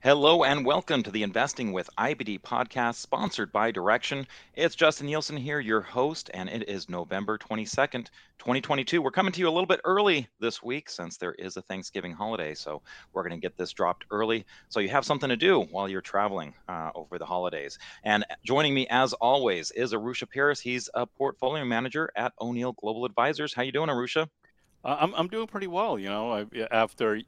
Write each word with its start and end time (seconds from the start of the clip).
Hello 0.00 0.44
and 0.44 0.66
welcome 0.66 1.02
to 1.02 1.10
the 1.10 1.22
Investing 1.22 1.72
with 1.72 1.88
IBD 1.98 2.40
podcast 2.40 2.96
sponsored 2.96 3.52
by 3.52 3.70
Direction. 3.70 4.26
It's 4.54 4.74
Justin 4.74 5.06
Nielsen 5.06 5.36
here, 5.36 5.60
your 5.60 5.80
host, 5.80 6.30
and 6.34 6.48
it 6.48 6.68
is 6.68 6.88
November 6.88 7.38
22nd, 7.38 8.08
2022. 8.38 9.00
We're 9.00 9.10
coming 9.10 9.32
to 9.32 9.40
you 9.40 9.48
a 9.48 9.50
little 9.50 9.66
bit 9.66 9.80
early 9.84 10.28
this 10.40 10.62
week 10.62 10.90
since 10.90 11.16
there 11.16 11.32
is 11.32 11.56
a 11.56 11.62
Thanksgiving 11.62 12.12
holiday. 12.12 12.54
So 12.54 12.82
we're 13.12 13.22
going 13.22 13.40
to 13.40 13.44
get 13.44 13.56
this 13.56 13.72
dropped 13.72 14.04
early 14.10 14.44
so 14.68 14.80
you 14.80 14.88
have 14.88 15.04
something 15.04 15.28
to 15.28 15.36
do 15.36 15.60
while 15.60 15.88
you're 15.88 16.00
traveling 16.00 16.54
uh, 16.68 16.90
over 16.94 17.18
the 17.18 17.26
holidays. 17.26 17.78
And 18.04 18.24
joining 18.44 18.74
me 18.74 18.86
as 18.88 19.12
always 19.12 19.70
is 19.70 19.92
Arusha 19.92 20.26
Peiris. 20.26 20.60
He's 20.60 20.90
a 20.94 21.06
portfolio 21.06 21.64
manager 21.64 22.10
at 22.16 22.32
O'Neill 22.40 22.72
Global 22.72 23.04
Advisors. 23.04 23.54
How 23.54 23.62
you 23.62 23.72
doing, 23.72 23.88
Arusha? 23.88 24.28
I'm 24.84 25.14
I'm 25.14 25.28
doing 25.28 25.46
pretty 25.46 25.68
well, 25.68 25.98
you 25.98 26.08
know. 26.08 26.32
I, 26.32 26.46
after 26.70 27.20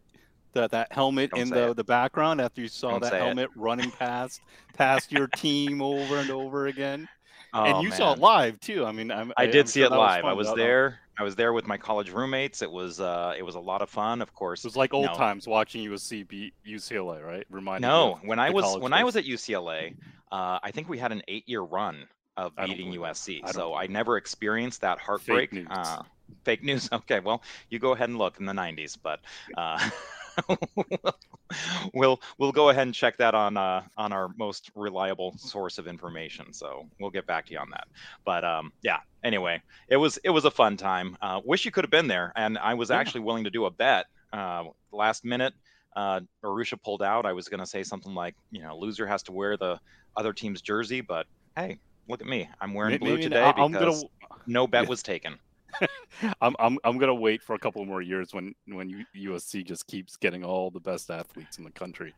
that 0.55 0.71
that 0.71 0.93
helmet 0.93 1.31
Don't 1.31 1.41
in 1.41 1.49
the, 1.51 1.71
it. 1.71 1.77
the 1.77 1.85
background 1.85 2.41
after 2.41 2.61
you 2.61 2.69
saw 2.69 2.93
Don't 2.93 3.03
that 3.03 3.13
helmet 3.15 3.51
it. 3.55 3.57
running 3.57 3.91
past 3.91 4.41
past 4.75 5.13
your 5.13 5.27
team 5.27 5.83
over 5.83 6.19
and 6.19 6.31
over 6.31 6.67
again. 6.67 7.09
Oh, 7.53 7.65
and 7.65 7.83
you 7.83 7.91
man. 7.91 7.99
saw 7.99 8.13
it 8.15 8.19
live 8.19 8.59
too. 8.61 8.85
I 8.85 8.93
mean, 8.93 9.11
I'm, 9.11 9.33
i 9.37 9.47
did 9.47 9.61
I'm 9.61 9.67
see 9.67 9.81
sure 9.81 9.87
it 9.87 9.97
live. 9.97 10.25
Was 10.25 10.31
I 10.31 10.33
was 10.33 10.55
there. 10.55 10.99
I 11.17 11.23
was 11.23 11.37
there 11.37 11.53
with 11.53 11.67
my 11.69 11.77
college 11.77 12.11
roommates. 12.11 12.63
It 12.63 12.71
was 12.71 13.01
uh, 13.01 13.35
it 13.39 13.43
was 13.43 13.55
a 13.55 13.61
lot 13.61 13.83
of 13.83 13.91
fun. 13.91 14.21
Of 14.21 14.35
course, 14.35 14.65
it 14.65 14.67
was 14.67 14.77
like 14.77 14.93
old 14.93 15.07
know. 15.07 15.15
times 15.15 15.47
watching 15.47 15.89
USC 15.89 16.27
beat 16.27 16.55
UCLA, 16.67 17.25
right? 17.25 17.47
Remind 17.51 17.83
no, 17.83 18.19
when 18.25 18.41
I 18.41 18.51
was 18.51 18.79
when 18.79 18.91
days. 18.91 19.01
I 19.01 19.05
was 19.05 19.17
at 19.17 19.25
UCLA, 19.25 19.95
uh, 20.33 20.59
I 20.63 20.73
think 20.73 20.89
we 20.89 20.99
had 20.99 21.13
an 21.13 21.23
eight 21.29 21.49
year 21.49 21.61
run 21.61 22.09
of 22.37 22.57
beating 22.57 22.93
USC. 22.93 23.41
I 23.45 23.53
so 23.53 23.75
I 23.75 23.87
never 23.87 24.17
experienced 24.17 24.81
that 24.81 24.99
heartbreak. 24.99 25.51
Fake 25.51 25.53
news. 25.53 25.67
Uh, 25.71 26.03
fake 26.45 26.63
news. 26.63 26.89
Okay, 26.93 27.21
well, 27.21 27.43
you 27.71 27.79
go 27.79 27.93
ahead 27.93 28.09
and 28.09 28.19
look 28.19 28.39
in 28.39 28.47
the 28.47 28.53
90s, 28.53 28.97
but 29.01 29.21
uh, 29.57 29.79
we'll 31.95 32.21
we'll 32.39 32.53
go 32.53 32.71
ahead 32.71 32.87
and 32.87 32.95
check 32.95 33.17
that 33.19 33.35
on 33.35 33.57
uh, 33.57 33.83
on 33.97 34.13
our 34.13 34.31
most 34.37 34.71
reliable 34.75 35.37
source 35.39 35.79
of 35.79 35.87
information. 35.87 36.53
So 36.53 36.87
we'll 37.01 37.11
get 37.11 37.27
back 37.27 37.47
to 37.47 37.53
you 37.53 37.59
on 37.59 37.71
that. 37.71 37.89
But 38.25 38.45
um, 38.45 38.73
yeah. 38.83 38.99
Anyway, 39.23 39.63
it 39.89 39.97
was 39.97 40.19
it 40.23 40.31
was 40.31 40.45
a 40.45 40.51
fun 40.51 40.77
time. 40.77 41.17
Uh, 41.23 41.41
wish 41.45 41.65
you 41.65 41.71
could 41.71 41.85
have 41.85 41.91
been 41.91 42.09
there, 42.09 42.33
and 42.37 42.59
I 42.59 42.75
was 42.75 42.91
yeah. 42.91 42.99
actually 42.99 43.23
willing 43.23 43.45
to 43.45 43.51
do 43.51 43.65
a 43.65 43.71
bet 43.71 44.07
uh, 44.33 44.65
last 44.93 45.25
minute. 45.25 45.55
Uh, 45.97 46.21
Arusha 46.45 46.81
pulled 46.83 47.03
out. 47.03 47.25
I 47.25 47.33
was 47.33 47.49
going 47.49 47.61
to 47.61 47.67
say 47.67 47.85
something 47.85 48.15
like, 48.15 48.35
you 48.51 48.63
know, 48.63 48.77
loser 48.77 49.07
has 49.07 49.23
to 49.25 49.33
wear 49.33 49.57
the 49.57 49.79
other 50.17 50.33
team's 50.33 50.61
jersey, 50.61 51.01
but 51.01 51.27
hey, 51.57 51.79
look 52.09 52.21
at 52.21 52.27
me. 52.27 52.49
I'm 52.61 52.75
wearing 52.75 52.93
maybe, 52.93 53.07
blue 53.07 53.17
today 53.19 53.53
because 53.55 53.73
gonna... 54.03 54.41
no 54.47 54.67
bet 54.67 54.89
was 54.89 55.03
taken. 55.03 55.39
I'm 56.41 56.55
I'm 56.59 56.79
I'm 56.85 56.99
gonna 56.99 57.15
wait 57.15 57.43
for 57.43 57.55
a 57.55 57.59
couple 57.59 57.85
more 57.85 58.03
years 58.03 58.33
when 58.33 58.55
when 58.67 59.07
USC 59.17 59.65
just 59.65 59.87
keeps 59.87 60.17
getting 60.17 60.45
all 60.45 60.71
the 60.71 60.81
best 60.81 61.11
athletes 61.11 61.59
in 61.59 61.65
the 61.65 61.71
country, 61.71 62.15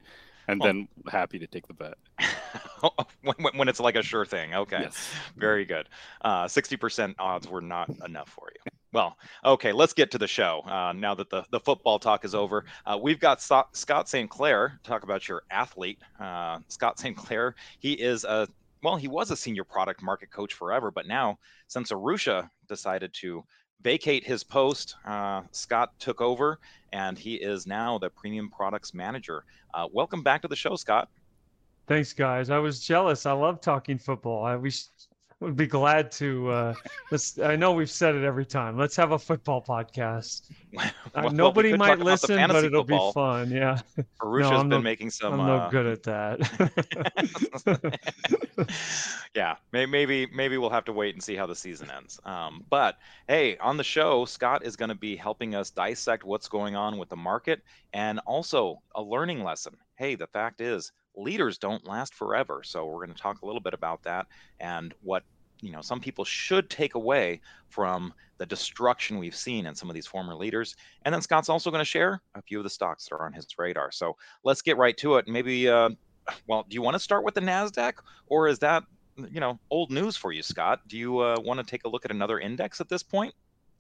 and 0.49 0.61
well, 0.61 0.69
then 0.69 0.89
happy 1.09 1.39
to 1.39 1.47
take 1.47 1.67
the 1.67 1.75
bet. 1.75 1.95
when, 3.23 3.55
when, 3.57 3.69
it's 3.69 3.81
like 3.81 3.97
a 3.97 4.03
sure 4.03 4.25
thing. 4.25 4.55
Okay, 4.55 4.83
yes. 4.83 5.11
very 5.37 5.65
good. 5.65 5.89
Uh, 6.23 6.49
sixty 6.49 6.77
uh, 6.77 6.79
percent 6.79 7.17
odds 7.19 7.49
were 7.49 7.61
not 7.61 7.91
enough 8.05 8.29
for 8.29 8.49
you. 8.55 8.71
Well, 8.93 9.19
okay, 9.45 9.73
let's 9.73 9.93
get 9.93 10.11
to 10.13 10.19
the 10.19 10.27
show. 10.27 10.63
Uh, 10.65 10.93
now 10.95 11.15
that 11.15 11.29
the, 11.29 11.45
the 11.51 11.61
football 11.61 11.99
talk 11.99 12.25
is 12.25 12.35
over, 12.35 12.65
uh, 12.87 12.99
we've 13.01 13.21
got 13.21 13.43
so- 13.43 13.67
Scott 13.73 14.09
St. 14.09 14.31
Clair 14.31 14.81
talk 14.85 15.03
about 15.03 15.29
your 15.29 15.43
athlete. 15.51 15.99
Uh, 16.19 16.61
Scott 16.69 16.99
St. 16.99 17.15
Clair, 17.15 17.57
he 17.79 17.93
is 17.93 18.25
a 18.25 18.49
well, 18.87 18.95
he 18.95 19.09
was 19.09 19.33
a 19.33 19.37
senior 19.37 19.65
product 19.65 20.01
market 20.01 20.31
coach 20.31 20.55
forever, 20.55 20.93
but 20.93 21.09
now 21.09 21.37
since 21.67 21.91
Arusha 21.91 22.49
decided 22.69 23.13
to 23.15 23.43
vacate 23.81 24.25
his 24.25 24.45
post, 24.45 24.95
uh, 25.05 25.43
Scott 25.51 25.99
took 25.99 26.21
over, 26.21 26.61
and 26.93 27.19
he 27.19 27.35
is 27.35 27.67
now 27.67 27.99
the 27.99 28.09
premium 28.09 28.49
products 28.49 28.95
manager. 28.95 29.43
Uh, 29.75 29.89
welcome 29.93 30.23
back 30.23 30.41
to 30.43 30.47
the 30.47 30.55
show, 30.55 30.77
Scott. 30.77 31.09
Thanks, 31.89 32.13
guys. 32.13 32.49
I 32.49 32.59
was 32.59 32.79
jealous. 32.79 33.27
I 33.27 33.33
love 33.33 33.61
talking 33.61 33.99
football. 33.99 34.45
I 34.45 34.55
wish 34.55 34.85
would 35.41 35.57
be 35.57 35.67
glad 35.67 36.11
to. 36.13 36.49
Uh, 36.49 36.75
let's. 37.11 37.39
I 37.39 37.57
know 37.57 37.73
we've 37.73 37.91
said 37.91 38.15
it 38.15 38.25
every 38.25 38.47
time. 38.47 38.79
Let's 38.79 38.97
have 38.97 39.13
a 39.13 39.19
football 39.19 39.63
podcast. 39.63 40.51
well, 40.73 40.91
uh, 41.15 41.29
nobody 41.29 41.73
we 41.73 41.79
might 41.79 41.99
listen, 41.99 42.37
but 42.49 42.65
it'll 42.65 42.83
football. 42.83 43.11
be 43.11 43.15
fun. 43.15 43.51
Yeah. 43.51 43.81
Arusha's 44.21 44.51
no, 44.51 44.59
been 44.61 44.69
no, 44.71 44.81
making 44.81 45.11
some. 45.11 45.35
I'm 45.35 45.41
uh... 45.41 45.47
no 45.47 45.71
good 45.71 45.87
at 45.87 46.03
that. 46.05 46.41
yeah, 49.35 49.57
maybe 49.73 50.27
maybe 50.35 50.57
we'll 50.57 50.71
have 50.71 50.87
to 50.87 50.93
wait 50.93 51.15
and 51.15 51.23
see 51.23 51.37
how 51.37 51.47
the 51.47 51.57
season 51.57 51.91
ends. 51.95 52.19
Um, 52.25 52.65
but 52.71 52.97
hey, 53.29 53.59
on 53.59 53.77
the 53.77 53.85
show, 53.85 54.25
Scott 54.25 54.65
is 54.65 54.75
going 54.75 54.89
to 54.89 54.95
be 54.95 55.17
helping 55.17 55.55
us 55.55 55.71
dissect 55.71 56.25
what's 56.25 56.49
going 56.49 56.77
on 56.77 56.97
with 56.97 57.11
the 57.11 57.17
market 57.17 57.63
and 57.93 58.21
also 58.21 58.81
a 58.95 59.03
learning 59.03 59.45
lesson. 59.45 59.77
Hey, 59.97 60.15
the 60.15 60.27
fact 60.27 60.63
is 60.63 60.93
leaders 61.17 61.59
don't 61.59 61.87
last 61.87 62.15
forever. 62.15 62.63
So 62.65 62.87
we're 62.87 63.05
going 63.05 63.15
to 63.15 63.21
talk 63.23 63.43
a 63.43 63.47
little 63.47 63.61
bit 63.61 63.75
about 63.75 64.03
that 64.05 64.27
and 64.61 64.95
what 65.03 65.25
you 65.63 65.73
know 65.73 65.81
some 65.81 66.01
people 66.01 66.25
should 66.25 66.69
take 66.69 66.95
away 66.95 67.41
from 67.69 68.13
the 68.39 68.47
destruction 68.47 69.19
we've 69.19 69.35
seen 69.35 69.67
in 69.67 69.75
some 69.75 69.89
of 69.89 69.95
these 69.95 70.07
former 70.07 70.35
leaders. 70.35 70.77
And 71.03 71.15
then 71.15 71.23
Scott's 71.23 71.49
also 71.49 71.71
going 71.71 71.81
to 71.81 71.87
share 71.87 72.21
a 72.35 72.43
few 72.43 72.59
of 72.59 72.65
the 72.65 72.71
stocks 72.71 73.09
that 73.09 73.15
are 73.15 73.25
on 73.25 73.33
his 73.33 73.47
radar. 73.57 73.91
So 73.91 74.17
let's 74.45 74.61
get 74.61 74.77
right 74.77 74.97
to 74.99 75.17
it. 75.17 75.27
Maybe, 75.27 75.69
uh, 75.69 75.91
well, 76.47 76.65
do 76.69 76.75
you 76.75 76.83
want 76.83 76.95
to 76.95 77.01
start 77.01 77.25
with 77.25 77.35
the 77.35 77.41
Nasdaq, 77.41 77.95
or 78.27 78.49
is 78.49 78.59
that 78.61 78.85
you 79.31 79.41
know 79.41 79.59
old 79.71 79.91
news 79.91 80.17
for 80.17 80.33
you, 80.33 80.43
Scott? 80.43 80.81
Do 80.87 80.99
you 80.99 81.19
uh, 81.21 81.37
want 81.41 81.59
to 81.59 81.65
take 81.65 81.85
a 81.85 81.89
look 81.89 82.05
at 82.05 82.11
another 82.11 82.39
index 82.39 82.81
at 82.81 82.89
this 82.89 83.03
point? 83.03 83.35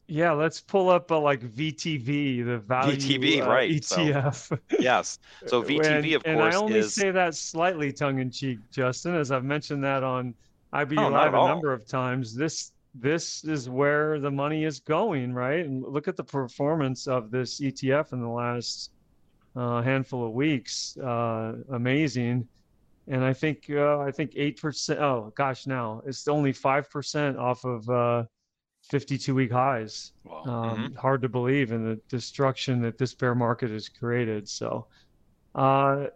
Yeah, 0.09 0.33
let's 0.33 0.61
pull 0.61 0.89
up 0.89 1.11
a, 1.11 1.15
like 1.15 1.41
VTV, 1.41 2.44
the 2.44 2.59
value 2.59 2.97
VTV, 2.97 3.43
uh, 3.43 3.49
right? 3.49 3.71
ETF. 3.71 4.34
So, 4.34 4.59
yes. 4.78 5.19
So 5.47 5.62
VTV, 5.65 6.17
of 6.17 6.22
course, 6.22 6.37
and 6.37 6.43
I 6.43 6.55
only 6.55 6.78
is... 6.78 6.94
say 6.94 7.11
that 7.11 7.34
slightly 7.34 7.93
tongue 7.93 8.21
in 8.21 8.31
cheek, 8.31 8.59
Justin, 8.71 9.16
as 9.16 9.33
I've 9.33 9.45
mentioned 9.45 9.83
that 9.84 10.05
on 10.05 10.34
IBD 10.72 10.99
oh, 10.99 11.09
Live 11.09 11.34
a 11.34 11.49
number 11.49 11.72
of 11.72 11.87
times. 11.87 12.34
This 12.34 12.72
this 12.95 13.45
is 13.45 13.69
where 13.69 14.21
the 14.21 14.31
money 14.31 14.65
is 14.65 14.81
going, 14.81 15.33
right? 15.34 15.65
And 15.65 15.83
look 15.83 16.09
at 16.09 16.16
the 16.16 16.25
performance 16.25 17.06
of 17.06 17.31
this 17.31 17.61
ETF 17.61 18.12
in 18.12 18.21
the 18.21 18.28
last 18.28 18.91
uh, 19.55 19.83
handful 19.83 20.27
of 20.27 20.33
weeks. 20.33 20.97
Uh, 20.97 21.55
amazing. 21.72 22.47
And 23.09 23.25
I 23.25 23.33
think 23.33 23.66
uh, 23.71 24.00
I 24.00 24.11
think 24.11 24.33
eight 24.37 24.61
percent. 24.61 25.00
Oh 25.00 25.33
gosh, 25.37 25.66
now 25.66 26.03
it's 26.06 26.27
only 26.28 26.53
five 26.53 26.91
percent 26.91 27.37
off 27.39 27.65
of 27.65 27.89
uh, 27.89 28.25
52 28.89 29.35
week 29.35 29.53
highs. 29.53 30.13
Wow. 30.25 30.43
Um, 30.45 30.79
mm-hmm. 30.79 30.95
Hard 30.95 31.23
to 31.23 31.29
believe 31.29 31.73
in 31.73 31.85
the 31.85 32.01
destruction 32.09 32.81
that 32.83 32.99
this 32.99 33.15
bear 33.15 33.35
market 33.35 33.71
has 33.71 33.89
created. 33.89 34.49
So, 34.49 34.87
uh, 35.55 36.07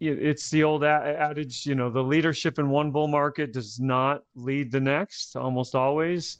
it's 0.00 0.50
the 0.50 0.64
old 0.64 0.84
adage, 0.84 1.64
you 1.66 1.74
know, 1.74 1.88
the 1.88 2.02
leadership 2.02 2.58
in 2.58 2.68
one 2.68 2.90
bull 2.90 3.08
market 3.08 3.52
does 3.52 3.80
not 3.80 4.22
lead 4.34 4.70
the 4.70 4.80
next 4.80 5.36
almost 5.36 5.74
always. 5.74 6.38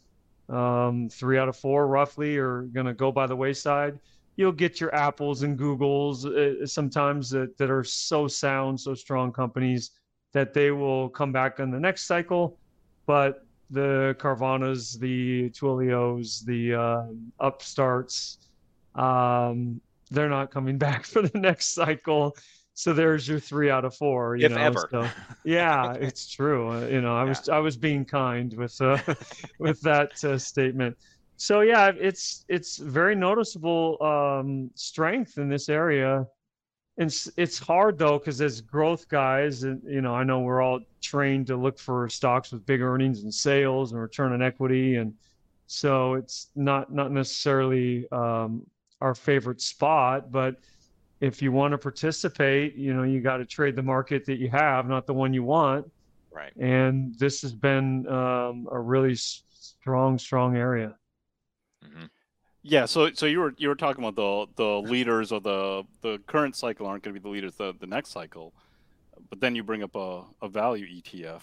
Um, 0.48 1.08
three 1.08 1.38
out 1.38 1.48
of 1.48 1.56
four 1.56 1.86
roughly 1.86 2.36
are 2.36 2.62
going 2.62 2.86
to 2.86 2.92
go 2.92 3.10
by 3.10 3.26
the 3.26 3.36
wayside. 3.36 3.98
You'll 4.36 4.52
get 4.52 4.80
your 4.80 4.94
Apples 4.94 5.42
and 5.42 5.58
Googles 5.58 6.26
uh, 6.26 6.66
sometimes 6.66 7.30
that, 7.30 7.56
that 7.56 7.70
are 7.70 7.84
so 7.84 8.26
sound, 8.26 8.80
so 8.80 8.94
strong 8.94 9.32
companies 9.32 9.92
that 10.32 10.52
they 10.52 10.70
will 10.70 11.08
come 11.08 11.32
back 11.32 11.60
in 11.60 11.70
the 11.70 11.80
next 11.80 12.06
cycle. 12.06 12.58
But 13.06 13.46
the 13.74 14.16
Carvanas, 14.18 14.98
the 14.98 15.50
Twilios, 15.50 16.44
the 16.46 16.74
uh, 16.74 17.02
upstarts, 17.40 18.38
um, 18.94 19.80
they're 20.10 20.28
not 20.28 20.50
coming 20.50 20.78
back 20.86 21.04
for 21.04 21.22
the 21.22 21.38
next 21.38 21.74
cycle. 21.74 22.36
So 22.76 22.92
there's 22.92 23.28
your 23.28 23.38
three 23.38 23.70
out 23.70 23.84
of 23.84 23.94
four. 23.94 24.36
You 24.36 24.46
if 24.46 24.52
know? 24.52 24.58
ever. 24.58 24.88
So, 24.90 25.08
yeah, 25.44 25.92
it's 26.00 26.28
true. 26.28 26.70
Uh, 26.70 26.86
you 26.86 27.00
know, 27.00 27.16
I 27.16 27.24
was 27.24 27.48
I 27.48 27.58
was 27.58 27.76
being 27.76 28.04
kind 28.04 28.52
with 28.56 28.80
uh, 28.80 28.98
with 29.58 29.80
that 29.82 30.24
uh, 30.24 30.38
statement. 30.38 30.96
So 31.36 31.60
yeah, 31.60 31.92
it's 31.96 32.44
it's 32.48 32.78
very 32.78 33.14
noticeable 33.14 34.02
um, 34.02 34.70
strength 34.74 35.38
in 35.38 35.48
this 35.48 35.68
area 35.68 36.26
it's 36.96 37.28
it's 37.36 37.58
hard 37.58 37.98
though 37.98 38.18
because 38.18 38.40
as 38.40 38.60
growth 38.60 39.08
guys 39.08 39.64
and 39.64 39.82
you 39.84 40.00
know 40.00 40.14
i 40.14 40.22
know 40.22 40.40
we're 40.40 40.62
all 40.62 40.80
trained 41.00 41.46
to 41.46 41.56
look 41.56 41.78
for 41.78 42.08
stocks 42.08 42.52
with 42.52 42.64
big 42.66 42.80
earnings 42.80 43.22
and 43.24 43.34
sales 43.34 43.92
and 43.92 44.00
return 44.00 44.32
on 44.32 44.42
equity 44.42 44.96
and 44.96 45.12
so 45.66 46.14
it's 46.14 46.50
not 46.54 46.92
not 46.92 47.10
necessarily 47.10 48.06
um, 48.12 48.62
our 49.00 49.14
favorite 49.14 49.60
spot 49.60 50.30
but 50.30 50.56
if 51.20 51.42
you 51.42 51.50
want 51.50 51.72
to 51.72 51.78
participate 51.78 52.76
you 52.76 52.94
know 52.94 53.02
you 53.02 53.20
got 53.20 53.38
to 53.38 53.44
trade 53.44 53.74
the 53.74 53.82
market 53.82 54.24
that 54.24 54.38
you 54.38 54.48
have 54.48 54.86
not 54.86 55.06
the 55.06 55.14
one 55.14 55.34
you 55.34 55.42
want 55.42 55.90
right 56.32 56.54
and 56.56 57.18
this 57.18 57.42
has 57.42 57.52
been 57.52 58.06
um, 58.06 58.68
a 58.70 58.78
really 58.78 59.16
strong 59.84 60.18
strong 60.18 60.56
area. 60.56 60.94
Yeah, 62.66 62.86
so 62.86 63.12
so 63.12 63.26
you 63.26 63.40
were 63.40 63.54
you 63.58 63.68
were 63.68 63.74
talking 63.74 64.02
about 64.02 64.16
the 64.16 64.46
the 64.56 64.88
leaders 64.88 65.32
of 65.32 65.42
the 65.42 65.84
the 66.00 66.18
current 66.26 66.56
cycle 66.56 66.86
aren't 66.86 67.04
going 67.04 67.14
to 67.14 67.20
be 67.20 67.22
the 67.22 67.28
leaders 67.28 67.56
the 67.56 67.74
the 67.78 67.86
next 67.86 68.10
cycle, 68.10 68.54
but 69.28 69.40
then 69.40 69.54
you 69.54 69.62
bring 69.62 69.82
up 69.82 69.94
a, 69.94 70.22
a 70.40 70.48
value 70.48 70.86
ETF, 70.86 71.42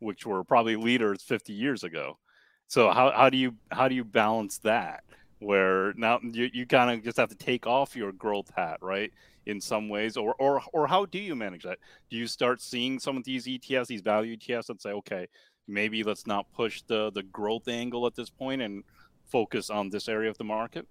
which 0.00 0.26
were 0.26 0.42
probably 0.42 0.74
leaders 0.74 1.22
50 1.22 1.52
years 1.52 1.84
ago. 1.84 2.18
So 2.66 2.90
how, 2.90 3.12
how 3.12 3.30
do 3.30 3.36
you 3.38 3.54
how 3.70 3.86
do 3.86 3.94
you 3.94 4.04
balance 4.04 4.58
that 4.58 5.04
where 5.38 5.92
now 5.94 6.18
you, 6.22 6.50
you 6.52 6.66
kind 6.66 6.90
of 6.98 7.04
just 7.04 7.18
have 7.18 7.28
to 7.30 7.36
take 7.36 7.66
off 7.68 7.94
your 7.94 8.12
growth 8.12 8.50
hat, 8.56 8.78
right? 8.82 9.12
In 9.46 9.60
some 9.60 9.88
ways, 9.88 10.16
or 10.16 10.34
or 10.40 10.62
or 10.72 10.88
how 10.88 11.06
do 11.06 11.20
you 11.20 11.36
manage 11.36 11.62
that? 11.62 11.78
Do 12.10 12.16
you 12.16 12.26
start 12.26 12.60
seeing 12.60 12.98
some 12.98 13.16
of 13.16 13.22
these 13.24 13.46
ETFs, 13.46 13.86
these 13.86 14.02
value 14.02 14.36
ETFs, 14.36 14.68
and 14.68 14.80
say, 14.80 14.90
okay, 14.90 15.28
maybe 15.68 16.02
let's 16.02 16.26
not 16.26 16.52
push 16.52 16.82
the 16.82 17.10
the 17.12 17.22
growth 17.22 17.68
angle 17.68 18.04
at 18.06 18.16
this 18.16 18.30
point 18.30 18.62
and 18.62 18.82
focus 19.30 19.70
on 19.70 19.90
this 19.90 20.08
area 20.08 20.30
of 20.30 20.38
the 20.38 20.44
market? 20.44 20.86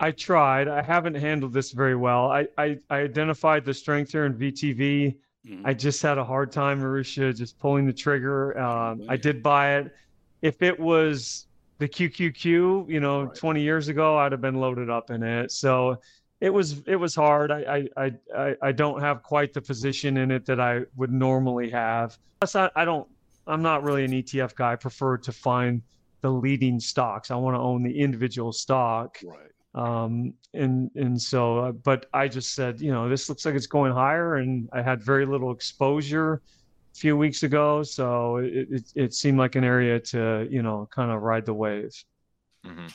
I 0.00 0.10
tried. 0.10 0.68
I 0.68 0.82
haven't 0.82 1.14
handled 1.14 1.52
this 1.52 1.70
very 1.70 1.96
well. 1.96 2.30
I, 2.30 2.46
I, 2.58 2.78
I 2.90 2.98
identified 3.00 3.64
the 3.64 3.72
strength 3.72 4.12
here 4.12 4.26
in 4.26 4.34
VTV. 4.34 5.16
Mm-hmm. 5.46 5.66
I 5.66 5.74
just 5.74 6.02
had 6.02 6.18
a 6.18 6.24
hard 6.24 6.50
time, 6.50 6.80
Marusha, 6.80 7.36
just 7.36 7.58
pulling 7.58 7.86
the 7.86 7.92
trigger. 7.92 8.58
Um, 8.58 9.02
I 9.08 9.16
did 9.16 9.42
buy 9.42 9.76
it. 9.76 9.94
If 10.42 10.62
it 10.62 10.78
was 10.78 11.46
the 11.78 11.88
QQQ, 11.88 12.88
you 12.88 13.00
know, 13.00 13.24
right. 13.24 13.34
20 13.34 13.62
years 13.62 13.88
ago, 13.88 14.18
I'd 14.18 14.32
have 14.32 14.40
been 14.40 14.56
loaded 14.56 14.90
up 14.90 15.10
in 15.10 15.22
it. 15.22 15.52
So 15.52 15.98
it 16.40 16.52
was 16.52 16.82
it 16.86 16.96
was 16.96 17.14
hard. 17.14 17.50
I 17.50 17.88
I 17.96 18.12
I 18.36 18.56
I 18.60 18.72
don't 18.72 19.00
have 19.00 19.22
quite 19.22 19.52
the 19.52 19.62
position 19.62 20.16
in 20.18 20.30
it 20.30 20.44
that 20.46 20.60
I 20.60 20.80
would 20.96 21.12
normally 21.12 21.70
have. 21.70 22.18
Plus, 22.40 22.56
I, 22.56 22.70
I 22.76 22.84
don't. 22.84 23.08
I'm 23.46 23.62
not 23.62 23.82
really 23.82 24.04
an 24.04 24.12
ETF 24.12 24.54
guy. 24.54 24.72
I 24.72 24.76
prefer 24.76 25.16
to 25.18 25.32
find 25.32 25.82
the 26.24 26.30
leading 26.30 26.80
stocks. 26.80 27.30
I 27.30 27.36
want 27.36 27.54
to 27.54 27.60
own 27.60 27.82
the 27.82 28.00
individual 28.00 28.50
stock. 28.50 29.20
Right. 29.22 29.50
Um, 29.74 30.32
and 30.54 30.90
and 30.94 31.20
so, 31.20 31.58
uh, 31.58 31.72
but 31.72 32.06
I 32.14 32.28
just 32.28 32.54
said, 32.54 32.80
you 32.80 32.90
know, 32.90 33.10
this 33.10 33.28
looks 33.28 33.44
like 33.44 33.54
it's 33.54 33.66
going 33.66 33.92
higher, 33.92 34.36
and 34.36 34.70
I 34.72 34.80
had 34.80 35.02
very 35.02 35.26
little 35.26 35.52
exposure 35.52 36.40
a 36.94 36.96
few 36.96 37.14
weeks 37.18 37.42
ago, 37.42 37.82
so 37.82 38.38
it 38.38 38.68
it, 38.70 38.92
it 38.94 39.14
seemed 39.14 39.38
like 39.38 39.54
an 39.54 39.64
area 39.64 40.00
to 40.00 40.48
you 40.50 40.62
know 40.62 40.88
kind 40.90 41.10
of 41.10 41.20
ride 41.20 41.44
the 41.44 41.52
wave. 41.52 41.92
Mm-hmm. 42.64 42.86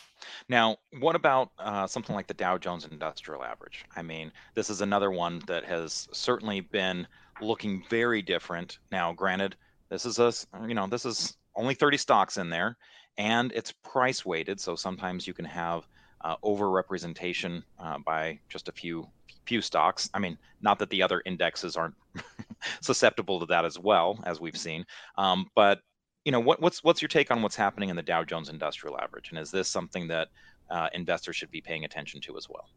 Now, 0.47 0.77
what 0.99 1.15
about 1.15 1.51
uh, 1.59 1.85
something 1.85 2.15
like 2.15 2.25
the 2.25 2.33
Dow 2.33 2.57
Jones 2.57 2.87
Industrial 2.89 3.43
Average? 3.43 3.85
I 3.95 4.01
mean, 4.01 4.31
this 4.55 4.71
is 4.71 4.81
another 4.81 5.11
one 5.11 5.43
that 5.45 5.63
has 5.65 6.07
certainly 6.11 6.61
been 6.61 7.05
looking 7.41 7.83
very 7.91 8.23
different. 8.23 8.79
Now, 8.91 9.13
granted, 9.13 9.55
this 9.89 10.07
is 10.07 10.17
a 10.17 10.33
you 10.67 10.73
know 10.73 10.87
this 10.87 11.05
is 11.05 11.37
only 11.55 11.75
30 11.75 11.97
stocks 11.97 12.37
in 12.37 12.49
there, 12.49 12.77
and 13.19 13.51
it's 13.51 13.73
price 13.83 14.25
weighted, 14.25 14.59
so 14.59 14.75
sometimes 14.75 15.27
you 15.27 15.33
can 15.33 15.45
have 15.45 15.85
uh, 16.21 16.37
overrepresentation 16.43 17.61
uh, 17.77 17.97
by 18.05 18.39
just 18.47 18.69
a 18.69 18.71
few 18.71 19.07
few 19.45 19.61
stocks. 19.61 20.09
I 20.13 20.19
mean, 20.19 20.37
not 20.61 20.79
that 20.79 20.89
the 20.89 21.03
other 21.03 21.21
indexes 21.25 21.75
aren't 21.75 21.95
susceptible 22.81 23.39
to 23.41 23.45
that 23.47 23.65
as 23.65 23.77
well, 23.77 24.19
as 24.25 24.39
we've 24.39 24.57
seen. 24.57 24.85
Um, 25.17 25.47
but 25.53 25.79
you 26.23 26.31
know, 26.31 26.39
what, 26.39 26.61
what's 26.61 26.83
what's 26.83 27.01
your 27.01 27.09
take 27.09 27.29
on 27.29 27.41
what's 27.41 27.55
happening 27.57 27.89
in 27.89 27.95
the 27.97 28.01
Dow 28.01 28.23
Jones 28.23 28.49
Industrial 28.49 28.97
Average, 28.99 29.29
and 29.29 29.39
is 29.39 29.51
this 29.51 29.67
something 29.67 30.07
that 30.07 30.29
uh, 30.69 30.87
investors 30.93 31.35
should 31.35 31.51
be 31.51 31.61
paying 31.61 31.83
attention 31.83 32.21
to 32.21 32.37
as 32.37 32.47
well? 32.49 32.69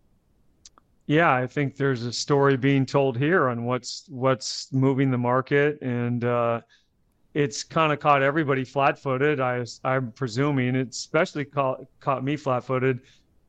Yeah, 1.06 1.32
I 1.32 1.46
think 1.46 1.76
there's 1.76 2.04
a 2.04 2.12
story 2.12 2.56
being 2.56 2.86
told 2.86 3.16
here 3.16 3.48
on 3.48 3.64
what's 3.64 4.06
what's 4.08 4.72
moving 4.72 5.12
the 5.12 5.18
market, 5.18 5.80
and 5.82 6.24
uh, 6.24 6.62
it's 7.34 7.64
kind 7.64 7.92
of 7.92 8.00
caught 8.00 8.22
everybody 8.22 8.64
flat-footed. 8.64 9.40
I 9.40 9.64
I'm 9.84 10.12
presuming 10.12 10.76
it 10.76 10.88
especially 10.90 11.44
caught 11.44 11.80
caught 12.00 12.22
me 12.24 12.36
flat-footed 12.36 13.00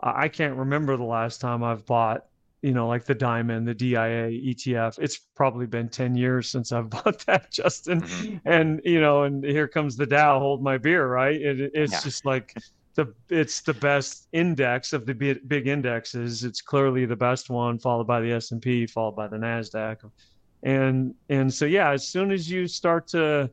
I 0.04 0.28
can't 0.28 0.56
remember 0.56 0.98
the 0.98 1.04
last 1.04 1.40
time 1.40 1.64
I've 1.64 1.86
bought, 1.86 2.26
you 2.62 2.74
know, 2.74 2.88
like 2.88 3.06
the 3.06 3.16
Diamond, 3.16 3.68
the 3.68 3.74
DIA 3.74 4.30
ETF. 4.32 5.00
It's 5.00 5.18
probably 5.18 5.66
been 5.66 5.88
10 5.88 6.16
years 6.16 6.50
since 6.50 6.72
I've 6.74 6.90
bought 6.90 7.26
that, 7.26 7.52
Justin. 7.52 8.02
Mm-hmm. 8.02 8.38
And, 8.46 8.82
you 8.84 9.00
know, 9.00 9.24
and 9.24 9.44
here 9.44 9.68
comes 9.68 9.96
the 9.96 10.06
Dow, 10.06 10.40
hold 10.40 10.62
my 10.62 10.78
beer, 10.78 11.08
right? 11.08 11.40
It, 11.40 11.72
it's 11.74 11.94
yeah. 11.94 12.02
just 12.02 12.26
like 12.26 12.54
the, 12.96 13.14
it's 13.30 13.62
the 13.62 13.74
best 13.76 14.28
index 14.34 14.92
of 14.92 15.06
the 15.06 15.14
big, 15.14 15.48
big 15.48 15.68
indexes. 15.68 16.44
It's 16.44 16.62
clearly 16.62 17.06
the 17.06 17.16
best 17.16 17.50
one, 17.50 17.80
followed 17.80 18.08
by 18.08 18.20
the 18.20 18.34
S&P, 18.34 18.86
followed 18.88 19.16
by 19.16 19.28
the 19.28 19.38
NASDAQ. 19.38 20.12
And, 20.64 21.16
and 21.30 21.54
so, 21.54 21.66
yeah, 21.66 21.92
as 21.92 22.08
soon 22.08 22.32
as 22.32 22.50
you 22.50 22.68
start 22.68 23.08
to, 23.10 23.50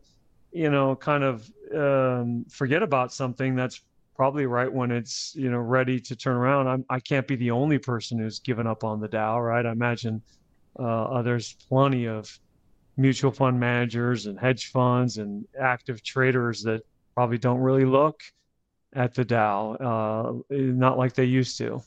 you 0.53 0.71
know, 0.71 0.97
kind 0.97 1.25
of 1.25 1.51
um, 1.75 2.45
forget 2.49 2.83
about 2.83 3.13
something 3.13 3.55
that's 3.55 3.83
probably 4.17 4.47
right 4.47 4.71
when 4.71 4.91
it's 4.91 5.35
you 5.35 5.51
know 5.51 5.59
ready 5.59 5.99
to 6.01 6.17
turn 6.17 6.37
around. 6.37 6.69
I'm, 6.69 6.85
I 6.91 7.01
can't 7.01 7.27
be 7.27 7.37
the 7.37 7.51
only 7.51 7.79
person 7.79 8.19
who's 8.19 8.39
given 8.39 8.67
up 8.67 8.85
on 8.85 9.01
the 9.01 9.09
Dow, 9.09 9.41
right? 9.41 9.65
I 9.65 9.73
imagine 9.73 10.23
uh, 10.79 11.23
there's 11.23 11.55
plenty 11.69 12.07
of 12.07 12.39
mutual 12.97 13.31
fund 13.31 13.59
managers 13.59 14.27
and 14.27 14.39
hedge 14.39 14.71
funds 14.71 15.19
and 15.19 15.47
active 15.59 16.03
traders 16.03 16.63
that 16.63 16.83
probably 17.15 17.39
don't 17.39 17.61
really 17.61 17.85
look 17.85 18.21
at 18.95 19.15
the 19.15 19.25
Dow, 19.25 19.75
uh, 19.75 20.55
not 20.55 20.99
like 20.99 21.15
they 21.15 21.25
used 21.25 21.57
to. 21.59 21.83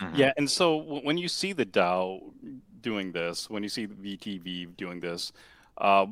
Mm-hmm. 0.00 0.16
Yeah, 0.16 0.32
and 0.36 0.50
so 0.50 0.76
when 0.76 1.18
you 1.18 1.28
see 1.28 1.52
the 1.52 1.64
Dow 1.64 2.20
doing 2.80 3.12
this, 3.12 3.50
when 3.50 3.62
you 3.62 3.68
see 3.68 3.86
the 3.86 3.94
VTV 3.94 4.76
doing 4.76 5.00
this, 5.00 5.32
uh, 5.78 6.06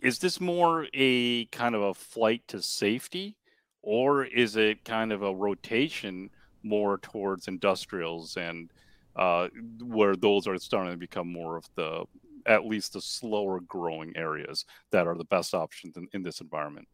is 0.00 0.18
this 0.18 0.40
more 0.40 0.86
a 0.94 1.46
kind 1.46 1.74
of 1.74 1.82
a 1.82 1.94
flight 1.94 2.42
to 2.48 2.62
safety? 2.62 3.36
or 3.82 4.24
is 4.24 4.56
it 4.56 4.84
kind 4.84 5.12
of 5.12 5.22
a 5.22 5.34
rotation 5.34 6.28
more 6.62 6.98
towards 6.98 7.48
industrials 7.48 8.36
and 8.36 8.70
uh, 9.16 9.48
where 9.82 10.14
those 10.14 10.46
are 10.46 10.58
starting 10.58 10.92
to 10.92 10.98
become 10.98 11.32
more 11.32 11.56
of 11.56 11.64
the 11.74 12.04
at 12.46 12.66
least 12.66 12.92
the 12.92 13.00
slower 13.00 13.60
growing 13.60 14.14
areas 14.16 14.64
that 14.90 15.06
are 15.06 15.16
the 15.16 15.24
best 15.24 15.54
options 15.54 15.96
in, 15.96 16.06
in 16.12 16.22
this 16.22 16.40
environment? 16.40 16.86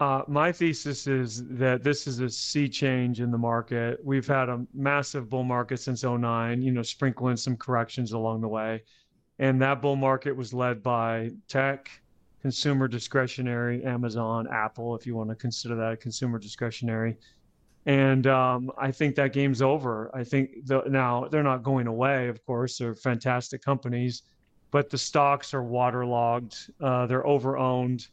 Uh, 0.00 0.22
my 0.26 0.50
thesis 0.50 1.06
is 1.06 1.44
that 1.48 1.84
this 1.84 2.06
is 2.06 2.20
a 2.20 2.28
sea 2.28 2.68
change 2.68 3.20
in 3.20 3.30
the 3.30 3.38
market. 3.38 3.98
We've 4.04 4.26
had 4.26 4.48
a 4.48 4.64
massive 4.74 5.28
bull 5.28 5.44
market 5.44 5.78
since 5.78 6.02
09, 6.02 6.62
you 6.62 6.72
know, 6.72 6.82
sprinkling 6.82 7.36
some 7.36 7.56
corrections 7.56 8.12
along 8.12 8.40
the 8.40 8.48
way. 8.48 8.82
And 9.38 9.60
that 9.62 9.82
bull 9.82 9.96
market 9.96 10.36
was 10.36 10.54
led 10.54 10.82
by 10.82 11.30
tech, 11.48 11.90
consumer 12.40 12.86
discretionary, 12.86 13.84
Amazon, 13.84 14.46
Apple, 14.52 14.94
if 14.94 15.06
you 15.06 15.16
want 15.16 15.30
to 15.30 15.36
consider 15.36 15.74
that 15.76 15.92
a 15.92 15.96
consumer 15.96 16.38
discretionary. 16.38 17.16
And 17.86 18.26
um, 18.26 18.70
I 18.78 18.90
think 18.90 19.14
that 19.16 19.32
game's 19.32 19.60
over. 19.60 20.10
I 20.14 20.24
think 20.24 20.64
the, 20.64 20.82
now 20.86 21.28
they're 21.30 21.42
not 21.42 21.62
going 21.62 21.86
away, 21.86 22.28
of 22.28 22.44
course. 22.46 22.78
They're 22.78 22.94
fantastic 22.94 23.62
companies, 23.62 24.22
but 24.70 24.88
the 24.88 24.96
stocks 24.96 25.52
are 25.52 25.62
waterlogged. 25.62 26.70
Uh, 26.80 27.06
they're 27.06 27.24
overowned. 27.24 28.08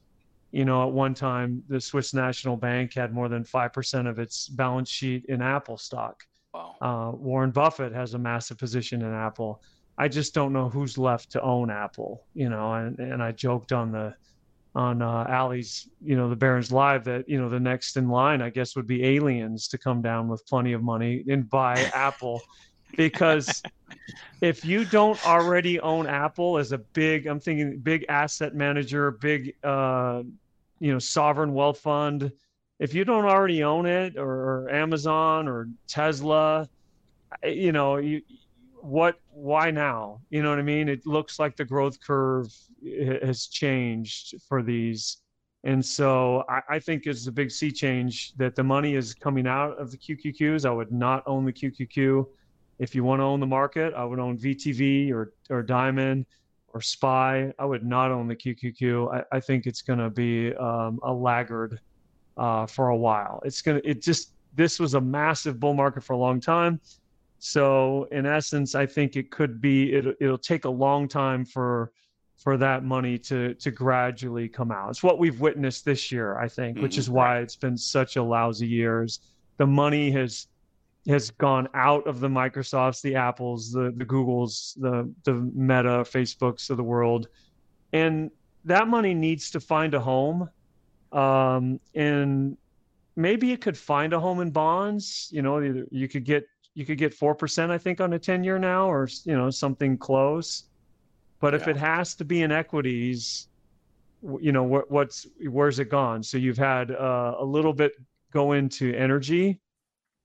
You 0.51 0.65
know, 0.65 0.85
at 0.85 0.91
one 0.91 1.13
time, 1.13 1.63
the 1.69 1.79
Swiss 1.79 2.13
National 2.13 2.57
Bank 2.57 2.93
had 2.93 3.13
more 3.13 3.29
than 3.29 3.45
5% 3.45 4.09
of 4.09 4.19
its 4.19 4.49
balance 4.49 4.89
sheet 4.89 5.25
in 5.29 5.41
Apple 5.41 5.77
stock. 5.77 6.25
Wow. 6.53 6.75
Uh, 6.81 7.15
Warren 7.15 7.51
Buffett 7.51 7.93
has 7.93 8.13
a 8.13 8.19
massive 8.19 8.57
position 8.57 9.01
in 9.01 9.13
Apple. 9.13 9.61
I 9.97 10.07
just 10.07 10.33
don't 10.33 10.53
know 10.53 10.69
who's 10.69 10.97
left 10.97 11.31
to 11.33 11.41
own 11.41 11.69
Apple, 11.69 12.23
you 12.33 12.49
know, 12.49 12.73
and, 12.73 12.97
and 12.99 13.21
I 13.21 13.31
joked 13.31 13.71
on 13.71 13.91
the 13.91 14.15
on 14.73 15.01
uh, 15.01 15.25
Ali's, 15.29 15.89
you 16.01 16.15
know, 16.15 16.29
the 16.29 16.35
Barron's 16.35 16.71
Live 16.71 17.03
that, 17.03 17.27
you 17.27 17.39
know, 17.41 17.49
the 17.49 17.59
next 17.59 17.97
in 17.97 18.07
line, 18.07 18.41
I 18.41 18.49
guess, 18.49 18.75
would 18.75 18.87
be 18.87 19.03
aliens 19.03 19.67
to 19.69 19.77
come 19.77 20.01
down 20.01 20.29
with 20.29 20.45
plenty 20.47 20.71
of 20.71 20.81
money 20.81 21.25
and 21.27 21.49
buy 21.49 21.73
Apple. 21.93 22.41
Because 22.95 23.61
if 24.41 24.63
you 24.63 24.85
don't 24.85 25.25
already 25.27 25.79
own 25.81 26.07
Apple 26.07 26.57
as 26.57 26.71
a 26.71 26.77
big, 26.77 27.27
I'm 27.27 27.39
thinking 27.39 27.79
big 27.79 28.05
asset 28.07 28.55
manager, 28.55 29.11
big, 29.11 29.55
uh, 29.63 30.23
you 30.79 30.93
know, 30.93 30.99
sovereign 30.99 31.53
wealth 31.53 31.79
fund, 31.79 32.31
if 32.79 32.93
you 32.95 33.05
don't 33.05 33.25
already 33.25 33.63
own 33.63 33.85
it 33.85 34.17
or, 34.17 34.31
or 34.31 34.69
Amazon 34.71 35.47
or 35.47 35.69
Tesla, 35.87 36.67
you 37.43 37.71
know, 37.71 37.97
you, 37.97 38.21
what 38.81 39.19
why 39.33 39.71
now? 39.71 40.21
You 40.29 40.43
know 40.43 40.49
what 40.49 40.59
i 40.59 40.63
mean? 40.63 40.89
It 40.89 41.05
looks 41.05 41.39
like 41.39 41.55
the 41.55 41.65
growth 41.65 41.99
curve 41.99 42.47
has 43.23 43.47
changed 43.47 44.35
for 44.47 44.61
these. 44.61 45.17
And 45.63 45.85
so 45.85 46.43
I, 46.49 46.61
I, 46.69 46.79
think 46.79 47.05
it's 47.05 47.27
a 47.27 47.31
big 47.31 47.51
sea 47.51 47.71
change 47.71 48.33
that 48.37 48.55
the 48.55 48.63
money 48.63 48.95
is 48.95 49.13
coming 49.13 49.45
out 49.45 49.77
of 49.77 49.91
the 49.91 49.97
qqqs 49.97 50.65
i 50.65 50.71
would 50.71 50.91
not 50.91 51.21
own 51.27 51.45
the 51.45 51.53
qqq 51.53 52.25
if 52.79 52.95
you 52.95 53.03
want 53.03 53.19
to 53.19 53.23
own 53.23 53.39
the 53.39 53.45
market 53.45 53.93
i 53.93 54.03
would 54.03 54.17
own 54.17 54.39
vtv 54.39 55.11
or 55.11 55.33
or 55.51 55.61
diamond 55.61 56.25
or 56.73 56.81
spy. 56.81 57.53
I 57.59 57.65
would 57.65 57.85
not 57.85 58.11
own 58.11 58.27
the 58.27 58.35
qqq 58.35 59.13
i, 59.13 59.37
I 59.37 59.39
think 59.39 59.67
it's 59.67 59.83
going 59.83 59.99
to 59.99 60.09
be 60.09 60.55
um, 60.55 60.99
a 61.03 61.13
laggard 61.13 61.79
uh, 62.37 62.65
for 62.65 62.89
a 62.89 62.97
while. 62.97 63.41
It's 63.45 63.61
going 63.61 63.79
to 63.79 63.87
it 63.87 64.01
just 64.01 64.33
this 64.55 64.79
was 64.79 64.95
a 64.95 65.01
massive 65.01 65.59
bull 65.59 65.75
market 65.75 66.03
for 66.03 66.13
a 66.13 66.17
long 66.17 66.39
time 66.39 66.81
so 67.43 68.07
in 68.11 68.27
essence, 68.27 68.75
I 68.75 68.85
think 68.85 69.15
it 69.15 69.31
could 69.31 69.59
be 69.59 69.93
it, 69.93 70.05
it'll 70.21 70.37
take 70.37 70.65
a 70.65 70.69
long 70.69 71.07
time 71.07 71.43
for 71.43 71.91
for 72.37 72.55
that 72.57 72.83
money 72.83 73.17
to 73.17 73.55
to 73.55 73.71
gradually 73.71 74.47
come 74.47 74.71
out. 74.71 74.91
It's 74.91 75.01
what 75.01 75.17
we've 75.17 75.39
witnessed 75.39 75.83
this 75.83 76.11
year, 76.11 76.37
I 76.37 76.47
think, 76.47 76.75
mm-hmm. 76.75 76.83
which 76.83 76.99
is 76.99 77.09
why 77.09 77.39
it's 77.39 77.55
been 77.55 77.75
such 77.75 78.15
a 78.15 78.21
lousy 78.21 78.67
year. 78.67 79.07
The 79.57 79.65
money 79.65 80.11
has 80.11 80.49
has 81.07 81.31
gone 81.31 81.67
out 81.73 82.05
of 82.05 82.19
the 82.19 82.27
Microsofts, 82.27 83.01
the 83.01 83.15
Apples, 83.15 83.71
the 83.71 83.91
the 83.97 84.05
Googles, 84.05 84.79
the 84.79 85.11
the 85.23 85.33
Meta, 85.33 86.05
Facebooks 86.05 86.69
of 86.69 86.77
the 86.77 86.83
world, 86.83 87.27
and 87.91 88.29
that 88.65 88.87
money 88.87 89.15
needs 89.15 89.49
to 89.49 89.59
find 89.59 89.95
a 89.95 89.99
home. 89.99 90.47
Um, 91.11 91.79
and 91.95 92.55
maybe 93.15 93.51
it 93.51 93.61
could 93.61 93.75
find 93.75 94.13
a 94.13 94.19
home 94.19 94.41
in 94.41 94.51
bonds. 94.51 95.27
You 95.31 95.41
know, 95.41 95.57
you 95.89 96.07
could 96.07 96.23
get 96.23 96.45
you 96.73 96.85
could 96.85 96.97
get 96.97 97.13
four 97.13 97.35
percent, 97.35 97.71
I 97.71 97.77
think, 97.77 98.01
on 98.01 98.13
a 98.13 98.19
ten 98.19 98.43
year 98.43 98.59
now, 98.59 98.89
or 98.89 99.07
you 99.25 99.35
know 99.35 99.49
something 99.49 99.97
close. 99.97 100.63
But 101.39 101.55
if 101.55 101.67
it 101.67 101.75
has 101.75 102.13
to 102.15 102.25
be 102.25 102.43
in 102.43 102.51
equities, 102.51 103.47
you 104.39 104.51
know 104.51 104.63
what, 104.63 104.91
what's 104.91 105.25
where's 105.49 105.79
it 105.79 105.89
gone? 105.89 106.21
So 106.21 106.37
you've 106.37 106.57
had 106.57 106.91
uh, 106.91 107.35
a 107.39 107.45
little 107.45 107.73
bit 107.73 107.93
go 108.31 108.51
into 108.51 108.93
energy, 108.93 109.59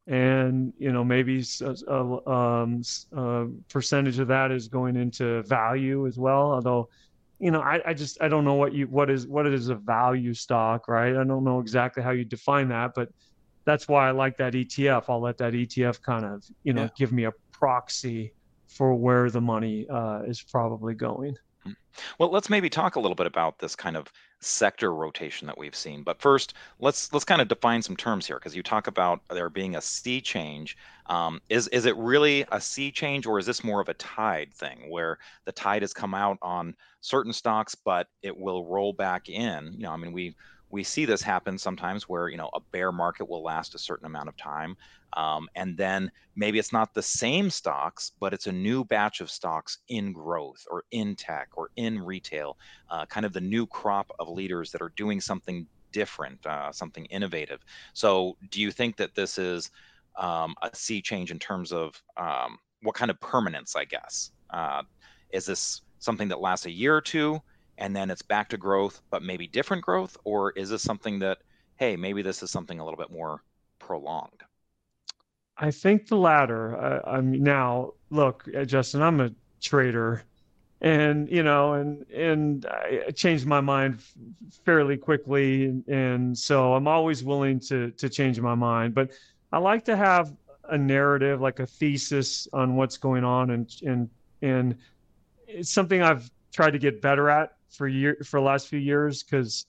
and 0.06 0.72
you 0.78 0.92
know 0.92 1.02
maybe 1.02 1.42
a, 1.62 1.74
a, 1.88 2.30
um, 2.30 2.82
a 3.12 3.46
percentage 3.70 4.18
of 4.18 4.28
that 4.28 4.52
is 4.52 4.68
going 4.68 4.96
into 4.96 5.42
value 5.44 6.06
as 6.06 6.18
well. 6.18 6.52
Although 6.52 6.90
you 7.38 7.50
know, 7.50 7.60
I, 7.60 7.80
I 7.84 7.94
just 7.94 8.20
I 8.22 8.28
don't 8.28 8.44
know 8.44 8.54
what 8.54 8.72
you 8.72 8.86
what 8.86 9.10
is 9.10 9.26
what 9.26 9.46
is 9.46 9.68
a 9.68 9.74
value 9.74 10.32
stock, 10.32 10.88
right? 10.88 11.14
I 11.16 11.24
don't 11.24 11.44
know 11.44 11.60
exactly 11.60 12.02
how 12.02 12.10
you 12.10 12.24
define 12.24 12.68
that, 12.68 12.92
but 12.94 13.10
that's 13.66 13.88
why 13.88 14.08
I 14.08 14.12
like 14.12 14.38
that 14.38 14.54
ETF. 14.54 15.04
I'll 15.08 15.20
let 15.20 15.36
that 15.38 15.52
ETF 15.52 16.00
kind 16.00 16.24
of 16.24 16.44
you 16.62 16.72
know 16.72 16.84
yeah. 16.84 16.88
give 16.96 17.12
me 17.12 17.24
a 17.24 17.32
proxy 17.52 18.32
for 18.66 18.94
where 18.94 19.30
the 19.30 19.40
money 19.40 19.86
uh, 19.90 20.22
is 20.26 20.40
probably 20.40 20.94
going. 20.94 21.36
Hmm. 21.64 21.72
Well, 22.18 22.30
let's 22.30 22.48
maybe 22.48 22.70
talk 22.70 22.96
a 22.96 23.00
little 23.00 23.14
bit 23.14 23.26
about 23.26 23.58
this 23.58 23.76
kind 23.76 23.96
of 23.96 24.10
sector 24.40 24.94
rotation 24.94 25.46
that 25.46 25.58
we've 25.58 25.74
seen. 25.74 26.02
But 26.02 26.20
first, 26.20 26.54
let's 26.78 27.12
let's 27.12 27.24
kind 27.24 27.40
of 27.40 27.48
define 27.48 27.82
some 27.82 27.96
terms 27.96 28.26
here 28.26 28.36
because 28.36 28.54
you 28.54 28.62
talk 28.62 28.86
about 28.86 29.20
there 29.30 29.50
being 29.50 29.76
a 29.76 29.80
sea 29.80 30.20
change. 30.20 30.76
Um, 31.06 31.40
is 31.48 31.68
is 31.68 31.86
it 31.86 31.96
really 31.96 32.44
a 32.52 32.60
sea 32.60 32.90
change 32.92 33.26
or 33.26 33.38
is 33.38 33.46
this 33.46 33.64
more 33.64 33.80
of 33.80 33.88
a 33.88 33.94
tide 33.94 34.54
thing 34.54 34.90
where 34.90 35.18
the 35.44 35.52
tide 35.52 35.82
has 35.82 35.92
come 35.92 36.14
out 36.14 36.38
on 36.42 36.76
certain 37.00 37.32
stocks, 37.32 37.74
but 37.74 38.08
it 38.22 38.36
will 38.36 38.64
roll 38.64 38.92
back 38.92 39.28
in? 39.28 39.72
You 39.72 39.84
know, 39.84 39.90
I 39.90 39.96
mean, 39.96 40.12
we 40.12 40.36
we 40.70 40.82
see 40.82 41.04
this 41.04 41.22
happen 41.22 41.56
sometimes 41.58 42.08
where 42.08 42.28
you 42.28 42.36
know 42.36 42.50
a 42.54 42.60
bear 42.72 42.92
market 42.92 43.28
will 43.28 43.42
last 43.42 43.74
a 43.74 43.78
certain 43.78 44.06
amount 44.06 44.28
of 44.28 44.36
time 44.36 44.76
um, 45.16 45.48
and 45.54 45.76
then 45.76 46.10
maybe 46.34 46.58
it's 46.58 46.72
not 46.72 46.92
the 46.94 47.02
same 47.02 47.50
stocks 47.50 48.12
but 48.20 48.32
it's 48.32 48.46
a 48.46 48.52
new 48.52 48.84
batch 48.84 49.20
of 49.20 49.30
stocks 49.30 49.78
in 49.88 50.12
growth 50.12 50.64
or 50.70 50.84
in 50.90 51.14
tech 51.16 51.48
or 51.56 51.70
in 51.76 51.98
retail 52.00 52.56
uh, 52.90 53.06
kind 53.06 53.24
of 53.24 53.32
the 53.32 53.40
new 53.40 53.66
crop 53.66 54.10
of 54.18 54.28
leaders 54.28 54.70
that 54.70 54.82
are 54.82 54.92
doing 54.96 55.20
something 55.20 55.66
different 55.96 56.44
uh, 56.44 56.70
something 56.70 57.06
innovative. 57.06 57.64
So 57.94 58.36
do 58.50 58.60
you 58.60 58.70
think 58.70 58.98
that 58.98 59.14
this 59.14 59.38
is 59.38 59.70
um, 60.18 60.54
a 60.62 60.68
sea 60.74 61.00
change 61.00 61.30
in 61.30 61.38
terms 61.38 61.72
of 61.72 61.94
um, 62.18 62.58
what 62.82 62.94
kind 62.94 63.10
of 63.10 63.18
permanence 63.20 63.74
i 63.74 63.84
guess? 63.86 64.30
Uh, 64.52 64.82
is 65.32 65.46
this 65.46 65.80
something 65.98 66.28
that 66.28 66.40
lasts 66.40 66.66
a 66.66 66.70
year 66.70 66.94
or 66.94 67.00
two 67.00 67.40
and 67.78 67.94
then 67.94 68.10
it's 68.10 68.22
back 68.22 68.48
to 68.50 68.56
growth, 68.56 69.02
but 69.10 69.22
maybe 69.22 69.46
different 69.46 69.84
growth? 69.84 70.16
Or 70.24 70.50
is 70.52 70.70
this 70.70 70.82
something 70.82 71.18
that, 71.20 71.38
hey, 71.76 71.96
maybe 71.96 72.22
this 72.22 72.42
is 72.42 72.50
something 72.50 72.80
a 72.80 72.84
little 72.84 72.98
bit 72.98 73.10
more 73.10 73.42
prolonged? 73.78 74.42
I 75.58 75.70
think 75.70 76.08
the 76.08 76.16
latter. 76.16 76.76
I, 76.76 77.16
I'm 77.16 77.32
now 77.42 77.92
look, 78.10 78.48
uh, 78.56 78.64
Justin. 78.64 79.02
I'm 79.02 79.20
a 79.20 79.30
trader, 79.60 80.22
and 80.82 81.30
you 81.30 81.42
know, 81.42 81.74
and 81.74 82.02
and 82.10 82.66
I 82.66 83.10
changed 83.12 83.46
my 83.46 83.60
mind 83.60 84.00
fairly 84.64 84.98
quickly, 84.98 85.82
and 85.88 86.36
so 86.36 86.74
I'm 86.74 86.86
always 86.86 87.24
willing 87.24 87.58
to 87.60 87.90
to 87.92 88.08
change 88.10 88.38
my 88.38 88.54
mind. 88.54 88.94
But 88.94 89.12
I 89.50 89.58
like 89.58 89.84
to 89.86 89.96
have 89.96 90.34
a 90.68 90.76
narrative, 90.76 91.40
like 91.40 91.60
a 91.60 91.66
thesis 91.66 92.46
on 92.52 92.76
what's 92.76 92.98
going 92.98 93.24
on, 93.24 93.50
and 93.50 93.74
and 93.86 94.10
and 94.42 94.76
it's 95.48 95.70
something 95.70 96.02
I've 96.02 96.30
tried 96.52 96.72
to 96.72 96.78
get 96.78 97.00
better 97.00 97.30
at 97.30 97.56
for 97.76 97.88
year 97.88 98.16
for 98.24 98.40
the 98.40 98.46
last 98.46 98.68
few 98.68 98.78
years 98.78 99.22
because 99.22 99.66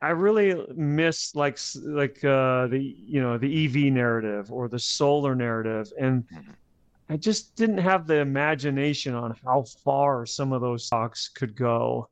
I 0.00 0.10
really 0.10 0.66
miss 0.74 1.34
like 1.36 1.58
like 1.76 2.24
uh, 2.24 2.66
the 2.66 2.80
you 2.80 3.20
know 3.20 3.38
the 3.38 3.66
EV 3.66 3.92
narrative 3.92 4.50
or 4.50 4.68
the 4.68 4.78
solar 4.78 5.36
narrative, 5.36 5.92
and 5.98 6.24
mm-hmm. 6.28 6.50
I 7.08 7.16
just 7.16 7.54
didn't 7.54 7.78
have 7.78 8.06
the 8.06 8.16
imagination 8.16 9.14
on 9.14 9.36
how 9.44 9.64
far 9.84 10.26
some 10.26 10.52
of 10.52 10.60
those 10.60 10.86
stocks 10.86 11.28
could 11.28 11.54
go. 11.54 12.08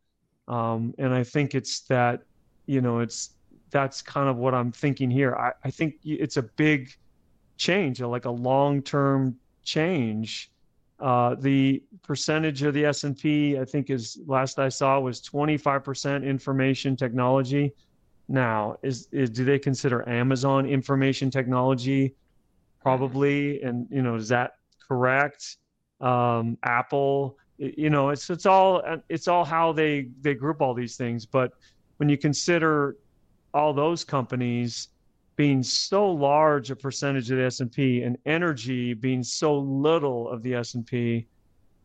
Um, 0.46 0.94
and 0.98 1.12
I 1.12 1.24
think 1.24 1.56
it's 1.56 1.80
that 1.82 2.22
you 2.66 2.80
know 2.80 3.00
it's 3.00 3.30
that's 3.70 4.02
kind 4.02 4.28
of 4.28 4.36
what 4.36 4.54
I'm 4.54 4.70
thinking 4.70 5.10
here. 5.10 5.34
I, 5.34 5.52
I 5.64 5.70
think 5.70 5.96
it's 6.04 6.36
a 6.36 6.42
big 6.42 6.92
change, 7.56 8.00
like 8.00 8.24
a 8.24 8.30
long 8.30 8.82
term 8.82 9.36
change 9.64 10.52
uh, 11.00 11.34
the 11.34 11.82
percentage 12.02 12.62
of 12.62 12.74
the 12.74 12.84
S&P, 12.86 13.58
I 13.58 13.64
think, 13.64 13.90
is 13.90 14.18
last 14.26 14.58
I 14.58 14.68
saw 14.68 15.00
was 15.00 15.20
25% 15.20 16.24
information 16.24 16.96
technology. 16.96 17.72
Now, 18.28 18.76
is, 18.82 19.08
is 19.12 19.30
do 19.30 19.44
they 19.44 19.58
consider 19.58 20.08
Amazon 20.08 20.66
information 20.66 21.30
technology? 21.30 22.14
Probably, 22.80 23.62
and 23.62 23.86
you 23.90 24.02
know, 24.02 24.14
is 24.14 24.28
that 24.28 24.52
correct? 24.86 25.56
Um, 26.00 26.58
Apple, 26.62 27.38
you 27.58 27.90
know, 27.90 28.10
it's 28.10 28.28
it's 28.30 28.46
all 28.46 28.82
it's 29.08 29.28
all 29.28 29.44
how 29.44 29.72
they 29.72 30.08
they 30.20 30.34
group 30.34 30.60
all 30.60 30.74
these 30.74 30.96
things. 30.96 31.24
But 31.24 31.52
when 31.96 32.08
you 32.08 32.18
consider 32.18 32.96
all 33.52 33.72
those 33.72 34.04
companies, 34.04 34.88
being 35.36 35.62
so 35.62 36.10
large 36.10 36.70
a 36.70 36.76
percentage 36.76 37.30
of 37.30 37.38
the 37.38 37.44
S&P 37.44 38.02
and 38.02 38.16
energy 38.26 38.94
being 38.94 39.22
so 39.22 39.58
little 39.58 40.28
of 40.28 40.42
the 40.42 40.54
S&P 40.54 41.26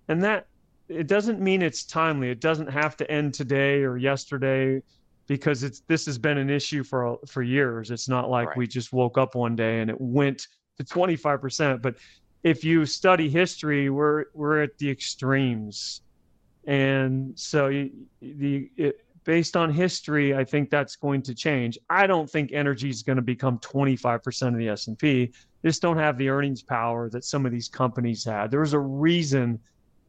and 0.07 0.23
that 0.23 0.47
it 0.89 1.07
doesn't 1.07 1.39
mean 1.39 1.61
it's 1.61 1.83
timely. 1.83 2.29
It 2.29 2.41
doesn't 2.41 2.67
have 2.67 2.97
to 2.97 3.09
end 3.09 3.33
today 3.33 3.83
or 3.83 3.97
yesterday 3.97 4.81
because 5.27 5.63
it's 5.63 5.81
this 5.81 6.07
has 6.07 6.17
been 6.17 6.39
an 6.39 6.49
issue 6.49 6.83
for 6.83 7.19
for 7.27 7.43
years. 7.43 7.91
It's 7.91 8.09
not 8.09 8.29
like 8.29 8.49
right. 8.49 8.57
we 8.57 8.67
just 8.67 8.91
woke 8.91 9.17
up 9.17 9.35
one 9.35 9.55
day 9.55 9.81
and 9.81 9.89
it 9.89 10.01
went 10.01 10.47
to 10.77 10.83
25% 10.83 11.81
but 11.81 11.95
if 12.43 12.63
you 12.63 12.85
study 12.85 13.29
history 13.29 13.89
we're 13.89 14.25
we're 14.33 14.63
at 14.63 14.77
the 14.79 14.89
extremes. 14.89 16.01
And 16.65 17.37
so 17.37 17.67
you, 17.67 17.91
the 18.21 18.71
it, 18.75 19.05
based 19.29 19.55
on 19.55 19.71
history, 19.71 20.35
I 20.35 20.43
think 20.43 20.71
that's 20.71 20.95
going 20.95 21.21
to 21.21 21.35
change. 21.35 21.77
I 21.87 22.07
don't 22.07 22.27
think 22.27 22.51
energy 22.51 22.89
is 22.89 23.03
going 23.03 23.17
to 23.17 23.21
become 23.21 23.59
25% 23.59 24.47
of 24.47 24.57
the 24.57 24.69
S&P. 24.69 25.31
Just 25.63 25.83
don't 25.83 25.99
have 25.99 26.17
the 26.17 26.29
earnings 26.29 26.63
power 26.63 27.11
that 27.11 27.23
some 27.23 27.45
of 27.45 27.51
these 27.51 27.67
companies 27.67 28.25
had. 28.25 28.49
There 28.49 28.61
was 28.61 28.73
a 28.73 28.79
reason 28.79 29.59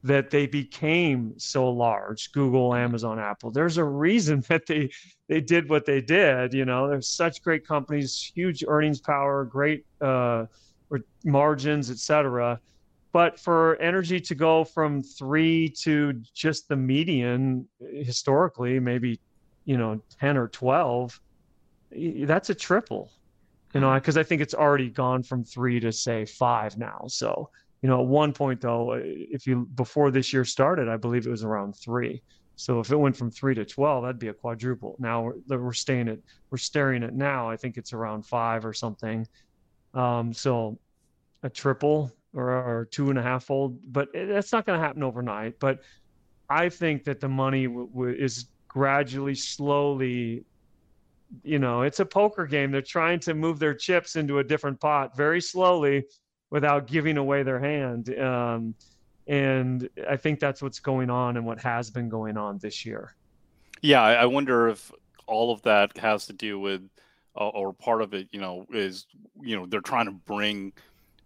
that 0.04 0.30
they 0.30 0.46
became 0.46 1.34
so 1.36 1.68
large 1.68 2.32
google 2.32 2.74
amazon 2.74 3.18
apple 3.18 3.50
there's 3.50 3.76
a 3.76 3.84
reason 3.84 4.40
that 4.48 4.64
they 4.64 4.88
they 5.28 5.42
did 5.42 5.68
what 5.68 5.84
they 5.84 6.00
did 6.00 6.54
you 6.54 6.64
know 6.64 6.88
there's 6.88 7.06
such 7.06 7.42
great 7.42 7.66
companies 7.66 8.32
huge 8.34 8.64
earnings 8.66 8.98
power 8.98 9.44
great 9.44 9.84
uh 10.00 10.46
margins 11.22 11.90
etc 11.90 12.58
but 13.12 13.38
for 13.38 13.76
energy 13.76 14.20
to 14.20 14.34
go 14.34 14.64
from 14.64 15.02
three 15.02 15.68
to 15.68 16.12
just 16.34 16.68
the 16.68 16.76
median 16.76 17.66
eh, 17.82 18.04
historically, 18.04 18.78
maybe, 18.78 19.20
you 19.64 19.76
know, 19.76 20.00
10 20.20 20.36
or 20.36 20.48
12, 20.48 21.20
that's 22.22 22.50
a 22.50 22.54
triple, 22.54 23.10
you 23.74 23.80
know, 23.80 23.90
hmm. 23.90 23.96
because 23.96 24.16
I 24.16 24.22
think 24.22 24.40
it's 24.40 24.54
already 24.54 24.90
gone 24.90 25.22
from 25.22 25.44
three 25.44 25.80
to 25.80 25.92
say 25.92 26.24
five 26.24 26.78
now. 26.78 27.04
So, 27.08 27.50
you 27.82 27.88
know, 27.88 28.00
at 28.00 28.06
one 28.06 28.32
point 28.32 28.60
though, 28.60 28.92
eh, 28.92 29.02
if 29.04 29.46
you 29.46 29.68
before 29.74 30.10
this 30.10 30.32
year 30.32 30.44
started, 30.44 30.88
I 30.88 30.96
believe 30.96 31.26
it 31.26 31.30
was 31.30 31.44
around 31.44 31.72
three. 31.72 32.22
So 32.54 32.78
if 32.78 32.92
it 32.92 32.96
went 32.96 33.16
from 33.16 33.30
three 33.30 33.54
to 33.54 33.64
12, 33.64 34.02
that'd 34.02 34.18
be 34.18 34.28
a 34.28 34.34
quadruple. 34.34 34.94
Now 34.98 35.22
we're, 35.22 35.58
we're 35.58 35.72
staying 35.72 36.08
at, 36.08 36.18
we're 36.50 36.58
staring 36.58 37.02
at 37.02 37.14
now, 37.14 37.48
I 37.48 37.56
think 37.56 37.78
it's 37.78 37.94
around 37.94 38.26
five 38.26 38.66
or 38.66 38.74
something. 38.74 39.26
Um, 39.94 40.34
so 40.34 40.78
a 41.42 41.48
triple 41.48 42.12
or, 42.34 42.50
or 42.50 42.88
two 42.90 43.10
and 43.10 43.18
a 43.18 43.22
half 43.22 43.44
fold, 43.44 43.78
but 43.92 44.08
that's 44.14 44.52
not 44.52 44.66
going 44.66 44.78
to 44.78 44.84
happen 44.84 45.02
overnight. 45.02 45.58
But 45.58 45.80
I 46.48 46.68
think 46.68 47.04
that 47.04 47.20
the 47.20 47.28
money 47.28 47.66
w- 47.66 47.88
w- 47.88 48.16
is 48.16 48.46
gradually, 48.68 49.34
slowly, 49.34 50.44
you 51.42 51.58
know, 51.58 51.82
it's 51.82 52.00
a 52.00 52.06
poker 52.06 52.46
game. 52.46 52.70
They're 52.70 52.82
trying 52.82 53.20
to 53.20 53.34
move 53.34 53.58
their 53.58 53.74
chips 53.74 54.16
into 54.16 54.38
a 54.38 54.44
different 54.44 54.80
pot 54.80 55.16
very 55.16 55.40
slowly 55.40 56.04
without 56.50 56.86
giving 56.86 57.16
away 57.16 57.42
their 57.42 57.60
hand. 57.60 58.16
Um, 58.18 58.74
and 59.26 59.88
I 60.08 60.16
think 60.16 60.40
that's 60.40 60.60
what's 60.60 60.80
going 60.80 61.10
on 61.10 61.36
and 61.36 61.46
what 61.46 61.60
has 61.60 61.90
been 61.90 62.08
going 62.08 62.36
on 62.36 62.58
this 62.58 62.84
year. 62.84 63.14
Yeah, 63.82 64.02
I 64.02 64.26
wonder 64.26 64.68
if 64.68 64.92
all 65.26 65.52
of 65.52 65.62
that 65.62 65.96
has 65.96 66.26
to 66.26 66.32
do 66.32 66.58
with, 66.58 66.82
uh, 67.36 67.48
or 67.48 67.72
part 67.72 68.02
of 68.02 68.12
it, 68.12 68.28
you 68.32 68.40
know, 68.40 68.66
is 68.70 69.06
you 69.40 69.56
know 69.56 69.66
they're 69.66 69.80
trying 69.80 70.06
to 70.06 70.12
bring 70.12 70.72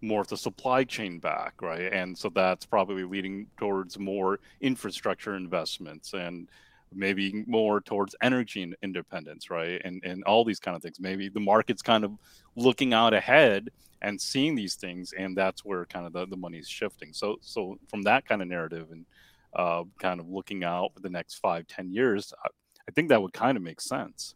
more 0.04 0.20
of 0.20 0.28
the 0.28 0.36
supply 0.36 0.84
chain 0.84 1.18
back, 1.18 1.60
right? 1.62 1.92
And 1.92 2.16
so 2.16 2.28
that's 2.28 2.66
probably 2.66 3.04
leading 3.04 3.46
towards 3.58 3.98
more 3.98 4.38
infrastructure 4.60 5.34
investments 5.34 6.12
and 6.12 6.48
maybe 6.92 7.44
more 7.46 7.80
towards 7.80 8.14
energy 8.22 8.72
independence, 8.82 9.50
right? 9.50 9.80
And 9.84 10.02
and 10.04 10.22
all 10.24 10.44
these 10.44 10.60
kind 10.60 10.76
of 10.76 10.82
things. 10.82 11.00
Maybe 11.00 11.28
the 11.28 11.40
market's 11.40 11.82
kind 11.82 12.04
of 12.04 12.12
looking 12.56 12.92
out 12.94 13.14
ahead 13.14 13.70
and 14.02 14.20
seeing 14.20 14.54
these 14.54 14.74
things, 14.74 15.12
and 15.16 15.36
that's 15.36 15.64
where 15.64 15.86
kind 15.86 16.06
of 16.06 16.12
the, 16.12 16.26
the 16.26 16.36
money's 16.36 16.68
shifting. 16.68 17.12
So 17.12 17.36
so 17.40 17.78
from 17.88 18.02
that 18.02 18.26
kind 18.26 18.42
of 18.42 18.48
narrative 18.48 18.88
and 18.92 19.06
uh, 19.56 19.84
kind 19.98 20.20
of 20.20 20.28
looking 20.28 20.64
out 20.64 20.92
for 20.94 21.00
the 21.00 21.10
next 21.10 21.36
five, 21.36 21.66
ten 21.66 21.90
years, 21.90 22.32
I, 22.44 22.48
I 22.88 22.92
think 22.92 23.08
that 23.08 23.22
would 23.22 23.32
kind 23.32 23.56
of 23.56 23.62
make 23.62 23.80
sense. 23.80 24.34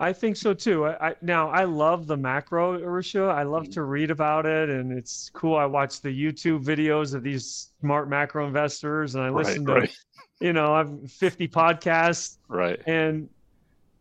I 0.00 0.12
think 0.12 0.36
so 0.36 0.52
too. 0.52 0.86
I, 0.86 1.10
I, 1.10 1.14
now 1.22 1.50
I 1.50 1.64
love 1.64 2.06
the 2.06 2.16
macro, 2.16 2.78
Arusha. 2.78 3.30
I 3.30 3.44
love 3.44 3.64
mm-hmm. 3.64 3.72
to 3.72 3.82
read 3.84 4.10
about 4.10 4.44
it, 4.44 4.68
and 4.68 4.92
it's 4.92 5.30
cool. 5.32 5.56
I 5.56 5.66
watch 5.66 6.00
the 6.00 6.08
YouTube 6.08 6.64
videos 6.64 7.14
of 7.14 7.22
these 7.22 7.70
smart 7.80 8.08
macro 8.08 8.46
investors, 8.46 9.14
and 9.14 9.22
I 9.22 9.30
listen 9.30 9.64
right, 9.64 9.74
to, 9.74 9.80
right. 9.80 9.96
you 10.40 10.52
know, 10.52 10.74
I've 10.74 11.10
50 11.10 11.46
podcasts, 11.48 12.38
right? 12.48 12.80
And 12.86 13.28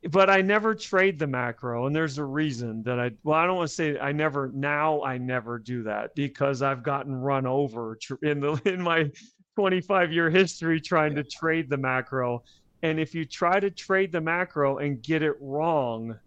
but 0.09 0.29
I 0.29 0.41
never 0.41 0.75
trade 0.75 1.19
the 1.19 1.27
macro, 1.27 1.85
and 1.85 1.95
there's 1.95 2.17
a 2.17 2.25
reason 2.25 2.83
that 2.83 2.99
I. 2.99 3.11
Well, 3.23 3.37
I 3.37 3.45
don't 3.45 3.57
want 3.57 3.69
to 3.69 3.75
say 3.75 3.99
I 3.99 4.11
never. 4.11 4.51
Now 4.53 5.03
I 5.03 5.17
never 5.17 5.59
do 5.59 5.83
that 5.83 6.15
because 6.15 6.61
I've 6.61 6.83
gotten 6.83 7.15
run 7.15 7.45
over 7.45 7.97
in 8.23 8.39
the 8.39 8.59
in 8.65 8.81
my 8.81 9.11
25 9.55 10.11
year 10.11 10.29
history 10.29 10.81
trying 10.81 11.15
yeah. 11.15 11.21
to 11.21 11.29
trade 11.29 11.69
the 11.69 11.77
macro 11.77 12.43
and 12.83 12.99
if 12.99 13.15
you 13.15 13.25
try 13.25 13.59
to 13.59 13.71
trade 13.71 14.11
the 14.11 14.21
macro 14.21 14.77
and 14.77 15.01
get 15.01 15.23
it 15.23 15.35
wrong, 15.39 16.19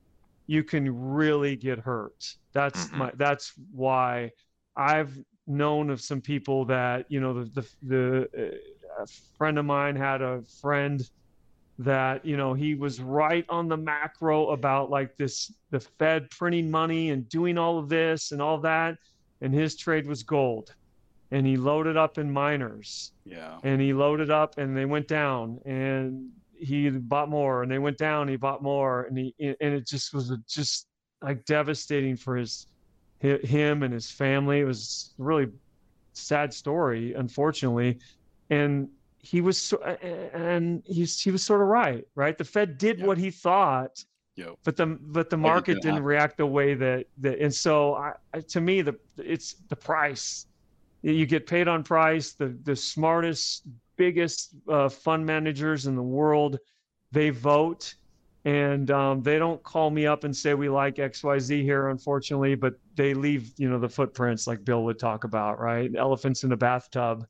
you 0.46 0.64
can 0.64 1.12
really 1.12 1.54
get 1.54 1.78
hurt. 1.78 2.34
That's 2.52 2.86
mm-hmm. 2.86 2.98
my 2.98 3.12
that's 3.16 3.52
why 3.72 4.32
I've 4.74 5.16
known 5.46 5.90
of 5.90 6.00
some 6.00 6.20
people 6.20 6.64
that, 6.64 7.06
you 7.08 7.20
know, 7.20 7.44
the 7.44 7.62
the, 7.62 7.66
the 7.82 8.52
uh, 8.98 9.02
a 9.02 9.06
friend 9.36 9.58
of 9.58 9.66
mine 9.66 9.94
had 9.94 10.22
a 10.22 10.42
friend 10.60 11.08
that 11.78 12.24
you 12.24 12.38
know 12.38 12.54
he 12.54 12.74
was 12.74 13.00
right 13.00 13.44
on 13.50 13.68
the 13.68 13.76
macro 13.76 14.48
about 14.48 14.88
like 14.88 15.14
this 15.18 15.52
the 15.70 15.78
fed 15.78 16.30
printing 16.30 16.70
money 16.70 17.10
and 17.10 17.28
doing 17.28 17.58
all 17.58 17.78
of 17.78 17.90
this 17.90 18.32
and 18.32 18.40
all 18.40 18.56
that 18.56 18.96
and 19.42 19.52
his 19.52 19.76
trade 19.76 20.06
was 20.06 20.22
gold 20.22 20.74
and 21.32 21.46
he 21.46 21.58
loaded 21.58 21.94
up 21.94 22.16
in 22.16 22.32
miners 22.32 23.12
yeah 23.26 23.58
and 23.62 23.78
he 23.78 23.92
loaded 23.92 24.30
up 24.30 24.56
and 24.56 24.74
they 24.74 24.86
went 24.86 25.06
down 25.06 25.60
and 25.66 26.30
he 26.58 26.88
bought 26.90 27.28
more 27.28 27.62
and 27.62 27.70
they 27.70 27.78
went 27.78 27.98
down 27.98 28.28
he 28.28 28.36
bought 28.36 28.62
more 28.62 29.04
and 29.04 29.18
he 29.18 29.34
and 29.38 29.56
it 29.60 29.86
just 29.86 30.14
was 30.14 30.32
just 30.48 30.86
like 31.22 31.44
devastating 31.44 32.16
for 32.16 32.36
his 32.36 32.66
him 33.18 33.82
and 33.82 33.92
his 33.92 34.10
family. 34.10 34.60
It 34.60 34.64
was 34.64 35.14
really 35.18 35.48
sad 36.12 36.52
story 36.52 37.14
unfortunately. 37.14 37.98
And 38.50 38.88
he 39.18 39.40
was 39.40 39.74
and 40.32 40.82
he's 40.86 41.20
he 41.20 41.30
was 41.30 41.42
sort 41.42 41.60
of 41.60 41.68
right 41.68 42.06
right? 42.14 42.36
The 42.36 42.44
fed 42.44 42.78
did 42.78 42.98
yep. 42.98 43.06
what 43.06 43.18
he 43.18 43.30
thought 43.30 44.04
yep. 44.36 44.56
but 44.64 44.76
the 44.76 44.86
but 44.86 45.30
the 45.30 45.36
market 45.36 45.80
didn't 45.82 46.04
react 46.04 46.36
the 46.36 46.46
way 46.46 46.74
that 46.74 47.06
that 47.18 47.40
and 47.40 47.52
so 47.52 47.94
I, 47.94 48.40
to 48.40 48.60
me 48.60 48.82
the 48.82 48.96
it's 49.18 49.56
the 49.68 49.76
price. 49.76 50.46
You 51.02 51.26
get 51.26 51.46
paid 51.46 51.68
on 51.68 51.82
price 51.82 52.32
the 52.32 52.56
the 52.62 52.76
smartest 52.76 53.64
biggest 53.96 54.54
uh, 54.68 54.88
fund 54.88 55.24
managers 55.24 55.86
in 55.86 55.94
the 55.94 56.02
world. 56.02 56.58
They 57.12 57.30
vote, 57.30 57.94
and 58.44 58.90
um, 58.90 59.22
they 59.22 59.38
don't 59.38 59.62
call 59.62 59.90
me 59.90 60.06
up 60.06 60.24
and 60.24 60.36
say 60.36 60.54
we 60.54 60.68
like 60.68 60.98
X 60.98 61.22
Y 61.22 61.38
Z 61.38 61.62
here, 61.62 61.88
unfortunately, 61.88 62.54
but 62.54 62.74
they 62.94 63.14
leave 63.14 63.52
you 63.56 63.68
know 63.68 63.78
the 63.78 63.88
footprints 63.88 64.46
like 64.46 64.64
Bill 64.64 64.84
would 64.84 64.98
talk 64.98 65.24
about, 65.24 65.60
right? 65.60 65.90
Elephants 65.96 66.44
in 66.44 66.50
the 66.50 66.56
bathtub. 66.56 67.26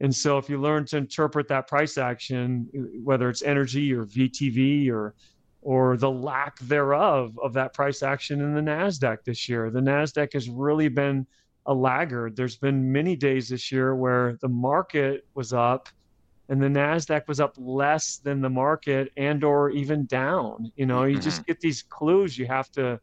And 0.00 0.14
so, 0.14 0.38
if 0.38 0.48
you 0.48 0.60
learn 0.60 0.84
to 0.86 0.96
interpret 0.96 1.48
that 1.48 1.68
price 1.68 1.98
action, 1.98 2.68
whether 3.02 3.28
it's 3.28 3.42
energy 3.42 3.92
or 3.92 4.04
VTV 4.04 4.90
or 4.90 5.14
or 5.62 5.96
the 5.96 6.10
lack 6.10 6.58
thereof 6.60 7.38
of 7.42 7.54
that 7.54 7.72
price 7.72 8.02
action 8.02 8.42
in 8.42 8.54
the 8.54 8.60
Nasdaq 8.60 9.24
this 9.24 9.48
year, 9.48 9.70
the 9.70 9.80
Nasdaq 9.80 10.34
has 10.34 10.48
really 10.48 10.88
been 10.88 11.26
a 11.66 11.74
laggard. 11.74 12.36
There's 12.36 12.56
been 12.56 12.92
many 12.92 13.16
days 13.16 13.48
this 13.48 13.72
year 13.72 13.94
where 13.94 14.36
the 14.42 14.48
market 14.48 15.26
was 15.34 15.52
up 15.52 15.88
and 16.48 16.62
the 16.62 16.66
nasdaq 16.66 17.26
was 17.26 17.40
up 17.40 17.54
less 17.56 18.18
than 18.18 18.40
the 18.40 18.50
market 18.50 19.12
and 19.16 19.44
or 19.44 19.70
even 19.70 20.04
down 20.06 20.70
you 20.76 20.86
know 20.86 21.04
you 21.04 21.16
mm-hmm. 21.16 21.22
just 21.22 21.46
get 21.46 21.60
these 21.60 21.82
clues 21.82 22.36
you 22.38 22.46
have 22.46 22.70
to 22.70 22.98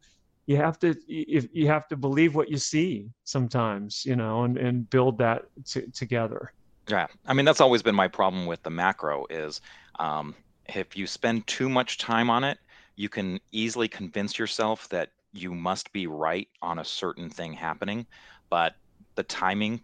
you 0.48 0.58
have 0.58 0.78
to 0.80 0.96
if 1.08 1.48
you 1.54 1.68
have 1.68 1.88
to 1.88 1.96
believe 1.96 2.36
what 2.36 2.50
you 2.50 2.58
see 2.58 3.10
sometimes 3.24 4.06
you 4.06 4.16
know 4.16 4.44
and 4.44 4.58
and 4.58 4.90
build 4.90 5.18
that 5.18 5.44
t- 5.66 5.88
together 5.94 6.52
yeah 6.90 7.08
i 7.26 7.34
mean 7.34 7.46
that's 7.46 7.62
always 7.62 7.82
been 7.82 7.96
my 7.96 8.08
problem 8.08 8.46
with 8.46 8.62
the 8.64 8.70
macro 8.70 9.26
is 9.30 9.62
um, 10.00 10.34
if 10.74 10.96
you 10.96 11.06
spend 11.06 11.46
too 11.48 11.70
much 11.70 11.98
time 11.98 12.30
on 12.30 12.44
it 12.44 12.58
you 12.96 13.10
can 13.10 13.40
easily 13.52 13.88
convince 13.88 14.38
yourself 14.38 14.88
that 14.90 15.10
you 15.34 15.54
must 15.54 15.92
be 15.94 16.08
right 16.08 16.48
on 16.62 16.80
a 16.80 16.86
certain 16.86 17.30
thing 17.30 17.54
happening 17.54 18.06
but 18.50 18.76
the 19.16 19.24
timing 19.24 19.82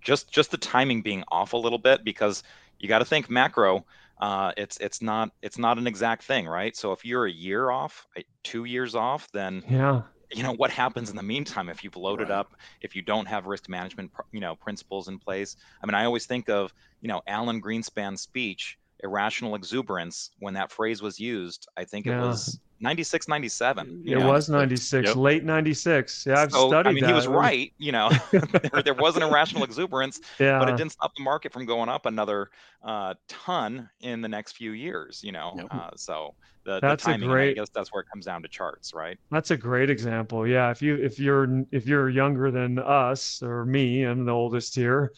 just 0.00 0.30
just 0.30 0.50
the 0.50 0.56
timing 0.56 1.02
being 1.02 1.24
off 1.28 1.52
a 1.52 1.56
little 1.56 1.78
bit 1.78 2.04
because 2.04 2.42
you 2.78 2.88
got 2.88 2.98
to 2.98 3.04
think 3.04 3.30
macro. 3.30 3.84
Uh, 4.18 4.52
it's 4.56 4.78
it's 4.78 5.02
not 5.02 5.30
it's 5.42 5.58
not 5.58 5.78
an 5.78 5.86
exact 5.86 6.22
thing, 6.22 6.46
right? 6.46 6.74
So 6.74 6.92
if 6.92 7.04
you're 7.04 7.26
a 7.26 7.30
year 7.30 7.70
off, 7.70 8.06
two 8.42 8.64
years 8.64 8.94
off, 8.94 9.30
then 9.32 9.62
yeah, 9.68 10.02
you 10.32 10.42
know 10.42 10.52
what 10.52 10.70
happens 10.70 11.10
in 11.10 11.16
the 11.16 11.22
meantime 11.22 11.68
if 11.68 11.84
you've 11.84 11.96
loaded 11.96 12.30
right. 12.30 12.38
up, 12.38 12.54
if 12.80 12.96
you 12.96 13.02
don't 13.02 13.26
have 13.26 13.46
risk 13.46 13.68
management, 13.68 14.10
you 14.32 14.40
know, 14.40 14.54
principles 14.54 15.08
in 15.08 15.18
place. 15.18 15.56
I 15.82 15.86
mean, 15.86 15.94
I 15.94 16.04
always 16.06 16.26
think 16.26 16.48
of 16.48 16.72
you 17.00 17.08
know 17.08 17.22
Alan 17.26 17.60
Greenspan's 17.60 18.22
speech, 18.22 18.78
irrational 19.06 19.54
exuberance, 19.54 20.30
when 20.40 20.54
that 20.54 20.70
phrase 20.70 21.00
was 21.00 21.18
used. 21.18 21.66
I 21.76 21.84
think 21.84 22.06
yeah. 22.06 22.18
it 22.18 22.26
was 22.26 22.60
96 22.80 23.28
97 23.28 24.02
it 24.04 24.18
know? 24.18 24.28
was 24.28 24.48
96 24.48 25.08
yep. 25.08 25.16
late 25.16 25.44
96 25.44 26.26
yeah 26.26 26.42
i've 26.42 26.52
so, 26.52 26.68
studied 26.68 26.90
i 26.90 26.92
mean 26.92 27.02
that. 27.02 27.08
he 27.08 27.14
was 27.14 27.26
right 27.26 27.72
you 27.78 27.90
know 27.90 28.10
there, 28.30 28.82
there, 28.82 28.94
was 28.94 29.16
an 29.16 29.22
irrational 29.22 29.64
exuberance 29.64 30.20
yeah. 30.38 30.58
but 30.58 30.68
it 30.68 30.76
didn't 30.76 30.92
stop 30.92 31.14
the 31.16 31.22
market 31.22 31.52
from 31.52 31.64
going 31.64 31.88
up 31.88 32.06
another 32.06 32.50
uh, 32.82 33.14
ton 33.28 33.88
in 34.00 34.20
the 34.20 34.28
next 34.28 34.56
few 34.56 34.72
years 34.72 35.22
you 35.24 35.32
know 35.32 35.54
yep. 35.56 35.66
uh, 35.70 35.90
so 35.96 36.34
the, 36.64 36.78
that's 36.80 37.04
the 37.04 37.12
timing, 37.12 37.28
a 37.28 37.32
great, 37.32 37.50
i 37.50 37.54
guess 37.54 37.70
that's 37.70 37.92
where 37.92 38.02
it 38.02 38.08
comes 38.12 38.26
down 38.26 38.42
to 38.42 38.48
charts 38.48 38.92
right 38.92 39.18
that's 39.30 39.50
a 39.50 39.56
great 39.56 39.88
example 39.88 40.46
yeah 40.46 40.70
if 40.70 40.82
you 40.82 40.96
if 40.96 41.18
you're 41.18 41.64
if 41.72 41.86
you're 41.86 42.10
younger 42.10 42.50
than 42.50 42.78
us 42.78 43.42
or 43.42 43.64
me 43.64 44.02
i'm 44.02 44.26
the 44.26 44.32
oldest 44.32 44.74
here 44.74 45.12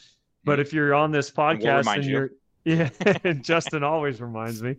but 0.45 0.53
mm-hmm. 0.53 0.61
if 0.61 0.73
you're 0.73 0.95
on 0.95 1.11
this 1.11 1.31
podcast 1.31 1.87
we'll 1.87 1.95
and 1.95 2.05
you're 2.05 2.27
you. 2.27 2.37
Yeah 2.69 3.33
justin 3.41 3.83
always 3.83 4.21
reminds 4.21 4.63
me 4.63 4.77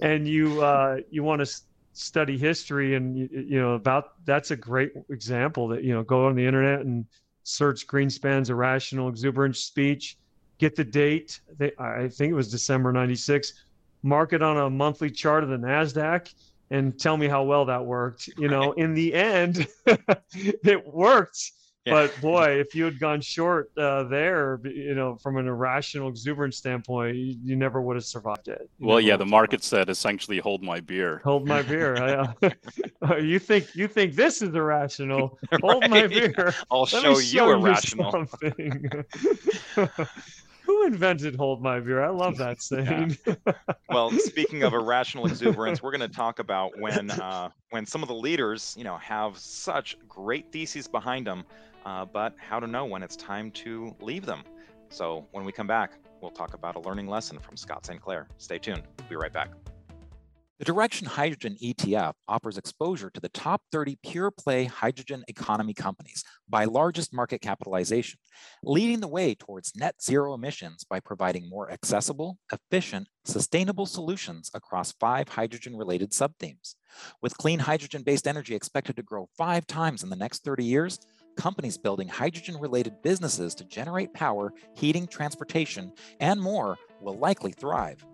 and 0.00 0.28
you 0.28 0.62
uh 0.62 0.96
you 1.10 1.22
want 1.22 1.44
to 1.44 1.60
study 1.94 2.38
history 2.38 2.94
and 2.94 3.16
you 3.16 3.60
know 3.60 3.74
about 3.74 4.24
that's 4.24 4.50
a 4.50 4.56
great 4.56 4.92
example 5.10 5.68
that 5.68 5.82
you 5.84 5.92
know 5.92 6.02
go 6.02 6.26
on 6.26 6.34
the 6.34 6.46
internet 6.46 6.80
and 6.80 7.04
search 7.44 7.86
Greenspan's 7.86 8.50
irrational 8.50 9.08
exuberant 9.08 9.56
speech, 9.56 10.16
get 10.58 10.76
the 10.76 10.84
date. 10.84 11.40
They, 11.58 11.72
I 11.78 12.08
think 12.08 12.30
it 12.30 12.34
was 12.34 12.50
December 12.50 12.92
'96. 12.92 13.64
Mark 14.02 14.32
it 14.32 14.42
on 14.42 14.56
a 14.56 14.70
monthly 14.70 15.10
chart 15.10 15.44
of 15.44 15.50
the 15.50 15.56
Nasdaq 15.56 16.34
and 16.70 16.98
tell 16.98 17.16
me 17.16 17.28
how 17.28 17.44
well 17.44 17.64
that 17.66 17.84
worked. 17.84 18.28
You 18.36 18.48
know, 18.48 18.72
in 18.72 18.94
the 18.94 19.14
end, 19.14 19.66
it 20.34 20.86
worked. 20.86 21.52
Yeah. 21.84 21.94
But 21.94 22.20
boy, 22.20 22.60
if 22.60 22.76
you 22.76 22.84
had 22.84 23.00
gone 23.00 23.20
short 23.20 23.72
uh, 23.76 24.04
there, 24.04 24.60
you 24.62 24.94
know, 24.94 25.16
from 25.16 25.36
an 25.36 25.48
irrational, 25.48 26.08
exuberant 26.08 26.54
standpoint, 26.54 27.16
you, 27.16 27.34
you 27.42 27.56
never 27.56 27.82
would 27.82 27.96
have 27.96 28.04
survived 28.04 28.46
it. 28.46 28.70
You 28.78 28.86
well, 28.86 29.00
yeah, 29.00 29.16
the 29.16 29.26
market 29.26 29.64
said 29.64 29.88
essentially, 29.88 30.38
"Hold 30.38 30.62
my 30.62 30.78
beer." 30.78 31.20
Hold 31.24 31.48
my 31.48 31.62
beer. 31.62 31.96
uh, 33.02 33.16
you 33.16 33.40
think 33.40 33.74
you 33.74 33.88
think 33.88 34.14
this 34.14 34.42
is 34.42 34.54
irrational? 34.54 35.40
Hold 35.60 35.90
my 35.90 36.06
beer. 36.06 36.54
I'll 36.70 36.86
show, 36.86 37.00
show, 37.14 37.18
you 37.18 37.50
irrational. 37.50 38.12
Who 40.64 40.86
invented 40.86 41.34
"Hold 41.34 41.60
My 41.60 41.80
Beer"? 41.80 42.04
I 42.04 42.10
love 42.10 42.36
that 42.36 42.62
saying. 42.62 43.18
Yeah. 43.26 43.34
well, 43.88 44.12
speaking 44.12 44.62
of 44.62 44.72
irrational 44.72 45.26
exuberance, 45.26 45.82
we're 45.82 45.90
going 45.90 46.08
to 46.08 46.16
talk 46.16 46.38
about 46.38 46.78
when 46.78 47.10
uh, 47.10 47.48
when 47.70 47.84
some 47.86 48.02
of 48.02 48.08
the 48.08 48.14
leaders, 48.14 48.76
you 48.78 48.84
know, 48.84 48.96
have 48.98 49.36
such 49.36 49.96
great 50.08 50.52
theses 50.52 50.86
behind 50.86 51.26
them 51.26 51.44
uh, 51.84 52.04
but 52.04 52.34
how 52.38 52.60
to 52.60 52.66
know 52.66 52.84
when 52.84 53.02
it's 53.02 53.16
time 53.16 53.50
to 53.52 53.94
leave 54.00 54.26
them. 54.26 54.42
So 54.88 55.26
when 55.32 55.44
we 55.44 55.52
come 55.52 55.66
back, 55.66 55.92
we'll 56.20 56.30
talk 56.30 56.54
about 56.54 56.76
a 56.76 56.80
learning 56.80 57.06
lesson 57.06 57.38
from 57.38 57.56
Scott 57.56 57.86
St. 57.86 58.00
Clair. 58.00 58.28
Stay 58.38 58.58
tuned. 58.58 58.82
We'll 58.98 59.08
be 59.08 59.16
right 59.16 59.32
back. 59.32 59.50
The 60.62 60.66
Direction 60.66 61.08
Hydrogen 61.08 61.56
ETF 61.60 62.12
offers 62.28 62.56
exposure 62.56 63.10
to 63.10 63.20
the 63.20 63.30
top 63.30 63.62
30 63.72 63.98
pure 64.04 64.30
play 64.30 64.66
hydrogen 64.66 65.24
economy 65.26 65.74
companies 65.74 66.22
by 66.48 66.66
largest 66.66 67.12
market 67.12 67.40
capitalization, 67.40 68.20
leading 68.62 69.00
the 69.00 69.08
way 69.08 69.34
towards 69.34 69.74
net 69.74 70.00
zero 70.00 70.34
emissions 70.34 70.84
by 70.88 71.00
providing 71.00 71.48
more 71.48 71.72
accessible, 71.72 72.38
efficient, 72.52 73.08
sustainable 73.24 73.86
solutions 73.86 74.52
across 74.54 74.92
five 75.00 75.28
hydrogen 75.28 75.76
related 75.76 76.12
subthemes. 76.12 76.76
With 77.20 77.36
clean 77.36 77.58
hydrogen 77.58 78.04
based 78.04 78.28
energy 78.28 78.54
expected 78.54 78.94
to 78.94 79.02
grow 79.02 79.28
five 79.36 79.66
times 79.66 80.04
in 80.04 80.10
the 80.10 80.16
next 80.16 80.44
30 80.44 80.64
years, 80.64 81.00
companies 81.36 81.78
building 81.78 82.08
hydrogen 82.08 82.58
related 82.58 83.02
businesses 83.02 83.54
to 83.56 83.64
generate 83.64 84.12
power, 84.12 84.52
heating, 84.74 85.06
transportation, 85.06 85.92
and 86.20 86.40
more 86.40 86.78
will 87.00 87.18
likely 87.18 87.52
thrive. 87.52 88.04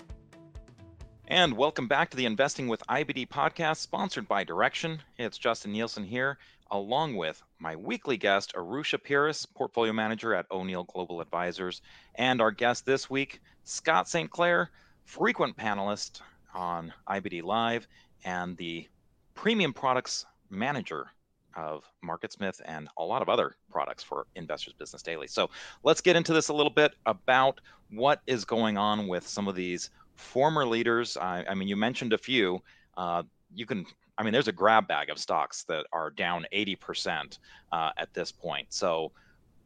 And 1.26 1.56
welcome 1.56 1.88
back 1.88 2.08
to 2.10 2.16
the 2.16 2.24
Investing 2.24 2.68
with 2.68 2.86
IBD 2.88 3.28
podcast, 3.28 3.76
sponsored 3.76 4.26
by 4.26 4.44
Direction. 4.44 5.00
It's 5.18 5.36
Justin 5.36 5.72
Nielsen 5.72 6.04
here, 6.04 6.38
along 6.70 7.16
with 7.16 7.42
my 7.58 7.76
weekly 7.76 8.16
guest, 8.16 8.54
Arusha 8.54 8.98
Peiris, 8.98 9.46
portfolio 9.54 9.92
manager 9.92 10.34
at 10.34 10.46
O'Neill 10.50 10.84
Global 10.84 11.20
Advisors, 11.20 11.82
and 12.14 12.40
our 12.40 12.50
guest 12.50 12.86
this 12.86 13.10
week, 13.10 13.40
Scott 13.64 14.08
St. 14.08 14.30
Clair, 14.30 14.70
frequent 15.04 15.56
panelist 15.56 16.22
on 16.54 16.94
IBD 17.06 17.42
Live 17.42 17.86
and 18.24 18.56
the 18.56 18.88
premium 19.34 19.72
products 19.72 20.24
manager 20.50 21.08
of 21.56 21.84
MarketSmith 22.04 22.60
and 22.64 22.88
a 22.96 23.04
lot 23.04 23.22
of 23.22 23.28
other 23.28 23.56
products 23.70 24.02
for 24.02 24.26
Investors 24.34 24.74
Business 24.78 25.02
Daily. 25.02 25.26
So 25.26 25.50
let's 25.82 26.00
get 26.00 26.16
into 26.16 26.32
this 26.32 26.48
a 26.48 26.52
little 26.52 26.72
bit 26.72 26.94
about 27.06 27.60
what 27.90 28.20
is 28.26 28.44
going 28.44 28.76
on 28.76 29.08
with 29.08 29.26
some 29.26 29.48
of 29.48 29.54
these 29.54 29.90
former 30.14 30.66
leaders. 30.66 31.16
I, 31.16 31.44
I 31.48 31.54
mean, 31.54 31.68
you 31.68 31.76
mentioned 31.76 32.12
a 32.12 32.18
few. 32.18 32.62
Uh, 32.96 33.22
you 33.54 33.66
can, 33.66 33.86
I 34.16 34.22
mean, 34.22 34.32
there's 34.32 34.48
a 34.48 34.52
grab 34.52 34.88
bag 34.88 35.10
of 35.10 35.18
stocks 35.18 35.64
that 35.64 35.86
are 35.92 36.10
down 36.10 36.46
80% 36.52 37.38
uh, 37.72 37.90
at 37.96 38.12
this 38.14 38.32
point. 38.32 38.66
So 38.70 39.12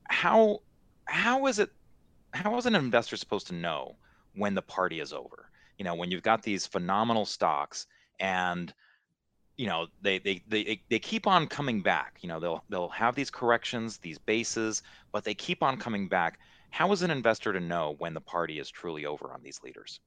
how 0.04 0.60
how 1.06 1.46
is 1.46 1.58
it? 1.58 1.70
How 2.32 2.56
is 2.56 2.66
an 2.66 2.74
investor 2.74 3.16
supposed 3.16 3.48
to 3.48 3.54
know 3.54 3.96
when 4.34 4.54
the 4.54 4.62
party 4.62 5.00
is 5.00 5.12
over? 5.12 5.50
You 5.78 5.84
know, 5.84 5.94
when 5.94 6.10
you've 6.10 6.22
got 6.22 6.42
these 6.42 6.66
phenomenal 6.66 7.26
stocks 7.26 7.86
and 8.20 8.72
you 9.62 9.68
know 9.68 9.86
they, 10.02 10.18
they 10.18 10.42
they 10.48 10.82
they 10.90 10.98
keep 10.98 11.28
on 11.28 11.46
coming 11.46 11.82
back. 11.82 12.18
You 12.20 12.28
know 12.28 12.40
they'll 12.40 12.64
they'll 12.68 12.88
have 12.88 13.14
these 13.14 13.30
corrections 13.30 13.96
these 13.98 14.18
bases 14.18 14.82
but 15.12 15.22
they 15.22 15.34
keep 15.34 15.62
on 15.62 15.76
coming 15.76 16.08
back. 16.08 16.40
How 16.70 16.90
is 16.90 17.02
an 17.02 17.12
investor 17.12 17.52
to 17.52 17.60
know 17.60 17.94
when 17.98 18.12
the 18.12 18.20
party 18.20 18.58
is 18.58 18.68
truly 18.68 19.06
over 19.06 19.30
on 19.32 19.40
these 19.40 19.60
leaders? 19.62 20.00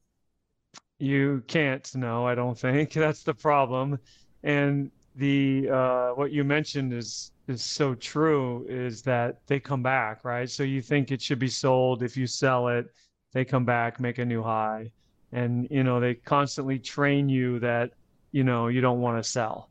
You 1.00 1.42
can't 1.48 1.90
know 1.96 2.28
i 2.28 2.36
don't 2.36 2.60
think. 2.60 2.92
That's 3.06 3.24
the 3.24 3.34
problem. 3.34 3.98
And 4.44 4.92
the 5.16 5.70
uh, 5.70 6.10
what 6.10 6.34
you 6.34 6.44
mentioned 6.44 6.92
is 6.92 7.32
is 7.48 7.64
so 7.64 7.96
true 7.96 8.66
is 8.68 9.04
that 9.04 9.38
they 9.48 9.62
come 9.62 9.82
back 9.82 10.26
right? 10.26 10.50
So 10.50 10.64
you 10.64 10.82
think 10.82 11.14
it 11.14 11.22
should 11.22 11.40
be 11.40 11.48
sold. 11.48 12.04
If 12.04 12.18
you 12.18 12.28
sell 12.28 12.68
it 12.68 12.88
they 13.32 13.46
come 13.46 13.64
back 13.64 14.02
make 14.02 14.18
a 14.18 14.26
new 14.26 14.44
high. 14.44 14.92
And 15.32 15.66
you 15.72 15.86
know 15.86 16.02
they 16.02 16.16
constantly 16.16 16.78
train 16.78 17.30
you 17.30 17.60
that 17.60 17.92
you 18.36 18.44
know 18.44 18.68
you 18.68 18.82
don't 18.82 19.00
want 19.00 19.24
to 19.24 19.28
sell 19.28 19.70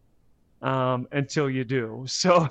um, 0.62 1.06
until 1.12 1.50
you 1.50 1.64
do. 1.64 2.06
So 2.08 2.48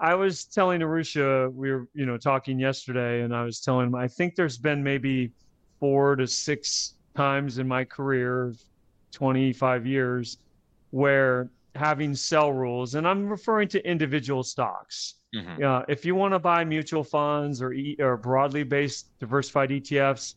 I 0.00 0.14
was 0.14 0.44
telling 0.44 0.80
Arusha, 0.80 1.52
we 1.54 1.70
were 1.70 1.86
you 1.94 2.06
know 2.06 2.18
talking 2.18 2.58
yesterday, 2.58 3.22
and 3.22 3.34
I 3.34 3.44
was 3.44 3.60
telling 3.60 3.86
him 3.86 3.94
I 3.94 4.08
think 4.08 4.34
there's 4.34 4.58
been 4.58 4.82
maybe 4.82 5.30
four 5.78 6.16
to 6.16 6.26
six 6.26 6.94
times 7.14 7.58
in 7.58 7.68
my 7.68 7.84
career, 7.84 8.52
25 9.12 9.86
years, 9.86 10.38
where 10.90 11.50
having 11.76 12.16
sell 12.16 12.52
rules, 12.52 12.96
and 12.96 13.06
I'm 13.06 13.28
referring 13.28 13.68
to 13.68 13.88
individual 13.88 14.42
stocks. 14.42 15.14
Mm-hmm. 15.36 15.62
Uh, 15.62 15.82
if 15.88 16.04
you 16.04 16.16
want 16.16 16.34
to 16.34 16.40
buy 16.40 16.64
mutual 16.64 17.04
funds 17.04 17.62
or 17.62 17.72
e- 17.72 17.96
or 18.00 18.16
broadly 18.16 18.64
based 18.64 19.06
diversified 19.20 19.70
ETFs 19.70 20.34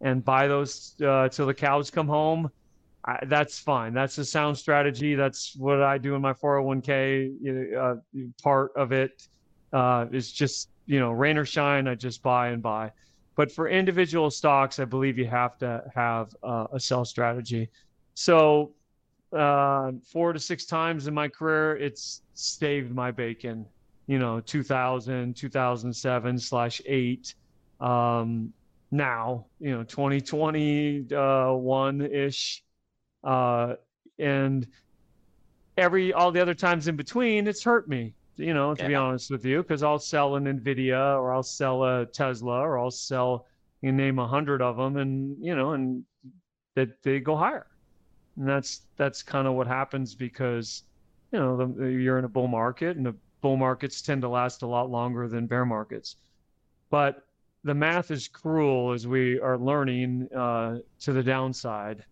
and 0.00 0.24
buy 0.24 0.48
those 0.48 0.94
uh, 1.06 1.28
till 1.28 1.46
the 1.46 1.54
cows 1.54 1.90
come 1.90 2.08
home, 2.08 2.50
I, 3.04 3.18
that's 3.26 3.58
fine. 3.58 3.94
That's 3.94 4.18
a 4.18 4.24
sound 4.24 4.58
strategy. 4.58 5.14
That's 5.14 5.56
what 5.56 5.82
I 5.82 5.98
do 5.98 6.14
in 6.14 6.20
my 6.20 6.34
401k. 6.34 7.34
You 7.40 7.52
know, 7.52 7.80
uh, 7.80 7.96
part 8.42 8.72
of 8.76 8.92
it 8.92 9.26
uh, 9.72 10.06
is 10.12 10.32
just 10.32 10.68
you 10.86 11.00
know 11.00 11.10
rain 11.10 11.38
or 11.38 11.44
shine. 11.44 11.88
I 11.88 11.94
just 11.94 12.22
buy 12.22 12.48
and 12.48 12.62
buy. 12.62 12.92
But 13.36 13.50
for 13.50 13.68
individual 13.68 14.30
stocks, 14.30 14.78
I 14.78 14.84
believe 14.84 15.16
you 15.16 15.26
have 15.26 15.56
to 15.58 15.82
have 15.94 16.34
uh, 16.42 16.66
a 16.72 16.80
sell 16.80 17.06
strategy. 17.06 17.70
So 18.14 18.72
uh, 19.32 19.92
four 20.04 20.32
to 20.32 20.38
six 20.38 20.66
times 20.66 21.06
in 21.06 21.14
my 21.14 21.28
career, 21.28 21.76
it's 21.76 22.22
saved 22.34 22.94
my 22.94 23.10
bacon. 23.10 23.64
You 24.06 24.18
know, 24.18 24.40
2000, 24.40 25.36
2007 25.36 26.38
slash 26.38 26.82
eight. 26.84 27.34
Um, 27.80 28.52
now, 28.90 29.46
you 29.60 29.70
know, 29.70 29.84
2021 29.84 32.02
ish 32.02 32.62
uh, 33.24 33.74
and 34.18 34.66
every 35.76 36.12
all 36.12 36.30
the 36.32 36.40
other 36.40 36.54
times 36.54 36.88
in 36.88 36.96
between, 36.96 37.46
it's 37.46 37.62
hurt 37.62 37.88
me. 37.88 38.14
You 38.36 38.54
know, 38.54 38.74
to 38.74 38.82
yeah. 38.82 38.88
be 38.88 38.94
honest 38.94 39.30
with 39.30 39.44
you, 39.44 39.62
because 39.62 39.82
I'll 39.82 39.98
sell 39.98 40.36
an 40.36 40.44
Nvidia 40.44 41.18
or 41.18 41.32
I'll 41.32 41.42
sell 41.42 41.84
a 41.84 42.06
Tesla 42.06 42.60
or 42.60 42.78
I'll 42.78 42.90
sell 42.90 43.46
you 43.82 43.92
name 43.92 44.18
a 44.18 44.26
hundred 44.26 44.62
of 44.62 44.76
them, 44.76 44.96
and 44.96 45.36
you 45.44 45.54
know, 45.54 45.72
and 45.72 46.04
that 46.74 47.02
they 47.02 47.20
go 47.20 47.36
higher. 47.36 47.66
And 48.36 48.48
that's 48.48 48.82
that's 48.96 49.22
kind 49.22 49.46
of 49.46 49.54
what 49.54 49.66
happens 49.66 50.14
because 50.14 50.84
you 51.32 51.38
know 51.38 51.56
the, 51.56 51.86
you're 51.86 52.18
in 52.18 52.24
a 52.24 52.28
bull 52.28 52.48
market, 52.48 52.96
and 52.96 53.04
the 53.04 53.14
bull 53.40 53.56
markets 53.56 54.02
tend 54.02 54.22
to 54.22 54.28
last 54.28 54.62
a 54.62 54.66
lot 54.66 54.90
longer 54.90 55.28
than 55.28 55.46
bear 55.46 55.64
markets. 55.64 56.16
But 56.90 57.24
the 57.64 57.74
math 57.74 58.10
is 58.10 58.28
cruel 58.28 58.92
as 58.92 59.06
we 59.06 59.38
are 59.38 59.58
learning 59.58 60.28
uh, 60.34 60.78
to 61.00 61.12
the 61.12 61.22
downside. 61.22 62.04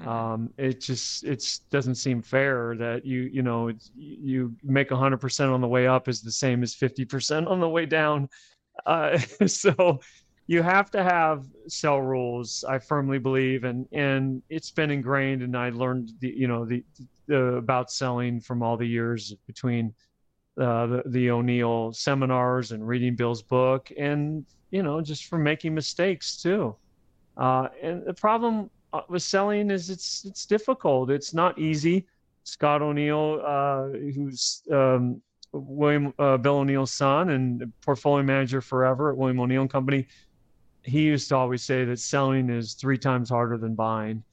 Mm-hmm. 0.00 0.08
Um, 0.08 0.50
it 0.56 0.80
just 0.80 1.24
it 1.24 1.44
doesn't 1.70 1.96
seem 1.96 2.22
fair 2.22 2.76
that 2.76 3.04
you 3.04 3.22
you 3.22 3.42
know 3.42 3.72
you 3.96 4.54
make 4.62 4.90
100% 4.90 5.52
on 5.52 5.60
the 5.60 5.68
way 5.68 5.86
up 5.86 6.08
is 6.08 6.20
the 6.20 6.32
same 6.32 6.62
as 6.62 6.74
50% 6.74 7.48
on 7.48 7.60
the 7.60 7.68
way 7.68 7.86
down. 7.86 8.28
Uh, 8.86 9.18
so 9.46 10.00
you 10.46 10.62
have 10.62 10.90
to 10.92 11.02
have 11.02 11.46
sell 11.68 12.00
rules. 12.00 12.64
I 12.66 12.78
firmly 12.78 13.18
believe, 13.18 13.64
and 13.64 13.86
and 13.92 14.42
it's 14.48 14.70
been 14.70 14.90
ingrained. 14.90 15.42
And 15.42 15.56
I 15.56 15.70
learned 15.70 16.12
the 16.20 16.28
you 16.28 16.48
know 16.48 16.64
the, 16.64 16.84
the 17.26 17.56
about 17.56 17.90
selling 17.90 18.40
from 18.40 18.62
all 18.62 18.76
the 18.76 18.86
years 18.86 19.34
between 19.46 19.94
uh, 20.60 20.86
the 20.86 21.02
the 21.06 21.30
O'Neill 21.30 21.92
seminars 21.92 22.72
and 22.72 22.86
reading 22.86 23.14
Bill's 23.16 23.42
book, 23.42 23.90
and 23.98 24.46
you 24.70 24.82
know 24.82 25.00
just 25.00 25.26
from 25.26 25.42
making 25.42 25.74
mistakes 25.74 26.40
too. 26.40 26.74
Uh, 27.36 27.68
and 27.82 28.04
the 28.04 28.14
problem 28.14 28.70
with 29.08 29.22
selling 29.22 29.70
is 29.70 29.90
it's 29.90 30.24
it's 30.24 30.46
difficult. 30.46 31.10
It's 31.10 31.34
not 31.34 31.58
easy. 31.58 32.06
Scott 32.44 32.80
O'Neill, 32.80 33.42
uh, 33.44 33.88
who's 33.88 34.62
um, 34.70 35.20
William 35.52 36.14
uh, 36.18 36.36
Bill 36.38 36.58
O'Neill's 36.58 36.92
son 36.92 37.30
and 37.30 37.72
portfolio 37.82 38.22
manager 38.22 38.60
forever 38.60 39.10
at 39.10 39.16
William 39.16 39.40
O'Neill 39.40 39.62
and 39.62 39.70
Company, 39.70 40.06
he 40.82 41.02
used 41.02 41.28
to 41.28 41.36
always 41.36 41.62
say 41.62 41.84
that 41.84 41.98
selling 41.98 42.48
is 42.48 42.74
three 42.74 42.98
times 42.98 43.28
harder 43.28 43.58
than 43.58 43.74
buying, 43.74 44.24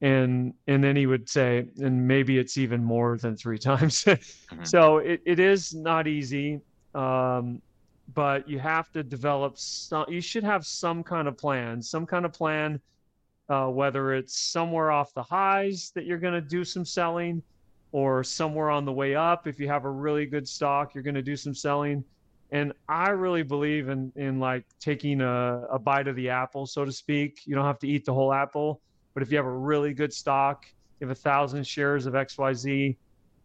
and 0.00 0.54
and 0.68 0.82
then 0.82 0.94
he 0.94 1.06
would 1.06 1.28
say, 1.28 1.66
and 1.78 2.06
maybe 2.06 2.38
it's 2.38 2.56
even 2.56 2.84
more 2.84 3.18
than 3.18 3.36
three 3.36 3.58
times. 3.70 4.04
mm-hmm. 4.04 4.64
So 4.64 4.98
it, 4.98 5.20
it 5.24 5.40
is 5.40 5.74
not 5.74 6.06
easy. 6.06 6.60
Um, 6.94 7.60
but 8.14 8.48
you 8.48 8.58
have 8.58 8.90
to 8.92 9.02
develop 9.02 9.58
some, 9.58 10.06
you 10.08 10.20
should 10.20 10.44
have 10.44 10.64
some 10.64 11.02
kind 11.02 11.26
of 11.26 11.36
plan 11.36 11.82
some 11.82 12.06
kind 12.06 12.24
of 12.24 12.32
plan 12.32 12.80
uh, 13.48 13.66
whether 13.66 14.14
it's 14.14 14.38
somewhere 14.38 14.90
off 14.90 15.14
the 15.14 15.22
highs 15.22 15.92
that 15.94 16.04
you're 16.04 16.18
going 16.18 16.34
to 16.34 16.40
do 16.40 16.64
some 16.64 16.84
selling 16.84 17.42
or 17.92 18.24
somewhere 18.24 18.70
on 18.70 18.84
the 18.84 18.92
way 18.92 19.14
up. 19.14 19.46
If 19.46 19.60
you 19.60 19.68
have 19.68 19.84
a 19.84 19.90
really 19.90 20.26
good 20.26 20.46
stock, 20.46 20.94
you're 20.94 21.04
going 21.04 21.14
to 21.14 21.22
do 21.22 21.36
some 21.36 21.54
selling. 21.54 22.04
And 22.52 22.72
I 22.88 23.10
really 23.10 23.42
believe 23.42 23.88
in, 23.88 24.12
in 24.16 24.38
like 24.38 24.64
taking 24.80 25.20
a, 25.20 25.66
a 25.70 25.78
bite 25.78 26.08
of 26.08 26.16
the 26.16 26.28
apple, 26.28 26.66
so 26.66 26.84
to 26.84 26.92
speak. 26.92 27.40
You 27.44 27.54
don't 27.54 27.64
have 27.64 27.78
to 27.80 27.88
eat 27.88 28.04
the 28.04 28.14
whole 28.14 28.32
apple, 28.32 28.80
but 29.14 29.22
if 29.22 29.30
you 29.30 29.36
have 29.36 29.46
a 29.46 29.50
really 29.56 29.94
good 29.94 30.12
stock, 30.12 30.66
you 31.00 31.06
have 31.06 31.16
a 31.16 31.20
thousand 31.20 31.66
shares 31.66 32.06
of 32.06 32.14
XYZ, 32.14 32.96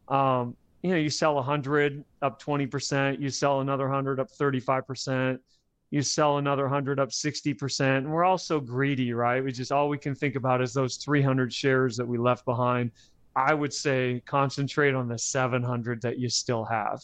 um, 0.07 0.55
you 0.81 0.89
know, 0.89 0.97
you 0.97 1.09
sell 1.09 1.37
a 1.37 1.41
hundred 1.41 2.03
up 2.21 2.41
20%, 2.41 3.19
you 3.19 3.29
sell 3.29 3.61
another 3.61 3.87
hundred 3.87 4.19
up 4.19 4.29
35%, 4.31 5.39
you 5.91 6.01
sell 6.01 6.37
another 6.37 6.63
100 6.63 6.99
up 6.99 7.09
60%. 7.09 7.97
And 7.97 8.11
we're 8.11 8.23
all 8.23 8.37
so 8.37 8.59
greedy, 8.59 9.13
right? 9.13 9.43
We 9.43 9.51
just 9.51 9.71
all 9.71 9.89
we 9.89 9.97
can 9.97 10.15
think 10.15 10.35
about 10.35 10.61
is 10.61 10.73
those 10.73 10.95
300 10.97 11.53
shares 11.53 11.97
that 11.97 12.07
we 12.07 12.17
left 12.17 12.45
behind. 12.45 12.91
I 13.35 13.53
would 13.53 13.73
say 13.73 14.21
concentrate 14.25 14.95
on 14.95 15.07
the 15.07 15.17
700 15.17 16.01
that 16.01 16.17
you 16.17 16.29
still 16.29 16.63
have. 16.65 17.01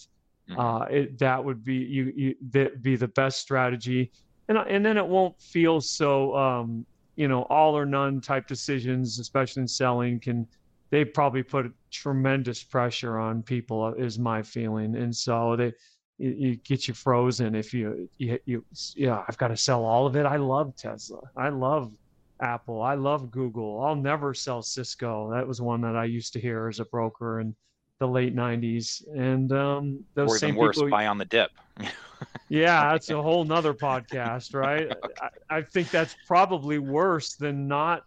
Mm-hmm. 0.50 0.60
Uh, 0.60 0.80
it, 0.86 1.19
that 1.19 1.43
would 1.43 1.63
be 1.63 1.76
you, 1.76 2.13
you 2.15 2.36
that 2.52 2.82
be 2.82 2.95
the 2.95 3.10
best 3.10 3.41
strategy, 3.41 4.12
and 4.47 4.58
and 4.58 4.86
then 4.86 4.97
it 4.97 5.06
won't 5.06 5.39
feel 5.41 5.82
so 5.82 6.36
um, 6.38 6.86
you 7.17 7.28
know 7.28 7.41
all 7.43 7.78
or 7.78 7.86
none 7.86 8.21
type 8.21 8.47
decisions, 8.47 9.19
especially 9.19 9.63
in 9.63 9.67
selling. 9.67 10.19
Can 10.21 10.47
they 10.89 11.04
probably 11.04 11.43
put 11.43 11.73
tremendous 11.91 12.63
pressure 12.63 13.17
on 13.17 13.43
people? 13.43 13.93
Is 13.95 14.17
my 14.17 14.41
feeling, 14.41 14.95
and 14.95 15.13
so 15.13 15.58
they 15.58 15.73
it, 16.20 16.26
it 16.26 16.64
gets 16.64 16.88
you 16.88 16.94
frozen 16.94 17.56
if 17.56 17.74
you, 17.74 18.10
you 18.18 18.40
you 18.46 18.66
yeah 18.96 19.24
i've 19.28 19.38
got 19.38 19.50
to 19.50 19.58
sell 19.58 19.84
all 19.84 20.08
of 20.08 20.16
it. 20.16 20.26
I 20.26 20.38
love 20.38 20.76
tesla. 20.76 21.22
I 21.36 21.50
love 21.50 21.92
apple. 22.42 22.82
I 22.82 22.96
love 22.96 23.32
google. 23.32 23.84
I'll 23.84 23.96
never 23.96 24.34
sell 24.34 24.62
cisco. 24.62 25.32
That 25.32 25.48
was 25.48 25.62
one 25.62 25.82
that 25.82 25.96
i 25.96 26.06
used 26.06 26.34
to 26.34 26.40
hear 26.40 26.68
as 26.68 26.80
a 26.80 26.86
broker 26.86 27.40
in 27.40 27.56
the 28.00 28.08
late 28.08 28.36
90s 28.36 29.02
and 29.16 29.52
um 29.52 30.04
those 30.14 30.30
or 30.30 30.38
same 30.38 30.56
worse 30.56 30.76
people, 30.76 30.90
buy 30.90 31.08
on 31.08 31.18
the 31.18 31.26
dip. 31.26 31.52
Yeah 32.50 32.90
that's 32.92 33.10
a 33.10 33.22
whole 33.22 33.44
nother 33.44 33.74
podcast 33.74 34.54
right? 34.56 34.88
Okay. 35.04 35.14
I, 35.50 35.58
I 35.58 35.62
think 35.62 35.90
that's 35.92 36.16
probably 36.28 36.80
worse 36.80 37.36
than 37.36 37.68
not 37.68 38.04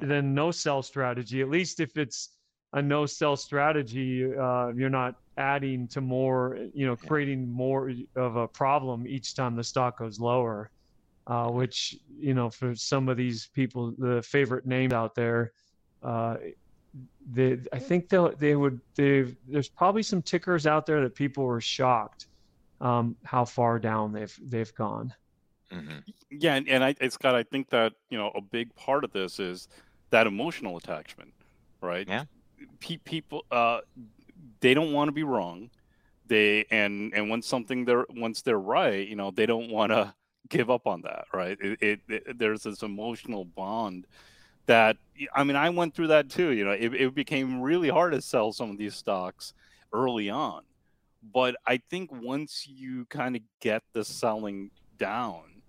than 0.00 0.34
no 0.34 0.50
sell 0.50 0.82
strategy. 0.82 1.40
At 1.40 1.50
least 1.50 1.80
if 1.80 1.96
it's 1.96 2.36
a 2.72 2.82
no 2.82 3.06
sell 3.06 3.36
strategy 3.36 4.24
uh, 4.24 4.68
you're 4.76 4.90
not 4.90 5.14
adding 5.40 5.88
to 5.88 6.00
more, 6.00 6.58
you 6.74 6.86
know, 6.86 6.94
creating 6.94 7.50
more 7.50 7.90
of 8.14 8.36
a 8.36 8.46
problem 8.46 9.06
each 9.06 9.34
time 9.34 9.56
the 9.56 9.64
stock 9.64 9.98
goes 9.98 10.20
lower, 10.20 10.70
uh, 11.26 11.48
which, 11.48 11.96
you 12.18 12.34
know, 12.34 12.50
for 12.50 12.74
some 12.74 13.08
of 13.08 13.16
these 13.16 13.48
people, 13.54 13.94
the 13.98 14.22
favorite 14.22 14.66
names 14.66 14.92
out 14.92 15.14
there, 15.14 15.52
uh, 16.02 16.36
they, 17.32 17.58
I 17.72 17.78
think 17.78 18.08
they 18.08 18.28
they 18.38 18.56
would 18.56 18.80
they 18.96 19.36
there's 19.48 19.68
probably 19.68 20.02
some 20.02 20.22
tickers 20.22 20.66
out 20.66 20.86
there 20.86 21.00
that 21.02 21.14
people 21.14 21.44
were 21.44 21.60
shocked 21.60 22.26
um, 22.80 23.16
how 23.24 23.44
far 23.44 23.78
down 23.78 24.12
they've 24.12 24.36
they've 24.42 24.74
gone. 24.74 25.14
Mm-hmm. 25.72 25.98
Yeah, 26.30 26.54
and, 26.56 26.68
and 26.68 26.82
I, 26.82 26.94
Scott, 27.08 27.34
I 27.34 27.44
think 27.44 27.70
that 27.70 27.92
you 28.10 28.18
know 28.18 28.30
a 28.34 28.40
big 28.40 28.74
part 28.74 29.04
of 29.04 29.12
this 29.12 29.38
is 29.38 29.68
that 30.10 30.26
emotional 30.26 30.76
attachment, 30.76 31.32
right? 31.80 32.06
Yeah. 32.08 32.24
Pe- 32.80 32.98
people, 32.98 33.44
uh, 33.50 33.80
they 34.60 34.74
don't 34.74 34.92
want 34.92 35.08
to 35.08 35.12
be 35.12 35.22
wrong. 35.22 35.70
They 36.26 36.64
and 36.70 37.12
and 37.14 37.28
once 37.28 37.46
something 37.46 37.84
they're 37.84 38.06
once 38.10 38.42
they're 38.42 38.58
right, 38.58 39.06
you 39.06 39.16
know, 39.16 39.30
they 39.30 39.46
don't 39.46 39.70
want 39.70 39.90
to 39.92 40.14
give 40.48 40.70
up 40.70 40.86
on 40.86 41.02
that, 41.02 41.26
right? 41.32 41.58
It, 41.60 41.82
it, 41.82 42.00
it, 42.08 42.38
there's 42.38 42.62
this 42.62 42.82
emotional 42.82 43.44
bond 43.44 44.06
that 44.66 44.96
I 45.34 45.44
mean, 45.44 45.56
I 45.56 45.70
went 45.70 45.94
through 45.94 46.08
that 46.08 46.30
too. 46.30 46.50
You 46.50 46.64
know, 46.64 46.72
it, 46.72 46.94
it 46.94 47.14
became 47.14 47.60
really 47.60 47.88
hard 47.88 48.12
to 48.12 48.22
sell 48.22 48.52
some 48.52 48.70
of 48.70 48.78
these 48.78 48.94
stocks 48.94 49.54
early 49.92 50.30
on, 50.30 50.62
but 51.32 51.56
I 51.66 51.80
think 51.90 52.10
once 52.12 52.66
you 52.68 53.06
kind 53.06 53.36
of 53.36 53.42
get 53.60 53.82
the 53.92 54.04
selling 54.04 54.70
down 54.98 55.62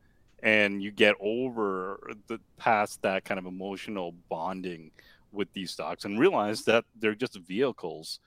and 0.43 0.81
you 0.81 0.91
get 0.91 1.15
over 1.19 2.11
the 2.27 2.39
past 2.57 3.01
that 3.01 3.25
kind 3.25 3.39
of 3.39 3.45
emotional 3.45 4.13
bonding 4.29 4.91
with 5.31 5.51
these 5.53 5.71
stocks 5.71 6.05
and 6.05 6.19
realize 6.19 6.63
that 6.63 6.83
they're 6.99 7.15
just 7.15 7.37
vehicles 7.37 8.19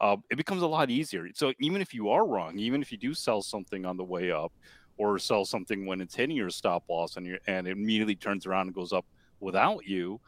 uh, 0.00 0.16
it 0.30 0.36
becomes 0.36 0.62
a 0.62 0.66
lot 0.66 0.90
easier 0.90 1.28
so 1.34 1.52
even 1.60 1.80
if 1.80 1.94
you 1.94 2.08
are 2.08 2.26
wrong 2.26 2.58
even 2.58 2.82
if 2.82 2.90
you 2.90 2.98
do 2.98 3.14
sell 3.14 3.42
something 3.42 3.84
on 3.84 3.96
the 3.96 4.04
way 4.04 4.30
up 4.30 4.52
or 4.96 5.18
sell 5.18 5.44
something 5.44 5.86
when 5.86 6.00
it's 6.00 6.14
hitting 6.14 6.36
your 6.36 6.50
stop 6.50 6.84
loss 6.88 7.16
and 7.16 7.26
you 7.26 7.38
and 7.46 7.66
it 7.66 7.72
immediately 7.72 8.14
turns 8.14 8.46
around 8.46 8.66
and 8.66 8.74
goes 8.74 8.92
up 8.92 9.04
without 9.40 9.86
you 9.86 10.20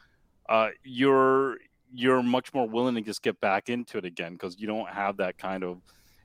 uh, 0.49 0.69
you're 0.85 1.59
you're 1.93 2.23
much 2.23 2.53
more 2.55 2.69
willing 2.69 2.95
to 2.95 3.01
just 3.01 3.23
get 3.23 3.41
back 3.41 3.69
into 3.69 3.99
it 3.99 4.05
again 4.05 4.33
because 4.33 4.59
you 4.59 4.67
don't 4.67 4.89
have 4.89 5.17
that 5.17 5.39
kind 5.39 5.65
of 5.65 5.81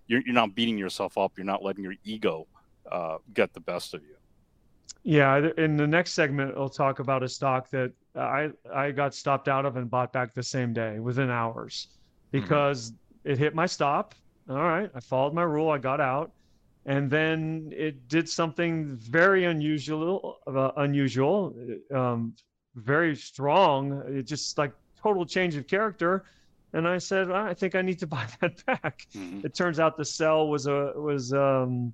you're, 0.07 0.21
you're 0.25 0.35
not 0.35 0.53
beating 0.55 0.77
yourself 0.77 1.17
up 1.17 1.31
you're 1.37 1.45
not 1.45 1.63
letting 1.63 1.83
your 1.83 1.95
ego 2.03 2.47
uh, 2.91 3.17
get 3.33 3.53
the 3.53 3.59
best 3.59 3.93
of 3.93 4.01
you 4.03 4.15
yeah, 5.03 5.49
in 5.57 5.77
the 5.77 5.87
next 5.87 6.13
segment, 6.13 6.53
I'll 6.55 6.69
talk 6.69 6.99
about 6.99 7.23
a 7.23 7.29
stock 7.29 7.69
that 7.71 7.91
I 8.15 8.51
I 8.73 8.91
got 8.91 9.15
stopped 9.15 9.47
out 9.47 9.65
of 9.65 9.75
and 9.77 9.89
bought 9.89 10.13
back 10.13 10.33
the 10.33 10.43
same 10.43 10.73
day 10.73 10.99
within 10.99 11.29
hours 11.29 11.87
mm-hmm. 12.33 12.41
because. 12.41 12.93
It 13.23 13.37
hit 13.37 13.55
my 13.55 13.65
stop. 13.65 14.15
All 14.49 14.55
right, 14.55 14.89
I 14.93 14.99
followed 14.99 15.33
my 15.33 15.43
rule, 15.43 15.69
I 15.69 15.77
got 15.77 16.01
out, 16.01 16.31
and 16.85 17.09
then 17.09 17.71
it 17.75 18.07
did 18.07 18.27
something 18.27 18.97
very 18.97 19.45
unusual, 19.45 20.39
uh, 20.47 20.71
unusual, 20.77 21.55
um, 21.93 22.33
very 22.75 23.15
strong. 23.15 24.03
It 24.07 24.23
just 24.23 24.57
like 24.57 24.73
total 25.01 25.25
change 25.25 25.55
of 25.55 25.67
character. 25.67 26.25
And 26.73 26.87
I 26.87 26.97
said, 26.97 27.31
I 27.31 27.53
think 27.53 27.75
I 27.75 27.81
need 27.81 27.99
to 27.99 28.07
buy 28.17 28.25
that 28.39 28.65
back. 28.65 29.07
Mm-hmm. 29.13 29.45
It 29.45 29.53
turns 29.53 29.79
out 29.79 29.97
the 29.97 30.05
sell 30.05 30.47
was 30.47 30.67
a 30.67 30.93
was 30.95 31.33
um, 31.33 31.93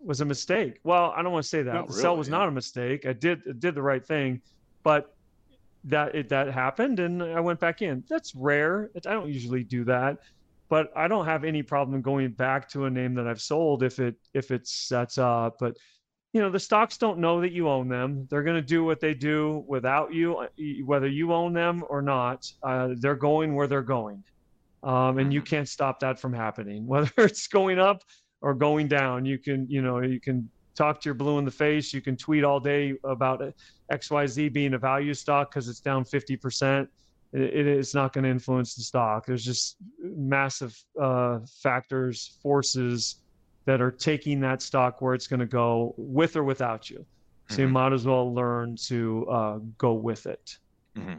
was 0.00 0.20
a 0.20 0.24
mistake. 0.24 0.80
Well, 0.82 1.12
I 1.16 1.22
don't 1.22 1.32
want 1.32 1.44
to 1.44 1.48
say 1.48 1.62
that. 1.62 1.74
Not 1.74 1.86
the 1.88 1.92
really, 1.92 2.02
sell 2.02 2.16
was 2.16 2.28
yeah. 2.28 2.38
not 2.38 2.48
a 2.48 2.52
mistake. 2.52 3.06
I 3.06 3.12
did 3.12 3.60
did 3.60 3.74
the 3.74 3.82
right 3.82 4.04
thing, 4.04 4.40
but 4.82 5.14
that 5.84 6.14
it 6.14 6.28
that 6.30 6.50
happened 6.50 6.98
and 6.98 7.22
I 7.22 7.40
went 7.40 7.60
back 7.60 7.82
in. 7.82 8.04
That's 8.08 8.34
rare. 8.34 8.90
I 8.96 9.12
don't 9.12 9.28
usually 9.28 9.62
do 9.62 9.84
that, 9.84 10.18
but 10.74 10.90
I 10.96 11.06
don't 11.06 11.24
have 11.24 11.44
any 11.44 11.62
problem 11.62 12.02
going 12.02 12.32
back 12.32 12.68
to 12.70 12.86
a 12.86 12.90
name 12.90 13.14
that 13.14 13.28
I've 13.28 13.40
sold 13.40 13.84
if 13.84 14.00
it 14.00 14.16
if 14.32 14.50
it 14.50 14.66
sets 14.66 15.18
up. 15.18 15.54
But 15.60 15.76
you 16.32 16.40
know, 16.40 16.50
the 16.50 16.58
stocks 16.58 16.98
don't 16.98 17.20
know 17.20 17.40
that 17.42 17.52
you 17.52 17.68
own 17.68 17.86
them. 17.86 18.26
They're 18.28 18.42
going 18.42 18.56
to 18.56 18.68
do 18.76 18.82
what 18.82 18.98
they 18.98 19.14
do 19.14 19.64
without 19.68 20.12
you, 20.12 20.36
uh, 20.36 20.48
whether 20.84 21.06
you 21.06 21.32
own 21.32 21.52
them 21.52 21.84
or 21.88 22.02
not. 22.02 22.50
Uh, 22.60 22.88
they're 22.96 23.14
going 23.14 23.54
where 23.54 23.68
they're 23.68 23.82
going, 23.82 24.24
um, 24.82 25.18
and 25.18 25.32
you 25.32 25.42
mm-hmm. 25.42 25.46
can't 25.46 25.68
stop 25.68 26.00
that 26.00 26.18
from 26.18 26.32
happening. 26.32 26.86
Whether 26.92 27.12
it's 27.18 27.46
going 27.46 27.78
up 27.78 28.02
or 28.40 28.52
going 28.52 28.88
down. 28.88 29.24
You 29.24 29.38
can, 29.38 29.68
you 29.70 29.80
know, 29.80 30.00
you 30.00 30.18
can 30.18 30.50
talk 30.74 31.00
to 31.02 31.08
your 31.08 31.14
blue 31.14 31.38
in 31.38 31.44
the 31.44 31.52
face. 31.52 31.94
You 31.94 32.00
can 32.00 32.16
tweet 32.16 32.42
all 32.42 32.58
day 32.58 32.94
about 33.04 33.40
XYZ 33.92 34.52
being 34.52 34.74
a 34.74 34.78
value 34.78 35.14
stock 35.14 35.52
because 35.52 35.68
it's 35.68 35.78
down 35.78 36.04
50%. 36.04 36.82
It, 36.82 36.88
it 37.34 37.66
is 37.66 37.94
not 37.94 38.12
going 38.12 38.24
to 38.24 38.30
influence 38.30 38.74
the 38.74 38.82
stock. 38.82 39.26
There's 39.26 39.44
just 39.44 39.76
massive 39.98 40.76
uh, 41.00 41.40
factors, 41.62 42.38
forces 42.42 43.16
that 43.64 43.80
are 43.80 43.90
taking 43.90 44.40
that 44.40 44.62
stock 44.62 45.00
where 45.00 45.14
it's 45.14 45.26
going 45.26 45.40
to 45.40 45.46
go 45.46 45.94
with 45.96 46.36
or 46.36 46.44
without 46.44 46.88
you. 46.88 47.04
So 47.48 47.54
mm-hmm. 47.54 47.62
you 47.62 47.68
might 47.68 47.92
as 47.92 48.06
well 48.06 48.32
learn 48.32 48.76
to 48.86 49.26
uh, 49.28 49.58
go 49.78 49.94
with 49.94 50.26
it. 50.26 50.58
Mm-hmm. 50.96 51.18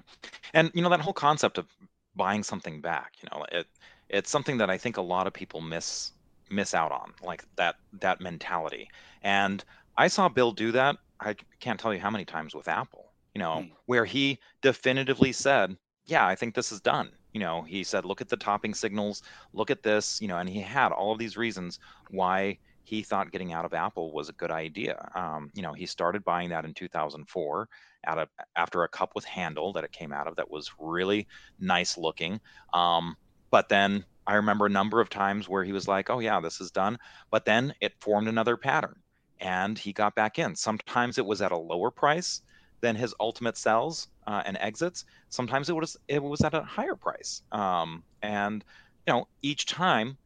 And 0.54 0.72
you 0.74 0.82
know 0.82 0.90
that 0.90 1.02
whole 1.02 1.14
concept 1.14 1.58
of 1.58 1.68
buying 2.16 2.44
something 2.44 2.82
back. 2.82 3.14
You 3.22 3.30
know, 3.32 3.46
it 3.52 3.68
it's 4.10 4.30
something 4.30 4.58
that 4.60 4.70
I 4.70 4.78
think 4.78 4.98
a 4.98 5.02
lot 5.02 5.28
of 5.28 5.34
people 5.34 5.60
miss 5.60 6.14
miss 6.50 6.74
out 6.74 6.92
on 6.92 7.14
like 7.24 7.44
that 7.56 7.76
that 8.00 8.22
mentality 8.22 8.90
and 9.24 9.64
i 9.98 10.08
saw 10.08 10.30
bill 10.30 10.52
do 10.52 10.72
that 10.72 10.98
i 11.20 11.36
can't 11.60 11.80
tell 11.80 11.94
you 11.94 12.00
how 12.00 12.10
many 12.10 12.26
times 12.26 12.54
with 12.54 12.68
apple 12.68 13.12
you 13.34 13.40
know 13.40 13.64
mm. 13.64 13.72
where 13.86 14.06
he 14.06 14.40
definitively 14.62 15.32
said 15.32 15.76
yeah 16.06 16.28
i 16.28 16.36
think 16.36 16.54
this 16.54 16.72
is 16.72 16.82
done 16.82 17.10
you 17.34 17.40
know 17.40 17.62
he 17.64 17.84
said 17.84 18.06
look 18.06 18.22
at 18.22 18.30
the 18.30 18.38
topping 18.38 18.74
signals 18.74 19.24
look 19.54 19.70
at 19.70 19.84
this 19.84 20.22
you 20.22 20.28
know 20.28 20.38
and 20.38 20.50
he 20.50 20.60
had 20.62 20.92
all 20.92 21.12
of 21.12 21.20
these 21.20 21.38
reasons 21.38 21.80
why 22.10 22.58
he 22.84 23.02
thought 23.02 23.32
getting 23.32 23.54
out 23.54 23.66
of 23.66 23.74
apple 23.74 24.14
was 24.14 24.30
a 24.30 24.34
good 24.34 24.52
idea 24.52 25.10
um, 25.16 25.50
you 25.54 25.62
know 25.62 25.74
he 25.74 25.86
started 25.86 26.24
buying 26.24 26.50
that 26.50 26.66
in 26.66 26.74
2004 26.74 27.70
out 28.08 28.20
of 28.20 28.30
after 28.56 28.84
a 28.84 28.88
cup 28.88 29.12
with 29.16 29.26
handle 29.26 29.74
that 29.74 29.84
it 29.84 29.92
came 29.92 30.14
out 30.14 30.28
of 30.28 30.36
that 30.36 30.50
was 30.50 30.72
really 30.80 31.28
nice 31.60 31.98
looking 31.98 32.40
um, 32.74 33.16
but 33.52 33.70
then 33.70 34.06
I 34.28 34.36
remember 34.36 34.66
a 34.66 34.70
number 34.70 35.02
of 35.02 35.10
times 35.10 35.48
where 35.48 35.64
he 35.64 35.72
was 35.72 35.88
like, 35.88 36.10
oh, 36.10 36.20
yeah, 36.20 36.40
this 36.40 36.60
is 36.60 36.72
done. 36.72 36.98
But 37.30 37.46
then 37.46 37.74
it 37.80 37.94
formed 38.00 38.28
another 38.28 38.58
pattern 38.58 38.96
and 39.40 39.78
he 39.78 39.94
got 39.94 40.16
back 40.16 40.40
in. 40.40 40.56
Sometimes 40.56 41.18
it 41.18 41.26
was 41.26 41.42
at 41.42 41.52
a 41.52 41.58
lower 41.58 41.92
price 41.92 42.42
than 42.82 42.96
his 42.96 43.14
ultimate 43.20 43.58
sells 43.58 44.08
uh, 44.28 44.44
and 44.46 44.58
exits. 44.60 45.06
Sometimes 45.30 45.70
it 45.70 45.76
was 45.76 45.98
it 46.08 46.22
was 46.22 46.42
at 46.42 46.54
a 46.54 46.62
higher 46.62 46.96
price. 46.96 47.42
Um, 47.52 48.04
and 48.22 48.64
you 49.08 49.14
know, 49.14 49.28
each 49.42 49.66
time 49.66 50.18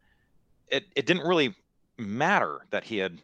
it, 0.68 0.84
it 0.96 1.06
didn't 1.06 1.26
really 1.26 1.54
matter 1.98 2.66
that 2.70 2.84
he 2.84 2.98
had 2.98 3.20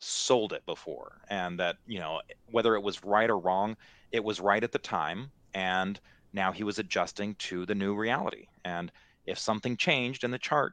sold 0.00 0.52
it 0.52 0.64
before 0.66 1.20
and 1.28 1.58
that, 1.60 1.76
you 1.86 1.98
know, 1.98 2.20
whether 2.50 2.74
it 2.74 2.82
was 2.82 3.04
right 3.04 3.30
or 3.30 3.38
wrong, 3.38 3.76
it 4.12 4.24
was 4.24 4.40
right 4.40 4.64
at 4.64 4.72
the 4.72 4.78
time. 4.78 5.30
And 5.54 5.98
now 6.32 6.52
he 6.52 6.64
was 6.64 6.78
adjusting 6.78 7.34
to 7.36 7.66
the 7.66 7.74
new 7.74 7.94
reality. 7.94 8.46
And 8.64 8.90
if 9.26 9.38
something 9.38 9.76
changed 9.76 10.24
in 10.24 10.30
the 10.30 10.38
chart, 10.38 10.72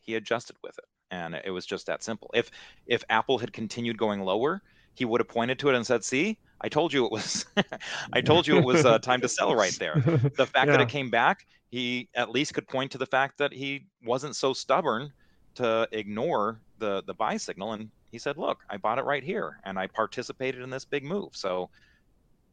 he 0.00 0.14
adjusted 0.14 0.56
with 0.62 0.76
it. 0.78 0.84
And 1.10 1.34
it 1.44 1.50
was 1.50 1.66
just 1.66 1.86
that 1.86 2.02
simple. 2.02 2.30
If 2.32 2.50
if 2.86 3.04
Apple 3.10 3.38
had 3.38 3.52
continued 3.52 3.98
going 3.98 4.22
lower, 4.22 4.62
he 4.94 5.04
would 5.04 5.20
have 5.20 5.28
pointed 5.28 5.58
to 5.58 5.68
it 5.68 5.74
and 5.74 5.86
said, 5.86 6.02
"See, 6.04 6.38
I 6.62 6.68
told 6.68 6.92
you 6.92 7.04
it 7.04 7.12
was 7.12 7.46
I 8.12 8.20
told 8.20 8.46
you 8.46 8.56
it 8.56 8.64
was 8.64 8.84
uh, 8.84 8.98
time 8.98 9.20
to 9.20 9.28
sell 9.28 9.54
right 9.54 9.76
there." 9.78 9.94
The 10.36 10.46
fact 10.46 10.66
yeah. 10.66 10.76
that 10.76 10.80
it 10.80 10.88
came 10.88 11.10
back, 11.10 11.46
he 11.70 12.08
at 12.14 12.30
least 12.30 12.54
could 12.54 12.68
point 12.68 12.92
to 12.92 12.98
the 12.98 13.06
fact 13.06 13.38
that 13.38 13.52
he 13.52 13.86
wasn't 14.04 14.36
so 14.36 14.52
stubborn 14.52 15.12
to 15.56 15.88
ignore 15.92 16.60
the 16.78 17.02
the 17.06 17.14
buy 17.14 17.36
signal 17.36 17.72
and 17.72 17.90
he 18.10 18.18
said, 18.18 18.36
"Look, 18.36 18.60
I 18.70 18.76
bought 18.76 18.98
it 18.98 19.04
right 19.04 19.24
here 19.24 19.58
and 19.64 19.78
I 19.78 19.86
participated 19.86 20.62
in 20.62 20.70
this 20.70 20.84
big 20.84 21.04
move." 21.04 21.30
So, 21.32 21.70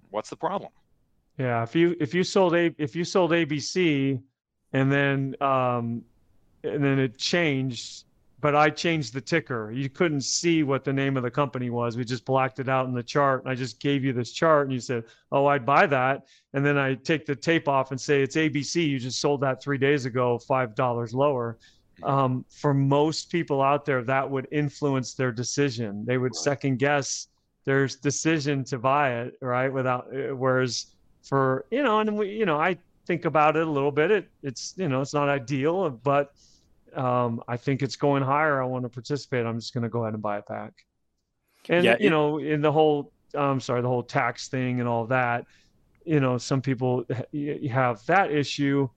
what's 0.10 0.30
the 0.30 0.38
problem? 0.38 0.72
Yeah, 1.38 1.64
if 1.64 1.76
you 1.76 1.96
if 2.00 2.14
you 2.14 2.24
sold 2.24 2.56
a 2.56 2.74
if 2.78 2.96
you 2.96 3.04
sold 3.04 3.32
ABC 3.32 4.22
and 4.74 4.92
then 4.92 5.36
um, 5.42 6.04
and 6.64 6.84
then 6.84 7.00
it 7.00 7.18
changed. 7.18 8.06
But 8.42 8.56
I 8.56 8.70
changed 8.70 9.14
the 9.14 9.22
ticker. 9.22 9.72
You 9.72 9.90
couldn't 9.90 10.22
see 10.22 10.64
what 10.64 10.84
the 10.84 10.94
name 10.94 11.18
of 11.18 11.24
the 11.24 11.32
company 11.32 11.70
was. 11.70 11.98
We 11.98 12.06
just 12.06 12.24
blacked 12.26 12.60
it 12.60 12.70
out 12.70 12.88
in 12.88 12.94
the 12.94 13.04
chart, 13.04 13.44
and 13.44 13.52
I 13.52 13.56
just 13.56 13.80
gave 13.80 14.04
you 14.04 14.14
this 14.14 14.32
chart, 14.32 14.68
and 14.68 14.74
you 14.74 14.80
said, 14.80 15.04
"Oh, 15.32 15.46
I'd 15.46 15.66
buy 15.66 15.86
that." 15.88 16.26
And 16.54 16.66
then 16.66 16.78
I 16.78 16.96
take 16.96 17.26
the 17.26 17.36
tape 17.36 17.68
off 17.68 17.92
and 17.92 18.00
say, 18.00 18.22
"It's 18.22 18.38
ABC. 18.38 18.88
You 18.88 19.00
just 19.00 19.20
sold 19.20 19.42
that 19.42 19.62
three 19.62 19.78
days 19.78 20.06
ago, 20.06 20.38
five 20.38 20.76
dollars 20.76 21.14
lower." 21.14 21.58
Um, 22.04 22.46
for 22.50 22.74
most 22.74 23.30
people 23.30 23.62
out 23.62 23.84
there, 23.86 24.04
that 24.04 24.30
would 24.30 24.48
influence 24.52 25.14
their 25.14 25.32
decision. 25.32 26.06
They 26.06 26.18
would 26.18 26.36
second 26.36 26.80
guess 26.80 27.28
their 27.66 27.88
decision 27.88 28.64
to 28.66 28.78
buy 28.80 29.22
it, 29.22 29.34
right? 29.42 29.72
Without, 29.72 30.08
uh, 30.16 30.36
whereas 30.36 30.88
for 31.24 31.66
you 31.72 31.84
know, 31.84 32.00
and 32.00 32.18
we, 32.18 32.30
you 32.30 32.46
know, 32.46 32.58
I 32.58 32.78
think 33.06 33.26
about 33.26 33.58
it 33.58 33.68
a 33.68 33.70
little 33.70 33.92
bit. 33.92 34.12
It, 34.12 34.30
it's 34.44 34.74
you 34.78 34.88
know 34.88 35.02
it's 35.02 35.14
not 35.14 35.30
ideal, 35.30 35.90
but 35.90 36.34
um, 36.96 37.42
I 37.48 37.58
think 37.58 37.82
it's 37.82 37.96
going 37.96 38.24
higher. 38.24 38.62
I 38.62 38.66
want 38.66 38.84
to 38.84 38.90
participate. 38.90 39.46
I'm 39.46 39.60
just 39.60 39.74
going 39.74 39.84
to 39.84 39.90
go 39.90 40.04
ahead 40.04 40.14
and 40.14 40.22
buy 40.22 40.38
it 40.38 40.48
back. 40.48 40.74
And 41.68 41.84
yeah, 41.84 41.98
you 42.00 42.10
know, 42.10 42.40
in 42.40 42.62
the 42.62 42.72
whole 42.72 43.12
I'm 43.36 43.60
sorry, 43.60 43.82
the 43.82 43.88
whole 43.88 44.04
tax 44.04 44.48
thing 44.48 44.80
and 44.80 44.90
all 44.90 45.06
that, 45.08 45.46
you 46.06 46.20
know, 46.20 46.38
some 46.38 46.62
people 46.62 47.06
have 47.70 48.06
that 48.06 48.32
issue, 48.32 48.90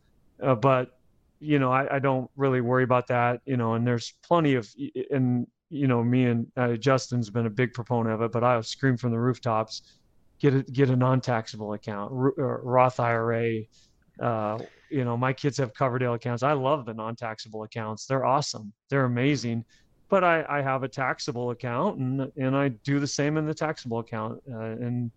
uh, 0.42 0.54
but 0.54 0.98
you 1.40 1.58
know, 1.58 1.72
I, 1.72 1.96
I, 1.96 1.98
don't 1.98 2.30
really 2.36 2.60
worry 2.60 2.84
about 2.84 3.08
that. 3.08 3.40
You 3.44 3.56
know, 3.56 3.74
and 3.74 3.86
there's 3.86 4.14
plenty 4.22 4.54
of 4.54 4.68
and 5.10 5.46
you 5.70 5.88
know, 5.88 6.04
me 6.04 6.26
and 6.26 6.46
uh, 6.56 6.74
Justin's 6.74 7.30
been 7.30 7.46
a 7.46 7.50
big 7.50 7.72
proponent 7.72 8.14
of 8.14 8.22
it, 8.22 8.32
but 8.32 8.44
I'll 8.44 8.62
scream 8.62 8.96
from 8.96 9.10
the 9.10 9.18
rooftops, 9.18 9.82
get 10.38 10.54
a 10.54 10.62
get 10.62 10.90
a 10.90 10.96
non-taxable 10.96 11.72
account, 11.72 12.10
Roth 12.12 13.00
IRA, 13.00 13.62
uh, 14.20 14.58
you 14.92 15.04
know, 15.04 15.16
my 15.16 15.32
kids 15.32 15.56
have 15.58 15.72
Coverdell 15.72 16.14
accounts. 16.14 16.42
I 16.42 16.52
love 16.52 16.84
the 16.84 16.94
non-taxable 16.94 17.62
accounts. 17.62 18.06
They're 18.06 18.24
awesome. 18.24 18.72
They're 18.88 19.04
amazing. 19.04 19.64
But 20.08 20.24
I, 20.24 20.44
I 20.48 20.60
have 20.60 20.82
a 20.82 20.88
taxable 20.88 21.50
account 21.50 21.98
and, 21.98 22.30
and 22.36 22.54
I 22.54 22.68
do 22.68 23.00
the 23.00 23.06
same 23.06 23.38
in 23.38 23.46
the 23.46 23.54
taxable 23.54 24.00
account. 24.00 24.42
Uh, 24.50 24.60
and, 24.60 25.10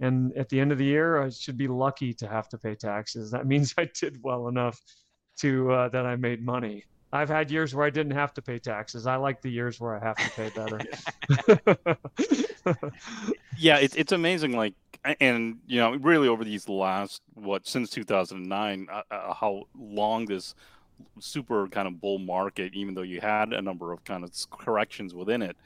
and 0.00 0.36
at 0.36 0.48
the 0.48 0.58
end 0.58 0.72
of 0.72 0.78
the 0.78 0.84
year, 0.84 1.22
I 1.22 1.30
should 1.30 1.56
be 1.56 1.68
lucky 1.68 2.12
to 2.14 2.26
have 2.26 2.48
to 2.48 2.58
pay 2.58 2.74
taxes. 2.74 3.30
That 3.30 3.46
means 3.46 3.74
I 3.78 3.88
did 3.98 4.18
well 4.22 4.48
enough 4.48 4.80
to, 5.38 5.70
uh, 5.70 5.88
that 5.90 6.04
I 6.04 6.16
made 6.16 6.44
money. 6.44 6.84
I've 7.12 7.28
had 7.28 7.50
years 7.50 7.74
where 7.74 7.86
I 7.86 7.90
didn't 7.90 8.12
have 8.12 8.32
to 8.34 8.42
pay 8.42 8.58
taxes. 8.58 9.06
I 9.06 9.16
like 9.16 9.42
the 9.42 9.50
years 9.50 9.80
where 9.80 9.96
I 9.96 10.04
have 10.04 10.16
to 10.16 10.30
pay 10.30 10.50
better. 10.50 10.80
yeah, 13.58 13.78
it's 13.78 13.96
it's 13.96 14.12
amazing. 14.12 14.52
Like, 14.52 14.74
and 15.20 15.58
you 15.66 15.80
know, 15.80 15.94
really 15.94 16.28
over 16.28 16.44
these 16.44 16.68
last 16.68 17.22
what 17.34 17.66
since 17.66 17.90
2009, 17.90 18.88
uh, 18.90 19.02
uh, 19.10 19.34
how 19.34 19.64
long 19.78 20.26
this 20.26 20.54
super 21.18 21.68
kind 21.68 21.88
of 21.88 22.00
bull 22.00 22.18
market, 22.18 22.74
even 22.74 22.94
though 22.94 23.02
you 23.02 23.20
had 23.20 23.52
a 23.52 23.62
number 23.62 23.92
of 23.92 24.04
kind 24.04 24.24
of 24.24 24.30
corrections 24.50 25.14
within 25.14 25.42
it, 25.42 25.56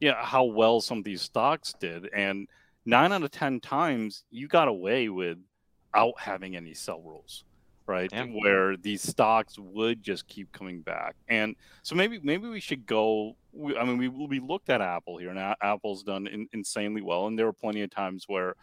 yeah, 0.00 0.24
how 0.24 0.44
well 0.44 0.80
some 0.80 0.98
of 0.98 1.04
these 1.04 1.22
stocks 1.22 1.74
did, 1.78 2.08
and 2.14 2.48
nine 2.86 3.12
out 3.12 3.22
of 3.22 3.30
ten 3.30 3.60
times 3.60 4.24
you 4.30 4.48
got 4.48 4.68
away 4.68 5.08
without 5.08 6.14
having 6.18 6.56
any 6.56 6.74
sell 6.74 7.00
rules 7.02 7.44
right? 7.88 8.10
Yeah. 8.12 8.26
Where 8.26 8.76
these 8.76 9.02
stocks 9.02 9.58
would 9.58 10.02
just 10.02 10.28
keep 10.28 10.52
coming 10.52 10.82
back, 10.82 11.16
and 11.26 11.56
so 11.82 11.96
maybe 11.96 12.20
maybe 12.22 12.46
we 12.46 12.60
should 12.60 12.86
go. 12.86 13.34
I 13.76 13.84
mean, 13.84 13.98
we 13.98 14.08
we 14.08 14.38
looked 14.38 14.70
at 14.70 14.80
Apple 14.80 15.16
here, 15.18 15.30
and 15.30 15.56
Apple's 15.60 16.04
done 16.04 16.28
in, 16.28 16.46
insanely 16.52 17.02
well, 17.02 17.26
and 17.26 17.36
there 17.36 17.46
were 17.46 17.52
plenty 17.52 17.82
of 17.82 17.90
times 17.90 18.24
where 18.28 18.54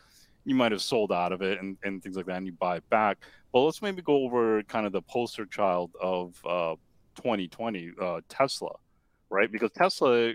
you 0.45 0.55
might 0.55 0.71
have 0.71 0.81
sold 0.81 1.11
out 1.11 1.31
of 1.31 1.41
it 1.41 1.59
and, 1.59 1.75
and 1.83 2.01
things 2.01 2.15
like 2.15 2.27
that, 2.27 2.37
and 2.37 2.45
you 2.45 2.53
buy 2.53 2.77
it 2.77 2.89
back. 2.89 3.17
But 3.51 3.61
let's 3.61 3.81
maybe 3.81 4.01
go 4.03 4.23
over 4.23 4.61
kind 4.63 4.85
of 4.85 4.91
the 4.93 5.01
poster 5.01 5.45
child 5.45 5.91
of 5.99 6.39
uh, 6.45 6.75
2020, 7.15 7.93
uh, 7.99 8.21
Tesla, 8.29 8.73
right? 9.29 9.51
Because 9.51 9.71
Tesla, 9.71 10.33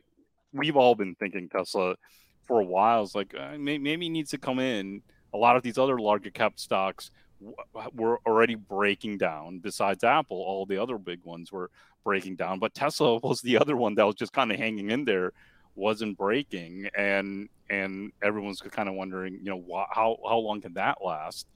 we've 0.52 0.76
all 0.76 0.96
been 0.96 1.14
thinking 1.14 1.48
Tesla 1.48 1.94
for 2.42 2.60
a 2.60 2.64
while. 2.64 3.04
It's 3.04 3.14
like 3.14 3.34
uh, 3.38 3.56
maybe, 3.56 3.78
maybe 3.78 4.08
needs 4.08 4.30
to 4.30 4.38
come 4.38 4.58
in. 4.58 5.02
A 5.32 5.38
lot 5.38 5.56
of 5.56 5.62
these 5.62 5.78
other 5.78 5.98
larger 5.98 6.30
cap 6.30 6.54
stocks 6.56 7.12
were 7.92 8.20
already 8.26 8.54
breaking 8.54 9.18
down. 9.18 9.58
Besides 9.58 10.04
Apple, 10.04 10.36
all 10.36 10.66
the 10.66 10.78
other 10.78 10.98
big 10.98 11.24
ones 11.24 11.50
were 11.50 11.70
breaking 12.04 12.36
down, 12.36 12.58
but 12.58 12.74
Tesla 12.74 13.18
was 13.22 13.40
the 13.40 13.58
other 13.58 13.76
one 13.76 13.94
that 13.94 14.06
was 14.06 14.16
just 14.16 14.32
kind 14.32 14.52
of 14.52 14.58
hanging 14.58 14.90
in 14.90 15.04
there, 15.04 15.32
wasn't 15.74 16.16
breaking, 16.18 16.88
and 16.96 17.48
and 17.68 18.12
everyone's 18.22 18.60
kind 18.60 18.88
of 18.88 18.94
wondering, 18.94 19.34
you 19.42 19.50
know, 19.50 19.64
wh- 19.70 19.94
how 19.94 20.16
how 20.28 20.38
long 20.38 20.60
can 20.60 20.74
that 20.74 20.98
last? 21.04 21.46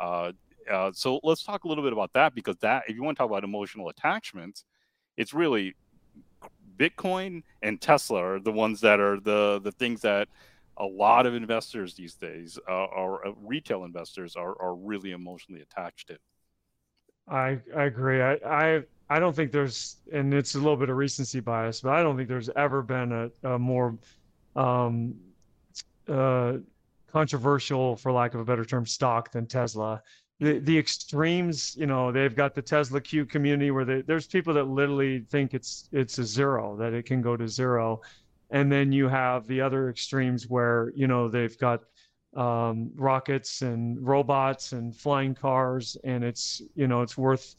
Uh, 0.00 0.32
uh, 0.70 0.90
so 0.94 1.20
let's 1.22 1.42
talk 1.42 1.64
a 1.64 1.68
little 1.68 1.84
bit 1.84 1.92
about 1.92 2.12
that 2.14 2.34
because 2.34 2.56
that, 2.58 2.84
if 2.88 2.96
you 2.96 3.02
want 3.02 3.16
to 3.16 3.20
talk 3.20 3.30
about 3.30 3.44
emotional 3.44 3.88
attachments, 3.90 4.64
it's 5.16 5.34
really 5.34 5.74
Bitcoin 6.78 7.42
and 7.62 7.80
Tesla 7.80 8.24
are 8.24 8.40
the 8.40 8.52
ones 8.52 8.80
that 8.80 9.00
are 9.00 9.20
the 9.20 9.60
the 9.62 9.72
things 9.72 10.00
that 10.02 10.28
a 10.76 10.84
lot 10.84 11.26
of 11.26 11.34
investors 11.34 11.94
these 11.94 12.14
days, 12.14 12.58
uh, 12.68 12.84
uh, 12.84 13.32
retail 13.42 13.84
investors, 13.84 14.36
are, 14.36 14.60
are 14.60 14.74
really 14.74 15.12
emotionally 15.12 15.62
attached 15.62 16.08
to. 16.08 16.18
I 17.28 17.58
I 17.74 17.84
agree. 17.84 18.20
I, 18.20 18.34
I 18.44 18.82
I 19.08 19.18
don't 19.18 19.34
think 19.36 19.52
there's, 19.52 19.96
and 20.12 20.32
it's 20.32 20.54
a 20.54 20.58
little 20.58 20.76
bit 20.76 20.88
of 20.88 20.96
recency 20.96 21.40
bias, 21.40 21.80
but 21.80 21.92
I 21.92 22.02
don't 22.02 22.16
think 22.16 22.28
there's 22.28 22.50
ever 22.56 22.82
been 22.82 23.12
a, 23.12 23.48
a 23.48 23.58
more 23.58 23.98
um, 24.56 25.14
uh, 26.08 26.54
controversial, 27.12 27.96
for 27.96 28.12
lack 28.12 28.34
of 28.34 28.40
a 28.40 28.44
better 28.44 28.64
term, 28.64 28.86
stock 28.86 29.30
than 29.30 29.46
Tesla. 29.46 30.02
The 30.40 30.58
the 30.58 30.76
extremes, 30.76 31.76
you 31.76 31.86
know, 31.86 32.10
they've 32.12 32.34
got 32.34 32.54
the 32.54 32.62
Tesla 32.62 33.00
Q 33.00 33.24
community 33.24 33.70
where 33.70 33.84
they, 33.84 34.02
there's 34.02 34.26
people 34.26 34.52
that 34.54 34.64
literally 34.64 35.20
think 35.30 35.54
it's 35.54 35.88
it's 35.92 36.18
a 36.18 36.24
zero, 36.24 36.76
that 36.76 36.92
it 36.92 37.06
can 37.06 37.22
go 37.22 37.36
to 37.36 37.46
zero 37.46 38.00
and 38.50 38.70
then 38.70 38.92
you 38.92 39.08
have 39.08 39.46
the 39.46 39.60
other 39.60 39.88
extremes 39.88 40.48
where 40.48 40.92
you 40.94 41.06
know 41.06 41.28
they've 41.28 41.58
got 41.58 41.82
um, 42.36 42.90
rockets 42.96 43.62
and 43.62 44.04
robots 44.04 44.72
and 44.72 44.94
flying 44.94 45.34
cars, 45.34 45.96
and 46.04 46.24
it's 46.24 46.62
you 46.74 46.88
know 46.88 47.02
it's 47.02 47.16
worth 47.16 47.54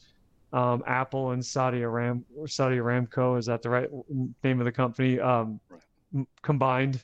um, 0.53 0.83
Apple 0.85 1.31
and 1.31 1.45
Saudi 1.45 1.81
Aram 1.81 2.23
Saudi 2.45 2.77
Aramco 2.77 3.37
is 3.37 3.45
that 3.47 3.61
the 3.61 3.69
right 3.69 3.89
name 4.43 4.59
of 4.59 4.65
the 4.65 4.71
company 4.71 5.19
um, 5.19 5.59
right. 5.69 6.27
combined, 6.41 7.03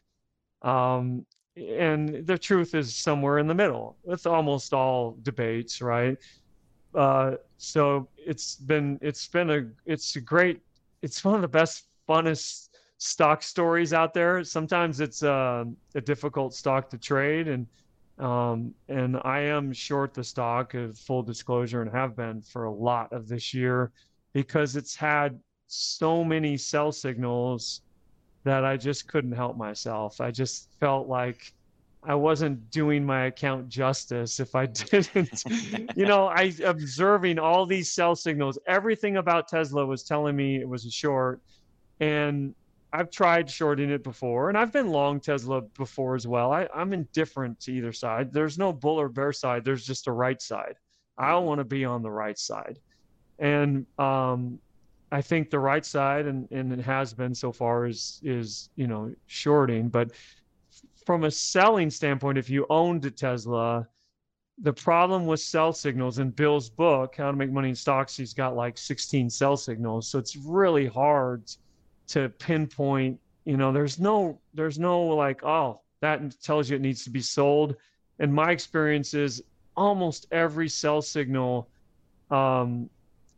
um, 0.61 1.25
and 1.57 2.25
the 2.25 2.37
truth 2.37 2.75
is 2.75 2.95
somewhere 2.95 3.39
in 3.39 3.47
the 3.47 3.55
middle. 3.55 3.97
With 4.03 4.25
almost 4.27 4.73
all 4.73 5.17
debates, 5.23 5.81
right? 5.81 6.17
Uh, 6.93 7.35
so 7.57 8.07
it's 8.17 8.55
been 8.55 8.99
it's 9.01 9.27
been 9.27 9.49
a 9.49 9.67
it's 9.85 10.15
a 10.15 10.21
great 10.21 10.61
it's 11.01 11.23
one 11.23 11.35
of 11.35 11.41
the 11.41 11.47
best 11.47 11.85
funnest 12.07 12.69
stock 13.01 13.41
stories 13.41 13.93
out 13.93 14.13
there. 14.13 14.43
Sometimes 14.43 14.99
it's 14.99 15.23
uh, 15.23 15.65
a 15.95 16.01
difficult 16.01 16.53
stock 16.53 16.87
to 16.91 16.99
trade, 16.99 17.47
and 17.47 17.65
um, 18.19 18.75
and 18.89 19.17
I 19.23 19.39
am 19.39 19.73
short 19.73 20.13
the 20.13 20.23
stock 20.23 20.75
of 20.75 20.97
full 20.99 21.23
disclosure 21.23 21.81
and 21.81 21.89
have 21.91 22.15
been 22.15 22.41
for 22.41 22.65
a 22.65 22.71
lot 22.71 23.11
of 23.11 23.27
this 23.27 23.55
year 23.55 23.91
because 24.33 24.75
it's 24.75 24.95
had 24.95 25.39
so 25.67 26.23
many 26.23 26.57
sell 26.57 26.91
signals 26.91 27.81
that 28.43 28.63
I 28.63 28.77
just 28.77 29.07
couldn't 29.07 29.31
help 29.31 29.57
myself. 29.57 30.21
I 30.21 30.29
just 30.29 30.69
felt 30.79 31.07
like 31.07 31.53
I 32.03 32.13
wasn't 32.13 32.69
doing 32.69 33.03
my 33.03 33.25
account 33.25 33.67
justice 33.67 34.39
if 34.39 34.53
I 34.53 34.65
didn't. 34.67 35.43
you 35.95 36.05
know, 36.05 36.27
I 36.27 36.53
observing 36.63 37.39
all 37.39 37.65
these 37.65 37.91
sell 37.91 38.15
signals. 38.15 38.59
Everything 38.67 39.17
about 39.17 39.47
Tesla 39.47 39.87
was 39.87 40.03
telling 40.03 40.35
me 40.35 40.59
it 40.59 40.69
was 40.69 40.85
a 40.85 40.91
short, 40.91 41.41
and 41.99 42.53
I've 42.93 43.09
tried 43.09 43.49
shorting 43.49 43.89
it 43.89 44.03
before, 44.03 44.49
and 44.49 44.57
I've 44.57 44.73
been 44.73 44.89
long 44.89 45.19
Tesla 45.19 45.61
before 45.61 46.15
as 46.15 46.27
well. 46.27 46.51
I, 46.51 46.67
I'm 46.73 46.91
indifferent 46.91 47.59
to 47.61 47.71
either 47.71 47.93
side. 47.93 48.33
There's 48.33 48.57
no 48.57 48.73
bull 48.73 48.99
or 48.99 49.07
bear 49.07 49.31
side. 49.31 49.63
There's 49.63 49.85
just 49.85 50.07
a 50.07 50.11
right 50.11 50.41
side. 50.41 50.75
I 51.17 51.35
want 51.35 51.59
to 51.59 51.63
be 51.63 51.85
on 51.85 52.01
the 52.01 52.11
right 52.11 52.37
side, 52.37 52.79
and 53.39 53.85
um, 53.97 54.59
I 55.11 55.21
think 55.21 55.49
the 55.49 55.59
right 55.59 55.85
side, 55.85 56.25
and, 56.25 56.51
and 56.51 56.73
it 56.73 56.81
has 56.81 57.13
been 57.13 57.33
so 57.33 57.51
far, 57.51 57.85
is 57.85 58.19
is 58.23 58.69
you 58.75 58.87
know 58.87 59.13
shorting. 59.27 59.87
But 59.87 60.11
from 61.05 61.23
a 61.23 61.31
selling 61.31 61.89
standpoint, 61.89 62.37
if 62.37 62.49
you 62.49 62.65
owned 62.69 63.05
a 63.05 63.11
Tesla, 63.11 63.87
the 64.61 64.73
problem 64.73 65.25
with 65.25 65.39
sell 65.39 65.71
signals 65.71 66.19
in 66.19 66.31
Bill's 66.31 66.69
book, 66.69 67.15
How 67.15 67.31
to 67.31 67.37
Make 67.37 67.51
Money 67.51 67.69
in 67.69 67.75
Stocks, 67.75 68.17
he's 68.17 68.33
got 68.33 68.55
like 68.55 68.77
16 68.77 69.29
sell 69.29 69.55
signals, 69.55 70.09
so 70.09 70.19
it's 70.19 70.35
really 70.35 70.87
hard 70.87 71.43
to 72.11 72.29
pinpoint 72.29 73.19
you 73.45 73.57
know 73.57 73.71
there's 73.71 73.99
no 73.99 74.39
there's 74.53 74.79
no 74.79 75.01
like 75.01 75.43
oh 75.43 75.81
that 76.01 76.41
tells 76.41 76.69
you 76.69 76.75
it 76.75 76.81
needs 76.81 77.03
to 77.03 77.09
be 77.09 77.21
sold. 77.21 77.75
And 78.19 78.33
my 78.33 78.51
experience 78.51 79.13
is 79.13 79.41
almost 79.77 80.27
every 80.31 80.67
sell 80.67 81.01
signal 81.01 81.69
um, 82.29 82.89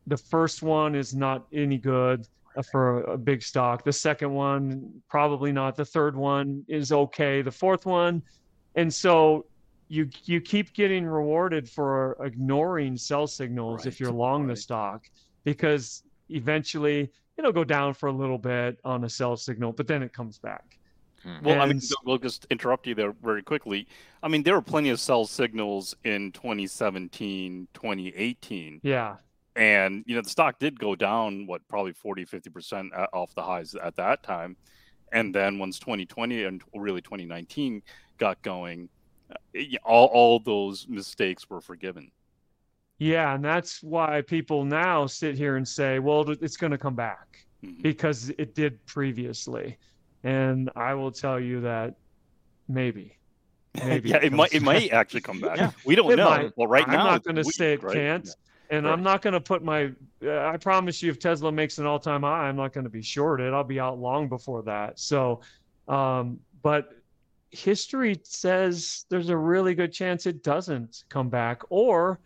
the 0.08 0.18
first 0.18 0.62
one 0.62 0.96
is 0.96 1.14
not 1.14 1.46
any 1.54 1.78
good 1.78 2.28
for 2.72 3.02
a, 3.02 3.14
a 3.14 3.18
big 3.18 3.42
stock. 3.42 3.84
The 3.84 3.94
second 3.94 4.32
one 4.34 5.02
probably 5.10 5.52
not. 5.52 5.76
The 5.76 5.86
third 5.86 6.16
one 6.16 6.64
is 6.68 6.92
okay. 6.92 7.42
The 7.42 7.52
fourth 7.52 7.86
one 7.86 8.22
and 8.76 8.94
so 8.94 9.46
you 9.88 10.10
you 10.26 10.42
keep 10.42 10.74
getting 10.74 11.06
rewarded 11.06 11.70
for 11.70 12.18
ignoring 12.24 12.98
sell 12.98 13.28
signals 13.28 13.80
right, 13.80 13.88
if 13.88 14.00
you're 14.00 14.12
long 14.12 14.44
right. 14.44 14.56
the 14.56 14.62
stock 14.62 15.06
because 15.44 16.04
eventually 16.30 17.12
it'll 17.38 17.52
go 17.52 17.64
down 17.64 17.94
for 17.94 18.08
a 18.08 18.12
little 18.12 18.38
bit 18.38 18.80
on 18.84 19.04
a 19.04 19.10
sell 19.10 19.36
signal, 19.38 19.72
but 19.72 19.88
then 19.88 20.04
it 20.04 20.14
comes 20.14 20.38
back. 20.38 20.78
Hmm. 21.24 21.38
Well, 21.44 21.54
and... 21.56 21.62
I 21.62 21.66
mean, 21.68 21.82
we'll 22.06 22.18
just 22.18 22.46
interrupt 22.50 22.88
you 22.88 22.96
there 22.96 23.14
very 23.24 23.44
quickly. 23.44 23.88
I 24.22 24.28
mean, 24.28 24.44
there 24.44 24.54
were 24.54 24.62
plenty 24.62 24.90
of 24.90 25.00
sell 25.00 25.26
signals 25.26 25.96
in 26.04 26.32
2017, 26.34 27.68
2018. 27.74 28.82
Yeah. 28.84 29.16
And, 29.56 30.04
you 30.08 30.16
know, 30.16 30.22
the 30.22 30.30
stock 30.30 30.60
did 30.60 30.80
go 30.80 30.96
down, 30.96 31.46
what, 31.46 31.68
probably 31.68 31.94
40, 31.94 32.26
50% 32.26 33.08
off 33.14 33.36
the 33.36 33.44
highs 33.44 33.76
at 33.76 33.96
that 33.98 34.24
time. 34.24 34.58
And 35.12 35.34
then 35.34 35.60
once 35.60 35.78
2020 35.78 36.44
and 36.44 36.64
really 36.74 37.02
2019 37.02 37.84
got 38.18 38.42
going, 38.42 38.90
uh, 39.32 39.62
all, 39.84 40.08
all 40.08 40.40
those 40.40 40.88
mistakes 40.90 41.50
were 41.50 41.62
forgiven. 41.62 42.12
Yeah, 43.00 43.36
and 43.36 43.44
that's 43.44 43.82
why 43.82 44.22
people 44.22 44.64
now 44.64 45.08
sit 45.08 45.36
here 45.36 45.58
and 45.58 45.68
say, 45.68 46.00
well, 46.00 46.30
it's 46.30 46.58
going 46.58 46.72
to 46.72 46.78
come 46.78 46.96
back 46.96 47.46
mm-hmm. 47.64 47.82
because 47.82 48.30
it 48.38 48.56
did 48.56 48.84
previously. 48.86 49.78
And 50.24 50.70
I 50.76 50.94
will 50.94 51.12
tell 51.12 51.40
you 51.40 51.62
that 51.62 51.96
maybe. 52.68 53.18
Maybe 53.84 54.10
yeah, 54.10 54.18
it, 54.18 54.26
it 54.26 54.34
might 54.34 54.54
it 54.54 54.62
might 54.62 54.94
actually 54.94 55.22
come 55.22 55.40
back. 55.40 55.58
yeah, 55.58 55.72
we 55.86 55.96
don't 55.96 56.16
know. 56.16 56.30
Might. 56.30 56.56
Well, 56.56 56.68
right 56.68 56.88
I'm 56.88 56.94
now, 56.94 57.00
I'm 57.00 57.12
not 57.14 57.24
going 57.24 57.38
to 57.38 57.44
say 57.44 57.74
it 57.74 57.82
right? 57.82 57.96
can't. 57.96 58.26
Yeah. 58.26 58.78
And 58.78 58.86
right. 58.86 58.94
I'm 58.94 59.02
not 59.02 59.24
going 59.24 59.34
to 59.34 59.42
put 59.42 59.64
my. 59.64 59.92
Uh, 60.24 60.46
I 60.46 60.58
promise 60.58 61.02
you, 61.02 61.10
if 61.10 61.18
Tesla 61.18 61.52
makes 61.52 61.80
an 61.80 61.88
all-time 61.88 62.22
high, 62.22 62.48
I'm 62.48 62.56
not 62.56 62.72
going 62.72 62.84
to 62.84 62.92
be 62.92 63.02
shorted. 63.02 63.52
I'll 63.52 63.64
be 63.64 63.80
out 63.80 63.98
long 63.98 64.30
before 64.30 64.62
that. 64.62 65.00
So, 65.00 65.42
um, 65.88 66.40
but 66.62 66.94
history 67.50 68.20
says 68.24 69.06
there's 69.10 69.30
a 69.30 69.38
really 69.38 69.74
good 69.74 69.92
chance 69.92 70.28
it 70.28 70.44
doesn't 70.44 71.04
come 71.10 71.30
back, 71.30 71.64
or 71.70 72.20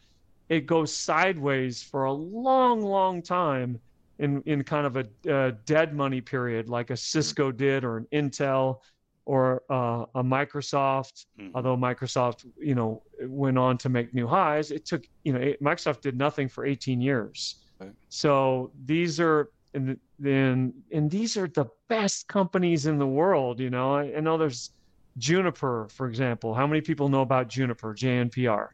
it 0.50 0.66
goes 0.66 0.94
sideways 0.94 1.84
for 1.84 2.06
a 2.06 2.14
long, 2.14 2.82
long 2.82 3.22
time 3.22 3.80
in 4.20 4.42
in 4.46 4.64
kind 4.64 4.88
of 4.88 4.98
a, 4.98 5.52
dead 5.66 5.96
money 5.96 6.22
period, 6.22 6.70
like 6.70 6.90
a 6.90 6.98
Cisco 6.98 7.52
did 7.52 7.84
or 7.84 7.98
an 7.98 8.08
Intel 8.12 8.80
or 9.26 9.64
uh, 9.70 10.06
a 10.16 10.24
Microsoft. 10.24 11.26
Mm-hmm. 11.40 11.56
Although 11.56 11.78
Microsoft, 11.78 12.46
you 12.58 12.76
know, 12.76 13.04
went 13.22 13.58
on 13.58 13.78
to 13.80 13.90
make 13.90 14.14
new 14.14 14.28
highs, 14.28 14.72
it 14.72 14.86
took 14.86 15.06
you 15.24 15.34
know 15.34 15.40
it, 15.40 15.62
Microsoft 15.62 16.02
did 16.02 16.18
nothing 16.18 16.48
for 16.48 16.66
18 16.66 17.02
years. 17.02 17.56
Right. 17.80 17.94
So 18.10 18.72
these 18.86 19.20
are 19.20 19.52
and 19.74 20.00
then 20.18 20.74
and 20.92 21.12
these 21.12 21.38
are 21.38 21.48
the 21.48 21.66
best 21.88 22.28
companies 22.28 22.88
in 22.88 22.98
the 22.98 23.08
world. 23.08 23.60
You 23.60 23.70
know, 23.70 23.96
I, 23.96 24.16
I 24.18 24.20
know 24.20 24.38
there's 24.38 24.72
Juniper, 25.18 25.88
for 25.92 26.08
example. 26.08 26.54
How 26.54 26.68
many 26.68 26.82
people 26.82 27.10
know 27.10 27.22
about 27.22 27.50
Juniper, 27.50 27.94
JNPR? 27.94 28.70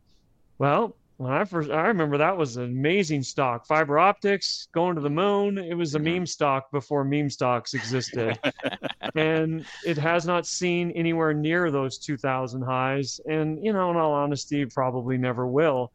Well, 0.57 0.95
I 1.21 1.45
first, 1.45 1.69
I 1.69 1.87
remember 1.87 2.17
that 2.17 2.35
was 2.35 2.57
an 2.57 2.65
amazing 2.65 3.23
stock. 3.23 3.65
Fiber 3.65 3.99
optics, 3.99 4.67
going 4.73 4.95
to 4.95 5.01
the 5.01 5.09
moon. 5.09 5.57
It 5.57 5.75
was 5.75 5.95
a 5.95 5.99
mm-hmm. 5.99 6.15
meme 6.15 6.25
stock 6.25 6.71
before 6.71 7.03
meme 7.03 7.29
stocks 7.29 7.73
existed, 7.73 8.39
and 9.15 9.65
it 9.85 9.97
has 9.97 10.25
not 10.25 10.47
seen 10.47 10.91
anywhere 10.91 11.33
near 11.33 11.71
those 11.71 11.97
2,000 11.99 12.61
highs. 12.61 13.19
And 13.29 13.63
you 13.63 13.73
know, 13.73 13.91
in 13.91 13.97
all 13.97 14.13
honesty, 14.13 14.65
probably 14.65 15.17
never 15.17 15.47
will. 15.47 15.91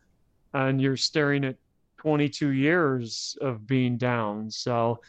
And 0.55 0.81
you're 0.81 0.97
staring 0.97 1.45
at 1.45 1.57
22 1.99 2.51
years 2.51 3.37
of 3.41 3.67
being 3.67 3.99
down. 3.99 4.51
So 4.51 5.01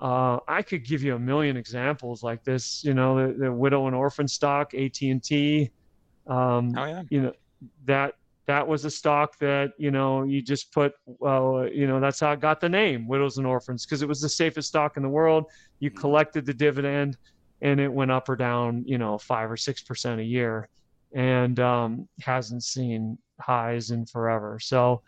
uh, 0.00 0.38
I 0.46 0.62
could 0.62 0.84
give 0.84 1.02
you 1.02 1.16
a 1.16 1.18
million 1.18 1.56
examples 1.56 2.22
like 2.22 2.44
this. 2.44 2.84
You 2.84 2.94
know, 2.94 3.26
the, 3.26 3.34
the 3.34 3.52
widow 3.52 3.86
and 3.86 3.96
orphan 3.96 4.28
stock, 4.28 4.74
AT 4.74 5.00
and 5.02 5.22
T. 5.22 5.70
Um, 6.26 6.72
oh 6.76 6.84
yeah. 6.84 7.02
You 7.10 7.22
know 7.22 7.32
that 7.84 8.14
that 8.46 8.66
was 8.66 8.84
a 8.84 8.90
stock 8.90 9.38
that 9.38 9.72
you 9.76 9.90
know 9.90 10.22
you 10.22 10.40
just 10.40 10.72
put 10.72 10.92
well 11.06 11.68
you 11.70 11.86
know 11.86 12.00
that's 12.00 12.20
how 12.20 12.32
it 12.32 12.40
got 12.40 12.60
the 12.60 12.68
name 12.68 13.06
widows 13.06 13.38
and 13.38 13.46
orphans 13.46 13.84
because 13.84 14.02
it 14.02 14.08
was 14.08 14.20
the 14.20 14.28
safest 14.28 14.68
stock 14.68 14.96
in 14.96 15.02
the 15.02 15.08
world 15.08 15.46
you 15.80 15.90
mm-hmm. 15.90 15.98
collected 15.98 16.46
the 16.46 16.54
dividend 16.54 17.16
and 17.62 17.80
it 17.80 17.92
went 17.92 18.10
up 18.10 18.28
or 18.28 18.36
down 18.36 18.82
you 18.86 18.98
know 18.98 19.18
five 19.18 19.50
or 19.50 19.56
six 19.56 19.82
percent 19.82 20.20
a 20.20 20.24
year 20.24 20.68
and 21.12 21.60
um, 21.60 22.08
hasn't 22.20 22.62
seen 22.62 23.16
highs 23.40 23.90
in 23.90 24.06
forever 24.06 24.58
so 24.58 25.02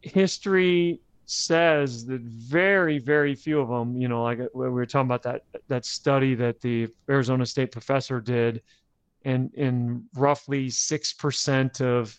history 0.00 1.00
says 1.26 2.04
that 2.04 2.20
very 2.20 2.98
very 2.98 3.34
few 3.34 3.60
of 3.60 3.68
them 3.68 3.96
you 3.96 4.08
know 4.08 4.22
like 4.22 4.40
uh, 4.40 4.46
we 4.54 4.68
were 4.68 4.84
talking 4.84 5.06
about 5.06 5.22
that 5.22 5.42
that 5.68 5.84
study 5.84 6.34
that 6.34 6.60
the 6.60 6.88
arizona 7.08 7.46
state 7.46 7.70
professor 7.70 8.20
did 8.20 8.60
and 9.24 9.52
in 9.54 10.04
roughly 10.14 10.68
6% 10.68 11.80
of 11.80 12.18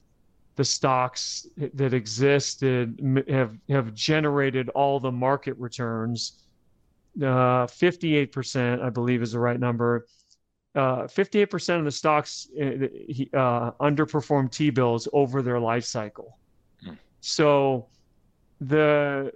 the 0.56 0.64
stocks 0.64 1.48
that 1.58 1.94
existed 1.94 3.26
have 3.28 3.58
have 3.70 3.94
generated 3.94 4.70
all 4.70 5.00
the 5.00 5.12
market 5.12 5.58
returns. 5.58 6.44
Uh, 7.20 7.68
58%, 7.68 8.82
I 8.82 8.90
believe, 8.90 9.22
is 9.22 9.34
the 9.34 9.40
right 9.40 9.60
number. 9.60 10.08
Uh, 10.76 11.04
58% 11.04 11.78
of 11.78 11.86
the 11.86 11.92
stocks 11.92 12.48
uh, 12.60 12.64
uh 13.38 13.72
underperform 13.80 14.52
T 14.52 14.72
bills 14.72 15.08
over 15.14 15.42
their 15.44 15.60
life 15.60 15.86
cycle. 15.86 16.40
Mm. 16.86 16.98
So 17.22 17.88
the 18.60 19.32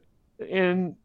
and 0.52 0.96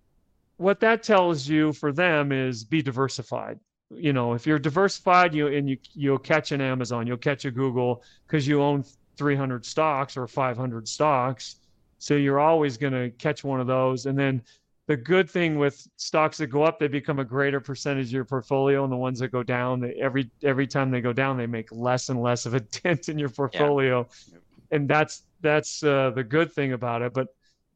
what 0.57 0.81
that 0.81 1.03
tells 1.03 1.49
you 1.49 1.73
for 1.73 1.93
them 1.93 2.33
is 2.33 2.65
be 2.65 2.83
diversified. 2.83 3.59
You 3.91 4.15
know, 4.15 4.33
if 4.33 4.47
you're 4.47 4.59
diversified, 4.59 5.35
you 5.35 5.49
and 5.49 5.69
you 5.69 5.77
you'll 5.93 6.19
catch 6.19 6.53
an 6.53 6.61
Amazon, 6.61 7.07
you'll 7.07 7.19
catch 7.19 7.45
a 7.45 7.51
Google 7.51 8.03
because 8.27 8.47
you 8.47 8.63
own 8.63 8.85
300 9.23 9.65
stocks 9.65 10.17
or 10.17 10.27
500 10.27 10.89
stocks. 10.89 11.57
So 11.99 12.15
you're 12.15 12.41
always 12.41 12.77
going 12.77 12.93
to 12.93 13.11
catch 13.11 13.45
one 13.45 13.61
of 13.61 13.69
those. 13.69 14.07
And 14.07 14.19
then 14.19 14.43
the 14.89 14.97
good 14.97 15.31
thing 15.31 15.59
with 15.61 15.87
stocks 15.95 16.39
that 16.39 16.49
go 16.49 16.65
up, 16.65 16.81
they 16.81 16.89
become 16.89 17.21
a 17.21 17.25
greater 17.25 17.61
percentage 17.61 18.07
of 18.07 18.13
your 18.13 18.25
portfolio, 18.25 18.83
and 18.83 18.93
the 18.93 18.97
ones 18.97 19.21
that 19.21 19.29
go 19.29 19.45
down, 19.45 19.79
they, 19.79 19.95
every 20.03 20.29
every 20.43 20.67
time 20.67 20.91
they 20.91 21.01
go 21.01 21.13
down, 21.13 21.37
they 21.37 21.47
make 21.47 21.71
less 21.71 22.09
and 22.09 22.21
less 22.21 22.47
of 22.47 22.55
a 22.55 22.61
dent 22.83 23.09
in 23.09 23.17
your 23.17 23.29
portfolio, 23.29 24.05
yeah. 24.33 24.39
and 24.73 24.89
that's 24.89 25.23
that's 25.41 25.85
uh, 25.85 26.11
the 26.11 26.25
good 26.25 26.53
thing 26.53 26.73
about 26.73 27.01
it. 27.01 27.15
But 27.15 27.29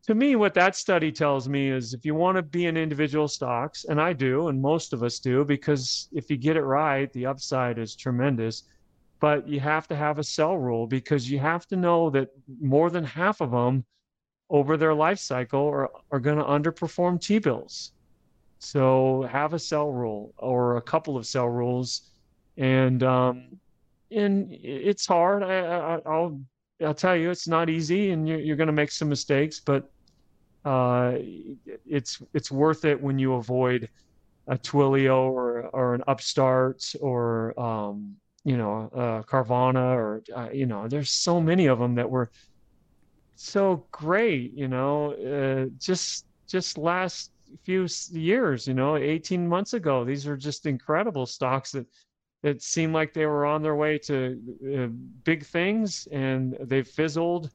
to 0.08 0.16
me, 0.16 0.34
what 0.34 0.54
that 0.54 0.74
study 0.74 1.12
tells 1.12 1.48
me 1.48 1.70
is 1.70 1.94
if 1.94 2.04
you 2.04 2.16
want 2.16 2.36
to 2.38 2.42
be 2.42 2.66
in 2.66 2.76
individual 2.76 3.28
stocks, 3.28 3.84
and 3.84 4.00
I 4.00 4.12
do, 4.12 4.48
and 4.48 4.60
most 4.60 4.92
of 4.92 5.04
us 5.04 5.20
do, 5.20 5.44
because 5.44 6.08
if 6.12 6.28
you 6.28 6.36
get 6.36 6.56
it 6.56 6.64
right, 6.64 7.12
the 7.12 7.26
upside 7.26 7.78
is 7.78 7.94
tremendous 7.94 8.64
but 9.20 9.48
you 9.48 9.60
have 9.60 9.88
to 9.88 9.96
have 9.96 10.18
a 10.18 10.24
sell 10.24 10.56
rule 10.56 10.86
because 10.86 11.30
you 11.30 11.38
have 11.38 11.66
to 11.68 11.76
know 11.76 12.10
that 12.10 12.28
more 12.60 12.90
than 12.90 13.04
half 13.04 13.40
of 13.40 13.50
them 13.50 13.84
over 14.50 14.76
their 14.76 14.94
life 14.94 15.18
cycle 15.18 15.66
are, 15.66 15.90
are 16.10 16.20
going 16.20 16.38
to 16.38 16.44
underperform 16.44 17.20
T-bills. 17.20 17.92
So 18.58 19.28
have 19.30 19.54
a 19.54 19.58
sell 19.58 19.90
rule 19.90 20.34
or 20.38 20.76
a 20.76 20.82
couple 20.82 21.16
of 21.16 21.26
sell 21.26 21.48
rules. 21.48 22.10
And, 22.56 23.02
um, 23.02 23.58
and 24.10 24.52
it's 24.52 25.06
hard. 25.06 25.42
I, 25.42 26.00
I, 26.04 26.18
will 26.18 26.40
I'll 26.84 26.94
tell 26.94 27.16
you, 27.16 27.30
it's 27.30 27.48
not 27.48 27.68
easy 27.68 28.10
and 28.10 28.28
you're, 28.28 28.38
you're 28.38 28.56
going 28.56 28.68
to 28.68 28.72
make 28.72 28.90
some 28.90 29.08
mistakes, 29.08 29.60
but, 29.60 29.90
uh, 30.64 31.14
it's, 31.86 32.20
it's 32.34 32.50
worth 32.50 32.84
it 32.84 33.00
when 33.00 33.18
you 33.18 33.34
avoid 33.34 33.88
a 34.48 34.56
Twilio 34.56 35.30
or, 35.30 35.62
or 35.72 35.94
an 35.94 36.02
upstart 36.06 36.92
or, 37.00 37.58
um, 37.58 38.16
you 38.46 38.56
know, 38.56 38.88
uh, 38.94 39.22
Carvana 39.24 39.96
or, 39.96 40.22
uh, 40.36 40.48
you 40.52 40.66
know, 40.66 40.86
there's 40.86 41.10
so 41.10 41.40
many 41.40 41.66
of 41.66 41.80
them 41.80 41.96
that 41.96 42.08
were 42.08 42.30
so 43.34 43.84
great, 43.90 44.52
you 44.54 44.68
know, 44.68 45.14
uh, 45.14 45.68
just, 45.80 46.26
just 46.46 46.78
last 46.78 47.32
few 47.64 47.88
years, 48.12 48.68
you 48.68 48.74
know, 48.74 48.96
18 48.96 49.48
months 49.48 49.72
ago, 49.72 50.04
these 50.04 50.28
are 50.28 50.36
just 50.36 50.64
incredible 50.64 51.26
stocks 51.26 51.72
that, 51.72 51.86
that 52.44 52.62
seemed 52.62 52.94
like 52.94 53.12
they 53.12 53.26
were 53.26 53.44
on 53.44 53.64
their 53.64 53.74
way 53.74 53.98
to 53.98 54.40
uh, 54.78 54.86
big 55.24 55.44
things 55.44 56.06
and 56.12 56.56
they've 56.60 56.86
fizzled 56.86 57.50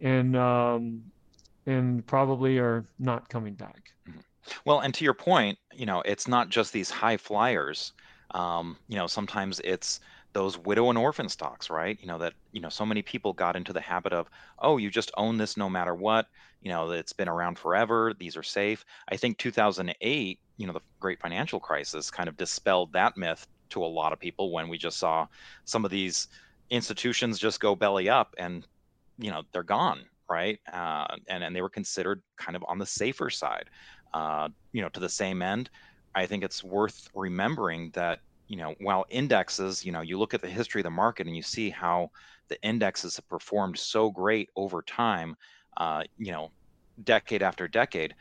and, 0.00 0.38
um, 0.38 1.02
and 1.66 2.06
probably 2.06 2.56
are 2.56 2.86
not 2.98 3.28
coming 3.28 3.52
back. 3.52 3.92
Mm-hmm. 4.08 4.20
Well, 4.64 4.80
and 4.80 4.94
to 4.94 5.04
your 5.04 5.12
point, 5.12 5.58
you 5.74 5.84
know, 5.84 6.00
it's 6.06 6.26
not 6.26 6.48
just 6.48 6.72
these 6.72 6.88
high 6.88 7.18
flyers. 7.18 7.92
Um, 8.30 8.78
you 8.88 8.96
know, 8.96 9.06
sometimes 9.06 9.60
it's 9.64 10.00
those 10.32 10.58
widow 10.58 10.90
and 10.90 10.98
orphan 10.98 11.28
stocks, 11.28 11.70
right? 11.70 11.98
You 12.00 12.06
know, 12.06 12.18
that, 12.18 12.34
you 12.52 12.60
know, 12.60 12.68
so 12.68 12.86
many 12.86 13.02
people 13.02 13.32
got 13.32 13.56
into 13.56 13.72
the 13.72 13.80
habit 13.80 14.12
of, 14.12 14.28
oh, 14.58 14.76
you 14.76 14.90
just 14.90 15.10
own 15.16 15.36
this 15.36 15.56
no 15.56 15.68
matter 15.68 15.94
what. 15.94 16.26
You 16.62 16.70
know, 16.70 16.90
it's 16.90 17.12
been 17.12 17.28
around 17.28 17.58
forever. 17.58 18.14
These 18.18 18.36
are 18.36 18.42
safe. 18.42 18.84
I 19.08 19.16
think 19.16 19.38
2008, 19.38 20.38
you 20.56 20.66
know, 20.66 20.72
the 20.72 20.80
great 21.00 21.20
financial 21.20 21.58
crisis 21.58 22.10
kind 22.10 22.28
of 22.28 22.36
dispelled 22.36 22.92
that 22.92 23.16
myth 23.16 23.46
to 23.70 23.84
a 23.84 23.86
lot 23.86 24.12
of 24.12 24.20
people 24.20 24.52
when 24.52 24.68
we 24.68 24.78
just 24.78 24.98
saw 24.98 25.26
some 25.64 25.84
of 25.84 25.90
these 25.90 26.28
institutions 26.70 27.38
just 27.38 27.60
go 27.60 27.74
belly 27.74 28.08
up 28.08 28.34
and, 28.38 28.66
you 29.18 29.30
know, 29.30 29.42
they're 29.52 29.62
gone, 29.62 30.04
right? 30.28 30.60
Uh, 30.72 31.06
and, 31.28 31.42
and 31.42 31.56
they 31.56 31.62
were 31.62 31.70
considered 31.70 32.22
kind 32.36 32.56
of 32.56 32.64
on 32.68 32.78
the 32.78 32.86
safer 32.86 33.30
side. 33.30 33.70
Uh, 34.12 34.48
you 34.72 34.82
know, 34.82 34.88
to 34.88 35.00
the 35.00 35.08
same 35.08 35.40
end, 35.42 35.70
I 36.14 36.26
think 36.26 36.44
it's 36.44 36.64
worth 36.64 37.08
remembering 37.14 37.90
that 37.94 38.20
you 38.50 38.56
know, 38.56 38.74
while 38.80 39.06
indexes, 39.10 39.86
you 39.86 39.92
know, 39.92 40.00
you 40.00 40.18
look 40.18 40.34
at 40.34 40.42
the 40.42 40.48
history 40.48 40.80
of 40.80 40.84
the 40.84 40.90
market 40.90 41.28
and 41.28 41.36
you 41.36 41.42
see 41.42 41.70
how 41.70 42.10
the 42.48 42.60
indexes 42.62 43.14
have 43.14 43.28
performed 43.28 43.78
so 43.78 44.10
great 44.10 44.50
over 44.56 44.82
time, 44.82 45.36
uh, 45.76 46.02
you 46.18 46.32
know, 46.32 46.50
decade 47.04 47.44
after 47.44 47.68
decade. 47.68 48.12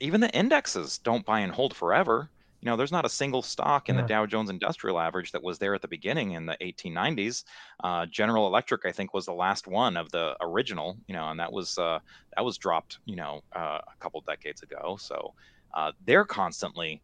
Even 0.00 0.22
the 0.22 0.30
indexes 0.30 0.96
don't 0.96 1.26
buy 1.26 1.40
and 1.40 1.52
hold 1.52 1.76
forever. 1.76 2.30
You 2.62 2.66
know, 2.70 2.76
there's 2.76 2.90
not 2.90 3.04
a 3.04 3.10
single 3.10 3.42
stock 3.42 3.90
in 3.90 3.96
yeah. 3.96 4.00
the 4.02 4.08
Dow 4.08 4.24
Jones 4.24 4.48
Industrial 4.48 4.98
Average 4.98 5.32
that 5.32 5.42
was 5.42 5.58
there 5.58 5.74
at 5.74 5.82
the 5.82 5.88
beginning 5.88 6.32
in 6.32 6.46
the 6.46 6.56
1890s. 6.62 7.44
Uh, 7.84 8.06
General 8.06 8.46
Electric, 8.46 8.86
I 8.86 8.92
think, 8.92 9.12
was 9.12 9.26
the 9.26 9.34
last 9.34 9.66
one 9.66 9.98
of 9.98 10.10
the 10.12 10.34
original. 10.40 10.96
You 11.08 11.14
know, 11.14 11.28
and 11.28 11.38
that 11.38 11.52
was 11.52 11.76
uh, 11.76 11.98
that 12.34 12.44
was 12.44 12.56
dropped. 12.56 13.00
You 13.04 13.16
know, 13.16 13.42
uh, 13.54 13.80
a 13.86 13.96
couple 14.00 14.22
decades 14.22 14.62
ago. 14.62 14.96
So 14.98 15.34
uh, 15.74 15.92
they're 16.06 16.24
constantly, 16.24 17.02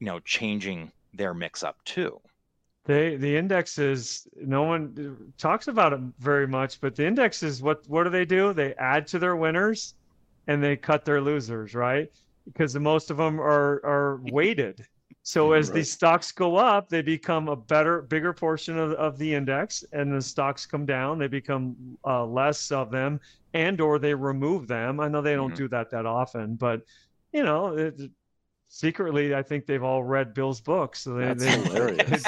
you 0.00 0.06
know, 0.06 0.20
changing 0.20 0.90
their 1.14 1.34
mix 1.34 1.62
up 1.62 1.82
too. 1.84 2.20
They 2.84 3.16
the 3.16 3.36
indexes 3.36 4.26
no 4.36 4.62
one 4.62 5.32
talks 5.36 5.68
about 5.68 5.92
it 5.92 6.00
very 6.18 6.46
much, 6.46 6.80
but 6.80 6.96
the 6.96 7.06
indexes 7.06 7.62
what 7.62 7.86
what 7.88 8.04
do 8.04 8.10
they 8.10 8.24
do? 8.24 8.52
They 8.52 8.74
add 8.74 9.06
to 9.08 9.18
their 9.18 9.36
winners 9.36 9.94
and 10.46 10.62
they 10.62 10.76
cut 10.76 11.04
their 11.04 11.20
losers, 11.20 11.74
right? 11.74 12.10
Because 12.46 12.72
the 12.72 12.80
most 12.80 13.10
of 13.10 13.18
them 13.18 13.40
are 13.40 13.84
are 13.84 14.20
weighted. 14.32 14.86
So 15.22 15.52
as 15.52 15.68
right. 15.68 15.74
these 15.74 15.92
stocks 15.92 16.32
go 16.32 16.56
up, 16.56 16.88
they 16.88 17.02
become 17.02 17.48
a 17.48 17.56
better, 17.56 18.00
bigger 18.00 18.32
portion 18.32 18.78
of, 18.78 18.92
of 18.92 19.18
the 19.18 19.34
index, 19.34 19.84
and 19.92 20.10
the 20.10 20.22
stocks 20.22 20.64
come 20.64 20.86
down, 20.86 21.18
they 21.18 21.26
become 21.26 21.98
uh, 22.06 22.24
less 22.24 22.72
of 22.72 22.90
them, 22.90 23.20
and 23.52 23.78
or 23.78 23.98
they 23.98 24.14
remove 24.14 24.66
them. 24.66 25.00
I 25.00 25.08
know 25.08 25.20
they 25.20 25.34
don't 25.34 25.48
mm-hmm. 25.50 25.56
do 25.56 25.68
that 25.68 25.90
that 25.90 26.06
often, 26.06 26.54
but 26.54 26.80
you 27.32 27.42
know, 27.42 27.76
it, 27.76 28.10
secretly, 28.68 29.34
I 29.34 29.42
think 29.42 29.66
they've 29.66 29.82
all 29.82 30.02
read 30.04 30.34
Bill's 30.34 30.60
books. 30.60 31.00
So 31.00 31.14
they, 31.14 31.26
That's 31.26 31.44
they, 31.44 31.50
hilarious. 31.62 32.22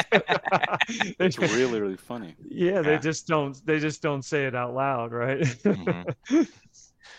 it's 1.18 1.38
really, 1.38 1.80
really 1.80 1.96
funny. 1.96 2.34
Yeah, 2.48 2.82
they 2.82 2.98
just 2.98 3.26
don't. 3.26 3.64
They 3.64 3.78
just 3.78 4.02
don't 4.02 4.24
say 4.24 4.46
it 4.46 4.54
out 4.54 4.74
loud, 4.74 5.12
right? 5.12 5.40
Mm-hmm. 5.40 6.42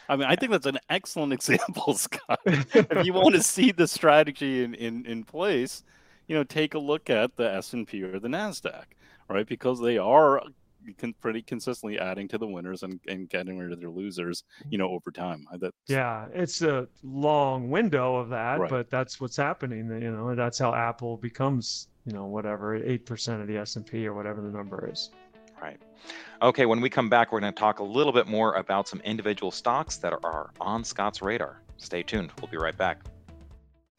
I 0.10 0.18
mean, 0.18 0.28
I 0.28 0.36
think 0.36 0.52
that's 0.52 0.66
an 0.66 0.80
excellent 0.90 1.32
example, 1.40 1.94
Scott. 1.94 2.40
if 2.46 3.06
you 3.06 3.14
want 3.14 3.36
to 3.36 3.42
see 3.42 3.72
the 3.72 3.88
strategy 3.88 4.64
in, 4.64 4.74
in, 4.74 5.06
in 5.06 5.24
place, 5.24 5.84
you 6.28 6.36
know, 6.36 6.44
take 6.44 6.74
a 6.74 6.80
look 6.80 7.10
at 7.10 7.38
the 7.38 7.50
S 7.50 7.72
and 7.72 7.88
P 7.88 8.04
or 8.04 8.20
the 8.20 8.28
Nasdaq, 8.28 8.84
right? 9.30 9.48
Because 9.48 9.80
they 9.80 9.98
are 9.98 10.42
pretty 11.22 11.42
consistently 11.42 12.00
adding 12.00 12.28
to 12.30 12.38
the 12.38 12.48
winners 12.48 12.84
and, 12.84 13.00
and 13.08 13.30
getting 13.30 13.58
rid 13.58 13.72
of 13.72 13.80
their 13.80 13.90
losers, 13.90 14.44
you 14.70 14.78
know, 14.78 14.90
over 14.90 15.12
time. 15.12 15.46
That's, 15.60 15.76
yeah, 15.88 16.28
it's 16.34 16.62
a 16.62 16.88
long 17.04 17.70
window 17.70 18.16
of 18.16 18.30
that, 18.30 18.60
right. 18.60 18.70
but 18.70 18.90
that's 18.90 19.20
what's 19.20 19.38
happening. 19.38 19.90
You 20.02 20.12
know, 20.12 20.36
that's 20.36 20.60
how 20.60 20.74
Apple 20.74 21.18
becomes, 21.18 21.88
you 22.06 22.14
know, 22.14 22.26
whatever 22.26 22.76
eight 22.76 23.06
percent 23.06 23.42
of 23.42 23.48
the 23.48 23.58
S 23.58 23.76
and 23.76 23.86
P 23.86 24.08
or 24.08 24.14
whatever 24.14 24.42
the 24.42 24.50
number 24.50 24.90
is. 24.92 25.12
Right. 25.62 25.80
Okay, 26.42 26.66
when 26.66 26.82
we 26.82 26.90
come 26.90 27.08
back, 27.08 27.32
we're 27.32 27.40
going 27.40 27.54
to 27.54 27.60
talk 27.60 27.80
a 27.80 27.84
little 27.84 28.12
bit 28.12 28.26
more 28.26 28.56
about 28.56 28.88
some 28.88 29.00
individual 29.02 29.52
stocks 29.52 29.98
that 29.98 30.12
are 30.12 30.50
on 30.60 30.84
Scott's 30.84 31.22
radar. 31.22 31.62
Stay 31.78 32.02
tuned. 32.02 32.32
We'll 32.42 32.50
be 32.50 32.58
right 32.58 32.76
back. 32.76 33.02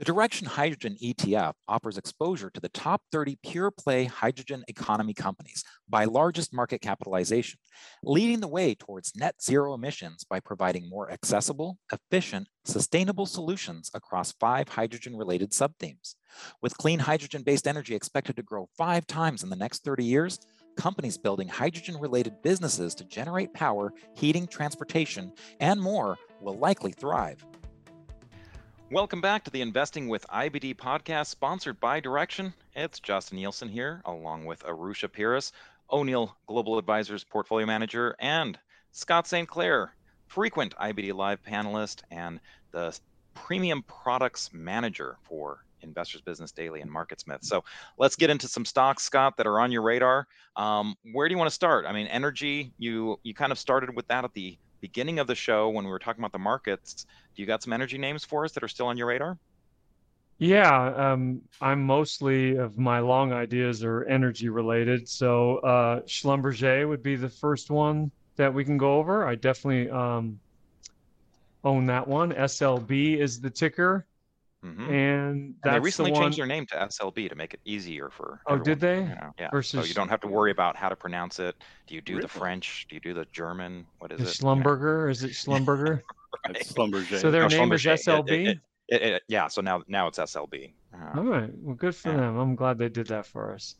The 0.02 0.12
Direxion 0.12 0.48
Hydrogen 0.48 0.96
ETF 1.00 1.52
offers 1.68 1.96
exposure 1.96 2.50
to 2.50 2.60
the 2.60 2.70
top 2.70 3.02
30 3.12 3.38
pure 3.44 3.70
play 3.70 4.06
hydrogen 4.06 4.64
economy 4.66 5.14
companies 5.14 5.62
by 5.88 6.06
largest 6.06 6.52
market 6.52 6.80
capitalization, 6.80 7.60
leading 8.02 8.40
the 8.40 8.48
way 8.48 8.74
towards 8.74 9.14
net 9.14 9.40
zero 9.40 9.74
emissions 9.74 10.24
by 10.24 10.40
providing 10.40 10.90
more 10.90 11.12
accessible, 11.12 11.78
efficient, 11.92 12.48
sustainable 12.64 13.26
solutions 13.26 13.92
across 13.94 14.32
five 14.40 14.68
hydrogen 14.68 15.16
related 15.16 15.52
subthemes. 15.52 16.16
With 16.60 16.76
clean 16.76 16.98
hydrogen 16.98 17.44
based 17.44 17.68
energy 17.68 17.94
expected 17.94 18.34
to 18.34 18.42
grow 18.42 18.68
five 18.76 19.06
times 19.06 19.44
in 19.44 19.50
the 19.50 19.54
next 19.54 19.84
30 19.84 20.04
years, 20.04 20.40
companies 20.76 21.16
building 21.16 21.46
hydrogen 21.46 21.96
related 21.96 22.42
businesses 22.42 22.96
to 22.96 23.04
generate 23.04 23.54
power, 23.54 23.92
heating, 24.16 24.48
transportation, 24.48 25.32
and 25.60 25.80
more 25.80 26.18
will 26.40 26.58
likely 26.58 26.90
thrive. 26.90 27.44
Welcome 28.92 29.22
back 29.22 29.42
to 29.44 29.50
the 29.50 29.62
Investing 29.62 30.06
with 30.06 30.26
IBD 30.28 30.76
podcast, 30.76 31.28
sponsored 31.28 31.80
by 31.80 31.98
Direxion. 31.98 32.52
It's 32.76 33.00
Justin 33.00 33.38
Nielsen 33.38 33.70
here, 33.70 34.02
along 34.04 34.44
with 34.44 34.62
Arusha 34.64 35.08
Peiris, 35.08 35.50
O'Neill 35.90 36.36
Global 36.46 36.76
Advisors 36.76 37.24
Portfolio 37.24 37.66
Manager, 37.66 38.14
and 38.18 38.58
Scott 38.90 39.26
St. 39.26 39.48
Clair, 39.48 39.94
frequent 40.26 40.76
IBD 40.76 41.14
Live 41.14 41.42
panelist 41.42 42.02
and 42.10 42.38
the 42.72 42.94
Premium 43.32 43.82
Products 43.84 44.50
Manager 44.52 45.16
for 45.22 45.64
Investors 45.80 46.20
Business 46.20 46.52
Daily 46.52 46.82
and 46.82 46.90
MarketSmith. 46.90 47.46
So 47.46 47.64
let's 47.96 48.16
get 48.16 48.28
into 48.28 48.46
some 48.46 48.66
stocks, 48.66 49.04
Scott, 49.04 49.38
that 49.38 49.46
are 49.46 49.58
on 49.58 49.72
your 49.72 49.80
radar. 49.80 50.26
Um, 50.54 50.96
where 51.14 51.26
do 51.30 51.32
you 51.32 51.38
want 51.38 51.48
to 51.48 51.54
start? 51.54 51.86
I 51.86 51.94
mean, 51.94 52.08
energy. 52.08 52.74
You 52.76 53.18
you 53.22 53.32
kind 53.32 53.52
of 53.52 53.58
started 53.58 53.96
with 53.96 54.06
that 54.08 54.24
at 54.24 54.34
the 54.34 54.58
beginning 54.82 55.20
of 55.20 55.26
the 55.26 55.34
show 55.34 55.70
when 55.70 55.86
we 55.86 55.90
were 55.90 55.98
talking 55.98 56.20
about 56.20 56.32
the 56.32 56.38
markets. 56.38 57.06
Do 57.34 57.40
you 57.40 57.46
got 57.46 57.62
some 57.62 57.72
energy 57.72 57.96
names 57.96 58.24
for 58.24 58.44
us 58.44 58.52
that 58.52 58.62
are 58.62 58.68
still 58.68 58.86
on 58.88 58.98
your 58.98 59.06
radar? 59.06 59.38
Yeah, 60.38 61.12
um, 61.12 61.40
I'm 61.60 61.84
mostly 61.84 62.56
of 62.56 62.76
my 62.76 62.98
long 62.98 63.32
ideas 63.32 63.84
are 63.84 64.02
energy 64.04 64.48
related. 64.48 65.08
So 65.08 65.58
uh, 65.58 66.00
Schlumberger 66.00 66.86
would 66.88 67.02
be 67.02 67.14
the 67.14 67.28
first 67.28 67.70
one 67.70 68.10
that 68.36 68.52
we 68.52 68.64
can 68.64 68.76
go 68.76 68.98
over. 68.98 69.24
I 69.24 69.36
definitely 69.36 69.88
um, 69.88 70.40
own 71.62 71.86
that 71.86 72.06
one. 72.06 72.32
SLB 72.32 73.18
is 73.18 73.40
the 73.40 73.50
ticker. 73.50 74.04
Mm-hmm. 74.64 74.82
And, 74.82 74.94
and, 74.94 75.54
they 75.64 75.80
recently 75.80 76.12
the 76.12 76.18
changed 76.18 76.38
their 76.38 76.46
name 76.46 76.66
to 76.66 76.76
SLB 76.76 77.28
to 77.28 77.34
make 77.34 77.52
it 77.52 77.60
easier 77.64 78.10
for. 78.10 78.40
Oh, 78.46 78.54
everyone, 78.54 78.64
did 78.64 78.80
they? 78.80 78.98
You 78.98 79.08
know? 79.08 79.34
Yeah. 79.38 79.50
Versus... 79.50 79.80
So 79.80 79.86
you 79.86 79.94
don't 79.94 80.08
have 80.08 80.20
to 80.20 80.28
worry 80.28 80.52
about 80.52 80.76
how 80.76 80.88
to 80.88 80.94
pronounce 80.94 81.40
it. 81.40 81.56
Do 81.88 81.94
you 81.96 82.00
do 82.00 82.12
really? 82.14 82.22
the 82.22 82.28
French? 82.28 82.86
Do 82.88 82.94
you 82.94 83.00
do 83.00 83.12
the 83.12 83.26
German? 83.32 83.84
What 83.98 84.12
is 84.12 84.18
the 84.18 84.24
it? 84.24 84.28
Schlumberger? 84.28 85.10
Is 85.10 85.24
it 85.24 85.30
Schlumberger? 85.32 86.02
right. 86.46 86.56
Schlumberger. 86.58 87.20
So 87.20 87.30
their 87.32 87.48
no, 87.48 87.56
name 87.56 87.72
is 87.72 87.82
SLB. 87.82 88.60
It, 88.88 89.02
it, 89.02 89.22
yeah. 89.26 89.48
So 89.48 89.62
now 89.62 89.82
now 89.88 90.06
it's 90.06 90.18
SLB. 90.18 90.72
Uh, 90.94 91.18
All 91.18 91.24
right. 91.24 91.50
Well, 91.58 91.74
good 91.74 91.96
for 91.96 92.10
yeah. 92.10 92.18
them. 92.18 92.38
I'm 92.38 92.54
glad 92.54 92.78
they 92.78 92.88
did 92.88 93.08
that 93.08 93.26
for 93.26 93.52
us. 93.52 93.76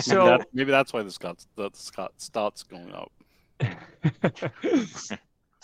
So 0.00 0.24
maybe, 0.24 0.38
that, 0.38 0.48
maybe 0.52 0.70
that's 0.70 0.92
why 0.92 1.02
the 1.02 1.10
Scott's 1.10 1.46
the 1.56 1.70
Scott 1.74 2.12
starts 2.16 2.62
going 2.64 2.92
up. 2.92 3.12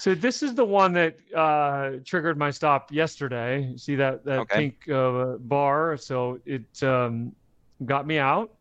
So 0.00 0.14
this 0.14 0.42
is 0.42 0.54
the 0.54 0.64
one 0.64 0.94
that 0.94 1.18
uh, 1.36 1.98
triggered 2.06 2.38
my 2.38 2.50
stop 2.50 2.90
yesterday. 2.90 3.74
See 3.76 3.96
that 3.96 4.24
that 4.24 4.38
okay. 4.40 4.56
pink 4.56 4.88
uh, 4.88 5.36
bar? 5.38 5.98
So 5.98 6.40
it 6.46 6.82
um, 6.82 7.32
got 7.84 8.06
me 8.06 8.16
out, 8.16 8.54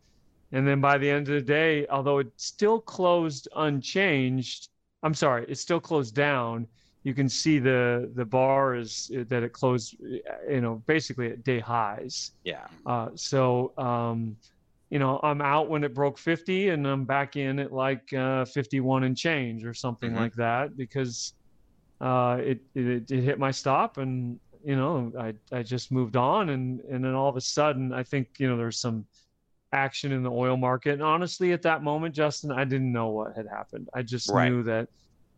and 0.52 0.68
then 0.68 0.82
by 0.82 0.98
the 0.98 1.08
end 1.08 1.28
of 1.28 1.34
the 1.34 1.40
day, 1.40 1.86
although 1.86 2.18
it 2.18 2.30
still 2.36 2.78
closed 2.78 3.48
unchanged, 3.56 4.68
I'm 5.02 5.14
sorry, 5.14 5.46
it 5.48 5.56
still 5.56 5.80
closed 5.80 6.14
down. 6.14 6.66
You 7.04 7.14
can 7.14 7.26
see 7.26 7.58
the 7.58 8.12
the 8.14 8.26
bar 8.26 8.74
is 8.74 9.10
that 9.10 9.42
it 9.42 9.54
closed, 9.54 9.96
you 9.98 10.60
know, 10.60 10.82
basically 10.86 11.28
at 11.30 11.42
day 11.42 11.58
highs. 11.58 12.32
Yeah. 12.44 12.66
Uh, 12.84 13.08
so 13.14 13.72
um, 13.78 14.36
you 14.90 14.98
know, 14.98 15.20
I'm 15.22 15.40
out 15.40 15.70
when 15.70 15.84
it 15.84 15.94
broke 15.94 16.18
50 16.18 16.70
and 16.70 16.86
I'm 16.86 17.04
back 17.04 17.36
in 17.36 17.60
at 17.60 17.72
like 17.72 18.12
uh, 18.12 18.44
51 18.44 19.04
and 19.04 19.16
change 19.16 19.64
or 19.64 19.72
something 19.72 20.10
mm-hmm. 20.10 20.20
like 20.20 20.34
that 20.34 20.76
because 20.76 21.34
uh, 22.00 22.38
it, 22.40 22.60
it, 22.74 23.10
it 23.10 23.22
hit 23.22 23.38
my 23.38 23.52
stop 23.52 23.98
and 23.98 24.38
you 24.64 24.76
know 24.76 25.10
I 25.18 25.34
I 25.56 25.62
just 25.62 25.90
moved 25.90 26.16
on 26.16 26.50
and 26.50 26.80
and 26.80 27.04
then 27.04 27.14
all 27.14 27.28
of 27.28 27.36
a 27.36 27.40
sudden 27.40 27.92
I 27.92 28.02
think 28.02 28.28
you 28.38 28.48
know 28.48 28.56
there's 28.56 28.78
some 28.78 29.06
action 29.72 30.12
in 30.12 30.22
the 30.22 30.30
oil 30.30 30.56
market 30.56 30.94
and 30.94 31.02
honestly 31.02 31.52
at 31.52 31.62
that 31.62 31.82
moment 31.82 32.14
Justin 32.14 32.52
I 32.52 32.64
didn't 32.64 32.92
know 32.92 33.08
what 33.08 33.36
had 33.36 33.46
happened 33.46 33.88
I 33.94 34.02
just 34.02 34.28
right. 34.28 34.50
knew 34.50 34.62
that 34.64 34.88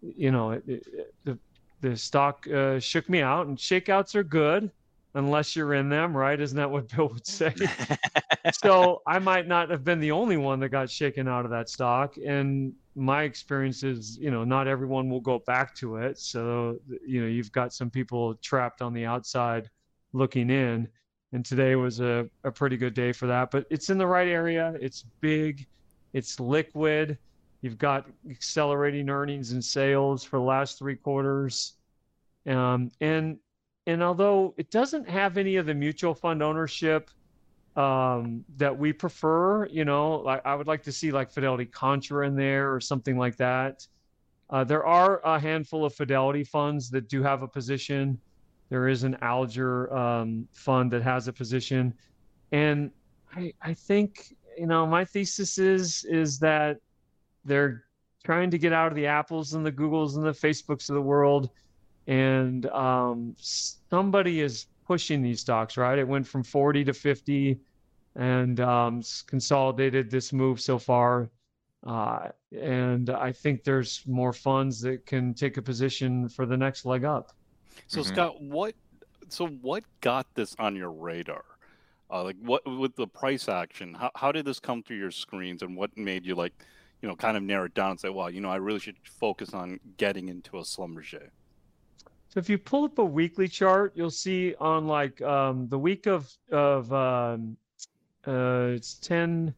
you 0.00 0.32
know 0.32 0.52
it, 0.52 0.64
it, 0.66 1.14
the 1.24 1.38
the 1.82 1.96
stock 1.96 2.46
uh, 2.48 2.80
shook 2.80 3.08
me 3.08 3.22
out 3.22 3.46
and 3.46 3.56
shakeouts 3.56 4.14
are 4.14 4.24
good 4.24 4.70
unless 5.14 5.54
you're 5.54 5.74
in 5.74 5.88
them, 5.88 6.16
right? 6.16 6.40
Isn't 6.40 6.56
that 6.56 6.70
what 6.70 6.88
Bill 6.88 7.08
would 7.08 7.26
say? 7.26 7.54
so 8.52 9.02
I 9.06 9.18
might 9.18 9.46
not 9.46 9.70
have 9.70 9.84
been 9.84 10.00
the 10.00 10.12
only 10.12 10.36
one 10.36 10.60
that 10.60 10.70
got 10.70 10.90
shaken 10.90 11.28
out 11.28 11.44
of 11.44 11.50
that 11.50 11.68
stock. 11.68 12.16
And 12.24 12.72
my 12.94 13.24
experience 13.24 13.82
is, 13.82 14.16
you 14.18 14.30
know, 14.30 14.44
not 14.44 14.68
everyone 14.68 15.10
will 15.10 15.20
go 15.20 15.40
back 15.40 15.74
to 15.76 15.96
it. 15.96 16.18
So, 16.18 16.78
you 17.06 17.20
know, 17.20 17.26
you've 17.26 17.52
got 17.52 17.72
some 17.72 17.90
people 17.90 18.34
trapped 18.36 18.80
on 18.82 18.94
the 18.94 19.04
outside 19.04 19.68
looking 20.12 20.50
in. 20.50 20.88
And 21.34 21.44
today 21.44 21.76
was 21.76 22.00
a, 22.00 22.28
a 22.44 22.50
pretty 22.50 22.76
good 22.76 22.94
day 22.94 23.12
for 23.12 23.26
that. 23.26 23.50
But 23.50 23.66
it's 23.70 23.90
in 23.90 23.98
the 23.98 24.06
right 24.06 24.28
area. 24.28 24.74
It's 24.80 25.04
big, 25.20 25.66
it's 26.12 26.38
liquid. 26.38 27.16
You've 27.62 27.78
got 27.78 28.06
accelerating 28.28 29.08
earnings 29.08 29.52
and 29.52 29.64
sales 29.64 30.24
for 30.24 30.38
the 30.38 30.44
last 30.44 30.78
three 30.78 30.96
quarters. 30.96 31.74
Um, 32.46 32.90
and 33.00 33.38
and 33.86 34.02
although 34.02 34.54
it 34.56 34.70
doesn't 34.70 35.08
have 35.08 35.36
any 35.36 35.56
of 35.56 35.66
the 35.66 35.74
mutual 35.74 36.14
fund 36.14 36.42
ownership 36.42 37.10
um, 37.76 38.44
that 38.56 38.76
we 38.76 38.92
prefer, 38.92 39.66
you 39.66 39.84
know, 39.84 40.16
like 40.16 40.42
I 40.44 40.54
would 40.54 40.66
like 40.66 40.82
to 40.84 40.92
see 40.92 41.10
like 41.10 41.30
Fidelity 41.30 41.64
Contra 41.64 42.26
in 42.26 42.36
there 42.36 42.72
or 42.72 42.80
something 42.80 43.16
like 43.16 43.36
that. 43.36 43.86
Uh, 44.50 44.62
there 44.62 44.84
are 44.84 45.20
a 45.24 45.40
handful 45.40 45.84
of 45.84 45.94
Fidelity 45.94 46.44
funds 46.44 46.90
that 46.90 47.08
do 47.08 47.22
have 47.22 47.42
a 47.42 47.48
position. 47.48 48.20
There 48.68 48.88
is 48.88 49.02
an 49.02 49.16
Alger 49.22 49.94
um, 49.96 50.46
fund 50.52 50.90
that 50.92 51.02
has 51.02 51.28
a 51.28 51.32
position, 51.32 51.94
and 52.52 52.90
I 53.34 53.52
I 53.62 53.74
think 53.74 54.36
you 54.56 54.66
know 54.66 54.86
my 54.86 55.04
thesis 55.04 55.58
is 55.58 56.04
is 56.04 56.38
that 56.40 56.78
they're 57.44 57.84
trying 58.24 58.50
to 58.50 58.58
get 58.58 58.72
out 58.72 58.88
of 58.88 58.94
the 58.94 59.06
Apples 59.06 59.54
and 59.54 59.64
the 59.64 59.72
Googles 59.72 60.16
and 60.16 60.24
the 60.24 60.30
Facebooks 60.30 60.88
of 60.88 60.94
the 60.94 61.02
world 61.02 61.50
and 62.06 62.66
um, 62.66 63.34
somebody 63.38 64.40
is 64.40 64.66
pushing 64.86 65.22
these 65.22 65.40
stocks, 65.40 65.76
right? 65.76 65.98
It 65.98 66.06
went 66.06 66.26
from 66.26 66.42
40 66.42 66.84
to 66.84 66.92
50 66.92 67.58
and 68.16 68.60
um, 68.60 69.02
consolidated 69.26 70.10
this 70.10 70.32
move 70.32 70.60
so 70.60 70.78
far. 70.78 71.30
Uh, 71.86 72.28
and 72.52 73.10
I 73.10 73.32
think 73.32 73.64
there's 73.64 74.02
more 74.06 74.32
funds 74.32 74.80
that 74.82 75.06
can 75.06 75.34
take 75.34 75.56
a 75.56 75.62
position 75.62 76.28
for 76.28 76.46
the 76.46 76.56
next 76.56 76.84
leg 76.84 77.04
up. 77.04 77.32
So 77.86 78.00
mm-hmm. 78.00 78.12
Scott, 78.12 78.42
what 78.42 78.74
so 79.28 79.46
what 79.46 79.84
got 80.00 80.26
this 80.34 80.54
on 80.58 80.76
your 80.76 80.90
radar? 80.90 81.44
Uh, 82.10 82.22
like 82.22 82.36
what 82.40 82.62
with 82.78 82.94
the 82.94 83.06
price 83.06 83.48
action? 83.48 83.94
How 83.94 84.10
how 84.14 84.30
did 84.30 84.44
this 84.44 84.60
come 84.60 84.82
through 84.82 84.98
your 84.98 85.10
screens, 85.10 85.62
and 85.62 85.74
what 85.74 85.96
made 85.96 86.26
you 86.26 86.34
like, 86.34 86.52
you 87.00 87.08
know, 87.08 87.16
kind 87.16 87.36
of 87.36 87.42
narrow 87.42 87.64
it 87.64 87.74
down 87.74 87.92
and 87.92 88.00
say, 88.00 88.10
well, 88.10 88.30
you 88.30 88.40
know, 88.40 88.50
I 88.50 88.56
really 88.56 88.78
should 88.78 88.96
focus 89.02 89.54
on 89.54 89.80
getting 89.96 90.28
into 90.28 90.58
a 90.58 90.64
slumber 90.64 91.02
Schlumberger. 91.02 91.30
So 92.32 92.38
if 92.38 92.48
you 92.48 92.56
pull 92.56 92.84
up 92.84 92.96
a 92.98 93.04
weekly 93.04 93.46
chart, 93.46 93.92
you'll 93.94 94.10
see 94.10 94.54
on 94.58 94.86
like 94.86 95.20
um, 95.20 95.68
the 95.68 95.78
week 95.78 96.06
of 96.06 96.32
of 96.50 96.90
um, 96.90 97.58
uh, 98.26 98.72
it's 98.74 98.94
ten. 98.94 99.54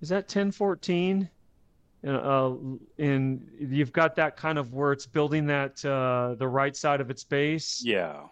Is 0.00 0.08
that 0.10 0.28
ten 0.28 0.52
fourteen? 0.52 1.28
Uh, 2.06 2.54
and 2.98 3.48
you've 3.58 3.92
got 3.92 4.14
that 4.14 4.36
kind 4.36 4.58
of 4.58 4.74
where 4.74 4.92
it's 4.92 5.06
building 5.06 5.44
that 5.46 5.84
uh, 5.84 6.36
the 6.38 6.46
right 6.46 6.76
side 6.76 7.00
of 7.00 7.10
its 7.10 7.24
base. 7.24 7.82
Yeah. 7.84 8.26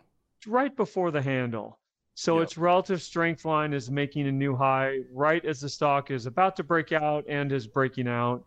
Right 0.46 0.76
before 0.76 1.10
the 1.10 1.22
handle. 1.22 1.80
So 2.14 2.36
yep. 2.36 2.44
its 2.44 2.58
relative 2.58 3.02
strength 3.02 3.44
line 3.44 3.72
is 3.72 3.90
making 3.90 4.28
a 4.28 4.32
new 4.32 4.54
high 4.54 5.00
right 5.12 5.44
as 5.44 5.60
the 5.60 5.68
stock 5.68 6.12
is 6.12 6.26
about 6.26 6.54
to 6.56 6.62
break 6.62 6.92
out 6.92 7.24
and 7.28 7.50
is 7.50 7.66
breaking 7.66 8.06
out. 8.06 8.44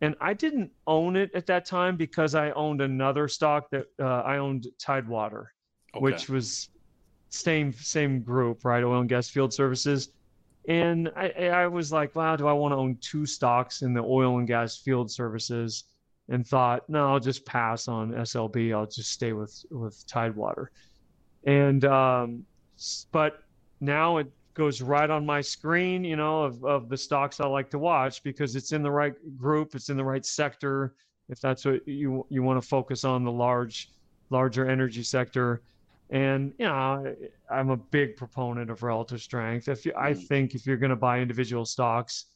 And 0.00 0.14
I 0.20 0.34
didn't 0.34 0.70
own 0.86 1.16
it 1.16 1.30
at 1.34 1.46
that 1.46 1.64
time 1.64 1.96
because 1.96 2.34
I 2.34 2.50
owned 2.50 2.80
another 2.80 3.28
stock 3.28 3.70
that 3.70 3.86
uh, 3.98 4.04
I 4.20 4.38
owned 4.38 4.66
Tidewater, 4.78 5.52
okay. 5.94 6.02
which 6.02 6.28
was 6.28 6.68
same 7.30 7.72
same 7.72 8.20
group, 8.20 8.64
right? 8.64 8.84
Oil 8.84 9.00
and 9.00 9.08
gas 9.08 9.28
field 9.28 9.52
services. 9.54 10.10
And 10.68 11.10
I, 11.16 11.28
I 11.48 11.66
was 11.68 11.92
like, 11.92 12.14
wow, 12.16 12.34
do 12.36 12.46
I 12.48 12.52
want 12.52 12.72
to 12.72 12.76
own 12.76 12.98
two 13.00 13.24
stocks 13.24 13.82
in 13.82 13.94
the 13.94 14.02
oil 14.02 14.38
and 14.38 14.46
gas 14.46 14.76
field 14.76 15.10
services? 15.10 15.84
And 16.28 16.44
thought, 16.44 16.88
no, 16.88 17.08
I'll 17.08 17.20
just 17.20 17.46
pass 17.46 17.86
on 17.86 18.10
SLB. 18.10 18.74
I'll 18.74 18.86
just 18.86 19.12
stay 19.12 19.32
with 19.32 19.64
with 19.70 20.04
Tidewater. 20.08 20.72
And 21.44 21.84
um, 21.84 22.44
but 23.12 23.44
now 23.80 24.18
it 24.18 24.30
goes 24.56 24.82
right 24.82 25.08
on 25.08 25.24
my 25.24 25.40
screen, 25.40 26.02
you 26.02 26.16
know, 26.16 26.42
of, 26.42 26.64
of 26.64 26.88
the 26.88 26.96
stocks 26.96 27.38
I 27.40 27.46
like 27.46 27.70
to 27.70 27.78
watch 27.78 28.22
because 28.22 28.56
it's 28.56 28.72
in 28.72 28.82
the 28.82 28.90
right 28.90 29.14
group, 29.36 29.74
it's 29.74 29.90
in 29.90 29.96
the 29.96 30.04
right 30.04 30.24
sector. 30.24 30.94
If 31.28 31.40
that's 31.40 31.64
what 31.64 31.86
you 31.86 32.26
you 32.28 32.42
want 32.42 32.60
to 32.60 32.66
focus 32.66 33.04
on, 33.04 33.24
the 33.24 33.32
large, 33.32 33.90
larger 34.30 34.68
energy 34.68 35.02
sector, 35.02 35.62
and 36.10 36.52
you 36.58 36.66
know, 36.66 37.14
I'm 37.50 37.70
a 37.70 37.76
big 37.76 38.16
proponent 38.16 38.70
of 38.70 38.82
relative 38.82 39.20
strength. 39.20 39.68
If 39.68 39.84
you, 39.84 39.92
I 39.96 40.12
mm. 40.12 40.26
think 40.26 40.54
if 40.54 40.66
you're 40.66 40.76
going 40.76 40.90
to 40.90 40.96
buy 40.96 41.20
individual 41.20 41.64
stocks, 41.64 42.26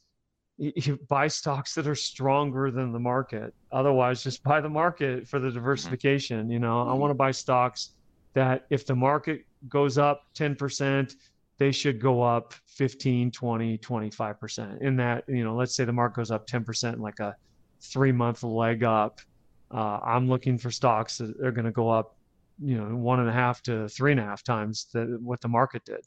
you 0.57 0.99
buy 1.07 1.27
stocks 1.27 1.73
that 1.75 1.87
are 1.87 1.95
stronger 1.95 2.69
than 2.69 2.91
the 2.91 2.99
market. 2.99 3.53
Otherwise, 3.71 4.23
just 4.23 4.43
buy 4.43 4.61
the 4.61 4.69
market 4.69 5.27
for 5.27 5.39
the 5.39 5.47
mm-hmm. 5.47 5.55
diversification. 5.55 6.49
You 6.49 6.59
know, 6.59 6.87
I 6.87 6.93
want 6.93 7.11
to 7.11 7.15
buy 7.15 7.31
stocks 7.31 7.91
that 8.33 8.65
if 8.69 8.85
the 8.85 8.95
market 8.95 9.45
goes 9.67 9.97
up 9.97 10.25
10%, 10.35 11.15
they 11.61 11.71
should 11.71 12.01
go 12.01 12.23
up 12.23 12.55
15, 12.65 13.29
20, 13.29 13.77
25%. 13.77 14.81
In 14.81 14.95
that, 14.95 15.23
you 15.27 15.43
know, 15.43 15.53
let's 15.55 15.75
say 15.75 15.85
the 15.85 15.93
market 15.93 16.15
goes 16.15 16.31
up 16.31 16.47
10% 16.47 16.99
like 16.99 17.19
a 17.19 17.35
three 17.79 18.11
month 18.11 18.41
leg 18.41 18.83
up. 18.83 19.21
Uh, 19.69 19.99
I'm 20.03 20.27
looking 20.27 20.57
for 20.57 20.71
stocks 20.71 21.19
that 21.19 21.39
are 21.39 21.51
going 21.51 21.65
to 21.65 21.71
go 21.71 21.87
up, 21.87 22.15
you 22.59 22.79
know, 22.79 22.95
one 22.95 23.19
and 23.19 23.29
a 23.29 23.31
half 23.31 23.61
to 23.63 23.87
three 23.89 24.09
and 24.09 24.19
a 24.19 24.23
half 24.23 24.43
times 24.43 24.87
the, 24.91 25.19
what 25.21 25.39
the 25.39 25.49
market 25.49 25.85
did. 25.85 25.99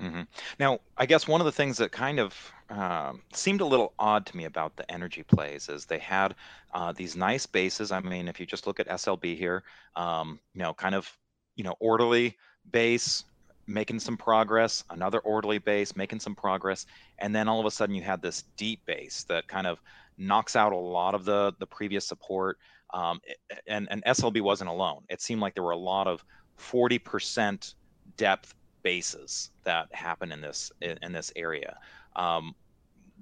Mm-hmm. 0.00 0.22
Now, 0.58 0.80
I 0.96 1.06
guess 1.06 1.28
one 1.28 1.40
of 1.40 1.44
the 1.44 1.52
things 1.52 1.76
that 1.76 1.92
kind 1.92 2.18
of 2.18 2.52
uh, 2.70 3.12
seemed 3.32 3.60
a 3.60 3.64
little 3.66 3.92
odd 4.00 4.26
to 4.26 4.36
me 4.36 4.46
about 4.46 4.74
the 4.74 4.90
energy 4.90 5.22
plays 5.22 5.68
is 5.68 5.84
they 5.84 5.98
had 5.98 6.34
uh, 6.74 6.90
these 6.90 7.14
nice 7.14 7.46
bases. 7.46 7.92
I 7.92 8.00
mean, 8.00 8.26
if 8.26 8.40
you 8.40 8.46
just 8.46 8.66
look 8.66 8.80
at 8.80 8.88
SLB 8.88 9.38
here, 9.38 9.62
um, 9.94 10.40
you 10.54 10.62
know, 10.62 10.74
kind 10.74 10.96
of, 10.96 11.08
you 11.54 11.62
know, 11.62 11.76
orderly 11.78 12.36
base, 12.72 13.24
making 13.70 14.00
some 14.00 14.16
progress, 14.16 14.84
another 14.90 15.20
orderly 15.20 15.58
base, 15.58 15.94
making 15.96 16.20
some 16.20 16.34
progress, 16.34 16.86
and 17.18 17.34
then 17.34 17.48
all 17.48 17.60
of 17.60 17.66
a 17.66 17.70
sudden 17.70 17.94
you 17.94 18.02
had 18.02 18.20
this 18.20 18.44
deep 18.56 18.84
base 18.84 19.24
that 19.24 19.46
kind 19.46 19.66
of 19.66 19.80
knocks 20.18 20.56
out 20.56 20.72
a 20.72 20.76
lot 20.76 21.14
of 21.14 21.24
the 21.24 21.52
the 21.58 21.66
previous 21.66 22.06
support. 22.06 22.58
Um, 22.92 23.20
and 23.66 23.86
and 23.90 24.02
SLB 24.04 24.40
wasn't 24.42 24.70
alone. 24.70 25.04
It 25.08 25.22
seemed 25.22 25.40
like 25.40 25.54
there 25.54 25.62
were 25.62 25.70
a 25.70 25.76
lot 25.76 26.08
of 26.08 26.24
40% 26.58 27.74
depth 28.16 28.54
bases 28.82 29.50
that 29.64 29.86
happen 29.92 30.32
in 30.32 30.40
this 30.40 30.72
in, 30.80 30.98
in 31.02 31.12
this 31.12 31.32
area. 31.36 31.78
Um, 32.16 32.54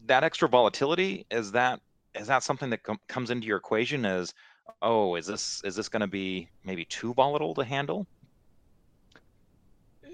that 0.07 0.25
extra 0.25 0.49
volatility 0.49 1.27
is 1.31 1.53
that 1.53 1.81
is 2.15 2.27
that 2.29 2.43
something 2.43 2.71
that 2.71 2.83
com- 2.83 3.01
comes 3.09 3.31
into 3.31 3.47
your 3.47 3.59
equation 3.59 4.07
as 4.07 4.33
oh 4.81 5.15
is 5.17 5.27
this 5.27 5.61
is 5.65 5.77
this 5.77 5.89
going 5.89 6.01
to 6.01 6.07
be 6.07 6.49
maybe 6.65 6.85
too 6.87 7.13
volatile 7.13 7.55
to 7.55 7.65
handle 7.65 8.07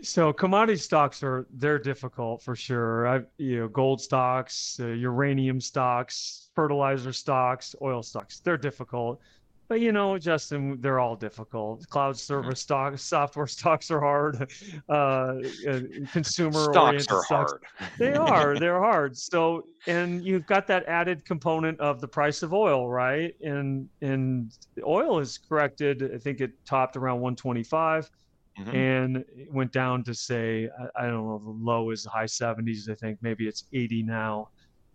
so 0.04 0.32
commodity 0.32 0.78
stocks 0.78 1.22
are 1.22 1.46
they're 1.54 1.78
difficult 1.78 2.42
for 2.42 2.54
sure. 2.54 3.08
I 3.08 3.22
you 3.38 3.60
know 3.60 3.68
gold 3.68 4.00
stocks, 4.00 4.78
uh, 4.80 4.88
uranium 4.88 5.60
stocks, 5.60 6.50
fertilizer 6.54 7.12
stocks, 7.12 7.74
oil 7.82 8.02
stocks. 8.02 8.40
They're 8.40 8.58
difficult. 8.58 9.20
But 9.66 9.80
you 9.80 9.92
know, 9.92 10.18
Justin, 10.18 10.78
they're 10.80 11.00
all 11.00 11.16
difficult. 11.16 11.88
Cloud 11.88 12.18
service 12.18 12.46
mm-hmm. 12.46 12.54
stocks, 12.54 13.02
software 13.14 13.46
stocks 13.46 13.90
are 13.90 14.00
hard. 14.00 14.50
Uh, 14.86 15.40
uh, 15.68 15.80
consumer 16.12 16.64
stocks 16.70 17.06
are 17.08 17.24
stocks, 17.24 17.52
hard. 17.52 17.92
they 17.98 18.12
are. 18.12 18.58
They're 18.58 18.80
hard. 18.80 19.16
So, 19.16 19.64
and 19.86 20.22
you've 20.22 20.46
got 20.46 20.66
that 20.66 20.84
added 20.86 21.24
component 21.24 21.80
of 21.80 22.00
the 22.02 22.08
price 22.08 22.42
of 22.42 22.52
oil, 22.52 22.90
right? 22.90 23.34
And 23.40 23.88
and 24.02 24.52
oil 24.86 25.20
is 25.20 25.38
corrected. 25.38 26.10
I 26.14 26.18
think 26.18 26.40
it 26.40 26.52
topped 26.66 26.96
around 26.96 27.20
125 27.22 28.10
mm-hmm. 28.58 28.76
and 28.76 29.24
went 29.50 29.72
down 29.72 30.04
to 30.04 30.14
say 30.14 30.68
I, 30.96 31.04
I, 31.04 31.06
don't 31.06 31.26
know 31.26 31.38
the 31.38 31.50
low 31.50 31.90
is 31.90 32.04
high 32.04 32.24
70s 32.24 32.88
i 32.90 32.94
think 32.94 33.18
maybe 33.22 33.46
it's 33.46 33.64
80 33.72 34.02
now. 34.04 34.48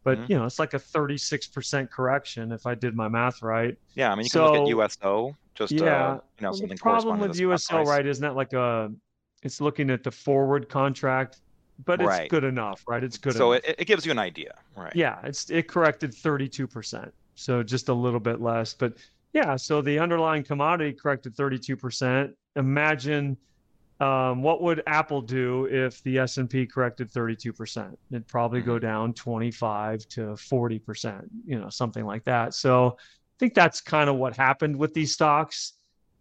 But 0.03 0.17
mm-hmm. 0.17 0.31
you 0.31 0.39
know 0.39 0.45
it's 0.45 0.59
like 0.59 0.73
a 0.73 0.79
36% 0.79 1.89
correction 1.89 2.51
if 2.51 2.65
i 2.65 2.73
did 2.73 2.95
my 2.95 3.07
math 3.07 3.41
right. 3.41 3.77
Yeah 3.95 4.11
i 4.11 4.15
mean 4.15 4.23
you 4.23 4.29
so, 4.29 4.53
can 4.53 4.63
look 4.65 4.85
at 4.85 4.95
uso 4.99 5.35
just 5.55 5.73
yeah 5.73 6.07
uh, 6.07 6.19
you 6.39 6.43
know 6.43 6.51
well, 6.51 6.67
the 6.67 6.75
problem 6.75 7.19
with 7.19 7.37
uso 7.37 7.83
right 7.83 8.05
isn't 8.05 8.21
that 8.21 8.35
like 8.35 8.53
a 8.53 8.91
it's 9.43 9.61
looking 9.61 9.89
at 9.89 10.03
the 10.03 10.11
forward 10.11 10.69
contract 10.69 11.41
but 11.85 12.01
it's 12.01 12.29
good 12.29 12.43
enough 12.43 12.83
right? 12.87 13.03
It's 13.03 13.17
good 13.17 13.35
enough. 13.35 13.39
so 13.39 13.51
it, 13.53 13.75
it 13.77 13.85
gives 13.85 14.05
you 14.05 14.11
an 14.11 14.19
idea 14.19 14.53
right. 14.75 14.95
Yeah 14.95 15.19
it's 15.23 15.49
it 15.49 15.67
corrected 15.67 16.11
32% 16.11 17.11
so 17.35 17.63
just 17.63 17.89
a 17.89 17.93
little 17.93 18.19
bit 18.19 18.41
less 18.41 18.73
but 18.73 18.93
yeah 19.33 19.55
so 19.55 19.81
the 19.81 19.99
underlying 19.99 20.43
commodity 20.43 20.93
corrected 20.93 21.35
32% 21.35 22.33
imagine 22.55 23.37
um, 23.99 24.41
what 24.41 24.61
would 24.61 24.81
Apple 24.87 25.21
do 25.21 25.65
if 25.65 26.01
the 26.03 26.19
S&P 26.19 26.65
corrected 26.65 27.11
32%? 27.11 27.95
It'd 28.11 28.27
probably 28.27 28.61
go 28.61 28.73
mm-hmm. 28.73 28.85
down 28.85 29.13
25 29.13 30.07
to 30.09 30.21
40%, 30.21 31.27
you 31.45 31.59
know, 31.59 31.69
something 31.69 32.05
like 32.05 32.23
that. 32.23 32.53
So 32.53 32.97
I 32.97 33.35
think 33.39 33.53
that's 33.53 33.81
kind 33.81 34.09
of 34.09 34.15
what 34.15 34.37
happened 34.37 34.77
with 34.77 34.93
these 34.93 35.13
stocks. 35.13 35.73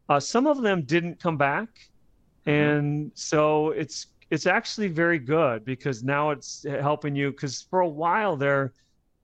Uh, 0.08 0.18
some 0.18 0.46
of 0.46 0.60
them 0.62 0.82
didn't 0.82 1.20
come 1.20 1.36
back. 1.36 1.68
Mm-hmm. 2.46 2.50
And 2.50 3.12
so 3.14 3.70
it's 3.70 4.08
it's 4.30 4.46
actually 4.46 4.88
very 4.88 5.18
good 5.18 5.64
because 5.64 6.02
now 6.02 6.30
it's 6.30 6.66
helping 6.80 7.14
you 7.14 7.30
because 7.30 7.62
for 7.62 7.80
a 7.80 7.88
while 7.88 8.36
there 8.36 8.74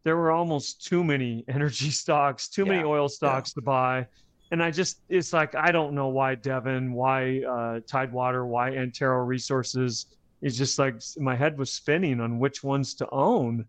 there 0.02 0.16
were 0.16 0.30
almost 0.30 0.84
too 0.84 1.02
many 1.02 1.44
energy 1.48 1.90
stocks, 1.90 2.48
too 2.48 2.62
yeah. 2.64 2.72
many 2.72 2.84
oil 2.84 3.08
stocks 3.08 3.52
yeah. 3.52 3.60
to 3.60 3.64
buy 3.64 4.06
and 4.54 4.62
I 4.62 4.70
just 4.70 5.00
it's 5.08 5.32
like 5.32 5.56
I 5.56 5.72
don't 5.72 5.94
know 5.94 6.06
why 6.06 6.36
Devon, 6.36 6.92
why 6.92 7.42
uh, 7.42 7.80
Tidewater, 7.88 8.46
why 8.46 8.70
Antero 8.70 9.24
Resources. 9.24 10.06
It's 10.42 10.56
just 10.56 10.78
like 10.78 11.02
my 11.16 11.34
head 11.34 11.58
was 11.58 11.72
spinning 11.72 12.20
on 12.20 12.38
which 12.38 12.62
ones 12.62 12.94
to 12.94 13.08
own. 13.10 13.64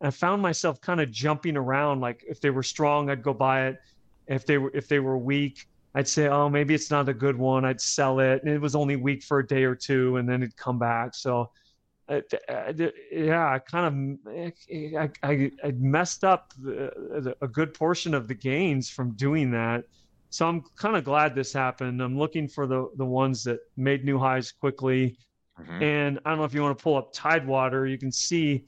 I 0.00 0.10
found 0.10 0.40
myself 0.40 0.80
kind 0.80 1.00
of 1.00 1.10
jumping 1.10 1.56
around. 1.56 2.00
Like 2.00 2.24
if 2.28 2.40
they 2.40 2.50
were 2.50 2.62
strong, 2.62 3.10
I'd 3.10 3.20
go 3.20 3.34
buy 3.34 3.66
it. 3.66 3.80
If 4.28 4.46
they 4.46 4.58
were 4.58 4.70
if 4.74 4.86
they 4.86 5.00
were 5.00 5.18
weak, 5.18 5.66
I'd 5.96 6.06
say, 6.06 6.28
oh, 6.28 6.48
maybe 6.48 6.72
it's 6.72 6.88
not 6.92 7.08
a 7.08 7.14
good 7.14 7.36
one. 7.36 7.64
I'd 7.64 7.80
sell 7.80 8.20
it. 8.20 8.44
And 8.44 8.52
it 8.52 8.60
was 8.60 8.76
only 8.76 8.94
weak 8.94 9.24
for 9.24 9.40
a 9.40 9.46
day 9.46 9.64
or 9.64 9.74
two, 9.74 10.18
and 10.18 10.28
then 10.28 10.44
it'd 10.44 10.56
come 10.56 10.78
back. 10.78 11.16
So, 11.16 11.50
uh, 12.08 12.20
uh, 12.48 12.72
yeah, 13.10 13.50
I 13.50 13.58
kind 13.58 14.20
of 14.28 14.52
I, 14.96 15.10
I, 15.24 15.50
I 15.64 15.70
messed 15.72 16.22
up 16.22 16.54
a 17.42 17.48
good 17.48 17.74
portion 17.74 18.14
of 18.14 18.28
the 18.28 18.34
gains 18.34 18.88
from 18.88 19.16
doing 19.16 19.50
that 19.50 19.82
so 20.30 20.46
I'm 20.46 20.62
kind 20.76 20.96
of 20.96 21.04
glad 21.04 21.34
this 21.34 21.52
happened. 21.52 22.02
I'm 22.02 22.18
looking 22.18 22.48
for 22.48 22.66
the 22.66 22.90
the 22.96 23.04
ones 23.04 23.44
that 23.44 23.60
made 23.76 24.04
new 24.04 24.18
highs 24.18 24.52
quickly. 24.52 25.16
Mm-hmm. 25.60 25.82
And 25.82 26.18
I 26.24 26.30
don't 26.30 26.38
know 26.38 26.44
if 26.44 26.54
you 26.54 26.62
want 26.62 26.78
to 26.78 26.82
pull 26.82 26.96
up 26.96 27.12
Tidewater, 27.12 27.86
you 27.86 27.98
can 27.98 28.12
see 28.12 28.64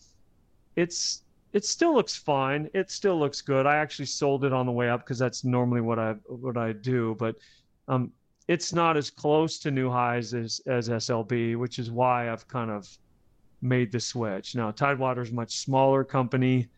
it's 0.77 1.23
it 1.53 1.65
still 1.65 1.95
looks 1.95 2.17
fine. 2.17 2.69
It 2.75 2.91
still 2.91 3.19
looks 3.19 3.41
good. 3.41 3.67
I 3.67 3.77
actually 3.77 4.07
sold 4.07 4.45
it 4.45 4.53
on 4.53 4.67
the 4.67 4.73
way 4.73 4.89
up 4.89 5.01
because 5.01 5.19
that's 5.19 5.45
normally 5.45 5.81
what 5.81 5.99
I 5.99 6.13
what 6.27 6.57
I 6.57 6.73
do, 6.73 7.17
but 7.19 7.37
um, 7.89 8.13
it's 8.49 8.73
not 8.73 8.97
as 8.97 9.11
close 9.11 9.59
to 9.61 9.71
new 9.71 9.91
highs 9.91 10.33
as 10.35 10.61
as 10.67 10.89
SLB, 10.89 11.57
which 11.57 11.79
is 11.79 11.91
why 11.91 12.31
I've 12.31 12.47
kind 12.49 12.71
of 12.71 12.89
made 13.63 13.93
the 13.93 14.01
switch. 14.01 14.55
Now 14.55 14.71
Tidewater 14.71 15.23
is 15.23 15.31
a 15.31 15.35
much 15.35 15.59
smaller 15.59 16.05
company 16.05 16.69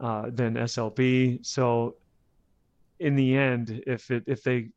uh, 0.00 0.30
than 0.30 0.54
SLB, 0.54 1.44
so 1.44 1.96
in 3.00 3.16
the 3.16 3.36
end, 3.36 3.82
if 3.86 4.10
it 4.10 4.24
if 4.26 4.42
they 4.42 4.68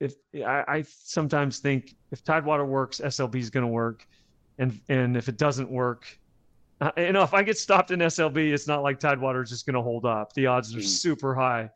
if 0.00 0.14
I, 0.34 0.64
I 0.66 0.84
sometimes 0.88 1.58
think 1.58 1.94
if 2.10 2.24
Tidewater 2.24 2.64
works, 2.64 3.00
SLB 3.00 3.36
is 3.36 3.50
going 3.50 3.66
to 3.66 3.72
work, 3.72 4.06
and 4.58 4.80
and 4.88 5.16
if 5.16 5.28
it 5.28 5.36
doesn't 5.36 5.70
work, 5.70 6.06
uh, 6.80 6.90
you 6.96 7.12
know, 7.12 7.22
if 7.22 7.34
I 7.34 7.42
get 7.42 7.58
stopped 7.58 7.90
in 7.90 8.00
SLB, 8.00 8.52
it's 8.52 8.66
not 8.66 8.82
like 8.82 8.98
Tidewater 8.98 9.42
is 9.42 9.50
just 9.50 9.66
going 9.66 9.74
to 9.74 9.82
hold 9.82 10.06
up. 10.06 10.32
The 10.32 10.46
odds 10.46 10.74
are 10.74 10.78
mm. 10.78 10.84
super 10.84 11.34
high. 11.34 11.70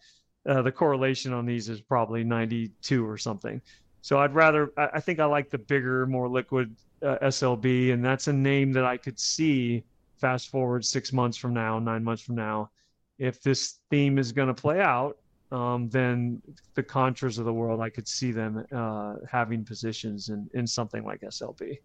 Uh, 0.47 0.62
the 0.62 0.72
correlation 0.72 1.32
on 1.32 1.47
these 1.47 1.68
is 1.68 1.80
probably 1.80 2.24
92 2.24 3.07
or 3.07 3.16
something. 3.16 3.61
So 4.03 4.18
I'd 4.18 4.35
rather, 4.35 4.72
I, 4.76 4.89
I 4.95 5.01
think 5.01 5.20
I 5.20 5.24
like 5.24 5.51
the 5.51 5.59
bigger, 5.59 6.07
more 6.07 6.28
liquid 6.28 6.76
uh, 7.03 7.16
SLB, 7.22 7.93
and 7.93 8.05
that's 8.05 8.28
a 8.28 8.32
name 8.32 8.72
that 8.72 8.85
I 8.85 8.97
could 8.97 9.18
see 9.18 9.85
fast 10.16 10.51
forward 10.51 10.85
six 10.85 11.12
months 11.12 11.37
from 11.37 11.55
now, 11.55 11.78
nine 11.78 12.05
months 12.05 12.22
from 12.22 12.35
now, 12.35 12.70
if 13.18 13.43
this 13.43 13.80
theme 13.91 14.18
is 14.18 14.32
going 14.32 14.49
to 14.49 14.55
play 14.55 14.80
out 14.80 15.18
um, 15.51 15.89
then 15.91 16.43
the 16.75 16.83
Contras 16.83 17.39
of 17.39 17.45
the 17.45 17.53
world, 17.53 17.81
I 17.81 17.91
could 17.91 18.09
see 18.09 18.33
them 18.33 18.65
uh, 18.73 19.17
having 19.31 19.65
positions 19.65 20.29
in, 20.29 20.49
in 20.55 20.67
something 20.67 21.05
like 21.05 21.21
SLB. 21.21 21.79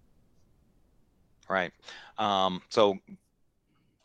Right. 1.50 1.72
Um, 2.18 2.62
so 2.70 2.98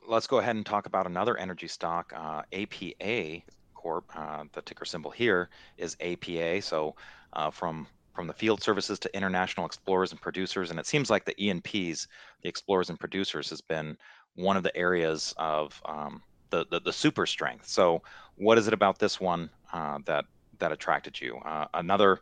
let's 0.07 0.27
go 0.27 0.39
ahead 0.39 0.57
and 0.57 0.65
talk 0.65 0.87
about 0.87 1.07
another 1.07 1.37
energy 1.37 1.69
stock, 1.69 2.13
uh, 2.17 2.43
APA 2.53 3.43
Corp. 3.75 4.05
Uh, 4.15 4.45
the 4.53 4.63
ticker 4.63 4.85
symbol 4.85 5.11
here 5.11 5.51
is 5.77 5.97
APA. 6.01 6.63
So 6.63 6.95
uh, 7.33 7.51
from 7.51 7.87
from 8.15 8.27
the 8.29 8.33
field 8.33 8.63
services 8.63 8.99
to 9.01 9.15
international 9.17 9.67
explorers 9.67 10.13
and 10.13 10.21
producers, 10.21 10.71
and 10.71 10.79
it 10.79 10.87
seems 10.87 11.11
like 11.11 11.25
the 11.25 11.35
E&Ps, 11.45 12.07
the 12.43 12.49
explorers 12.49 12.89
and 12.89 12.99
producers, 13.01 13.51
has 13.51 13.61
been 13.61 13.97
one 14.37 14.57
of 14.57 14.63
the 14.63 14.75
areas 14.77 15.35
of 15.37 15.83
um, 15.85 16.23
the, 16.55 16.67
the, 16.71 16.81
the 16.81 16.93
super 16.93 17.27
strength. 17.27 17.67
So 17.69 18.03
what 18.37 18.59
is 18.59 18.69
it 18.69 18.75
about 18.75 18.99
this 18.99 19.21
one 19.21 19.51
uh, 19.73 19.99
that 20.07 20.25
that 20.59 20.71
attracted 20.73 21.21
you? 21.21 21.37
Uh, 21.39 21.67
another 21.75 22.21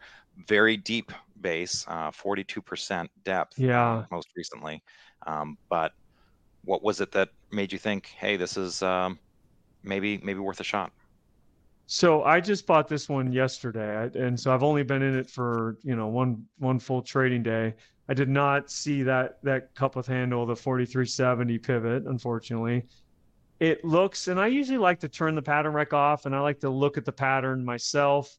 very 0.48 0.76
deep 0.76 1.12
base, 1.40 1.84
42% 1.84 3.04
uh, 3.04 3.06
depth. 3.24 3.58
Yeah. 3.58 4.04
most 4.10 4.28
recently, 4.36 4.82
um, 5.26 5.58
but 5.68 5.92
what 6.64 6.82
was 6.82 7.00
it 7.00 7.12
that 7.12 7.28
made 7.50 7.72
you 7.72 7.78
think, 7.78 8.06
hey, 8.06 8.36
this 8.36 8.56
is 8.56 8.82
um, 8.82 9.18
maybe 9.82 10.18
maybe 10.22 10.38
worth 10.38 10.60
a 10.60 10.64
shot? 10.64 10.92
So 11.86 12.22
I 12.22 12.40
just 12.40 12.66
bought 12.66 12.88
this 12.88 13.08
one 13.08 13.32
yesterday, 13.32 14.08
and 14.14 14.38
so 14.38 14.54
I've 14.54 14.62
only 14.62 14.82
been 14.82 15.02
in 15.02 15.18
it 15.18 15.28
for 15.28 15.76
you 15.82 15.94
know 15.94 16.06
one 16.06 16.44
one 16.58 16.78
full 16.78 17.02
trading 17.02 17.42
day. 17.42 17.74
I 18.08 18.14
did 18.14 18.30
not 18.30 18.70
see 18.70 19.02
that 19.02 19.38
that 19.42 19.74
cup 19.74 19.96
with 19.96 20.06
handle, 20.06 20.46
the 20.46 20.56
4370 20.56 21.58
pivot, 21.58 22.04
unfortunately. 22.06 22.86
It 23.62 23.84
looks, 23.84 24.26
and 24.26 24.40
I 24.40 24.48
usually 24.48 24.76
like 24.76 24.98
to 25.00 25.08
turn 25.08 25.36
the 25.36 25.42
pattern 25.42 25.72
rec 25.72 25.92
off, 25.92 26.26
and 26.26 26.34
I 26.34 26.40
like 26.40 26.58
to 26.60 26.68
look 26.68 26.98
at 26.98 27.04
the 27.04 27.12
pattern 27.12 27.64
myself. 27.64 28.36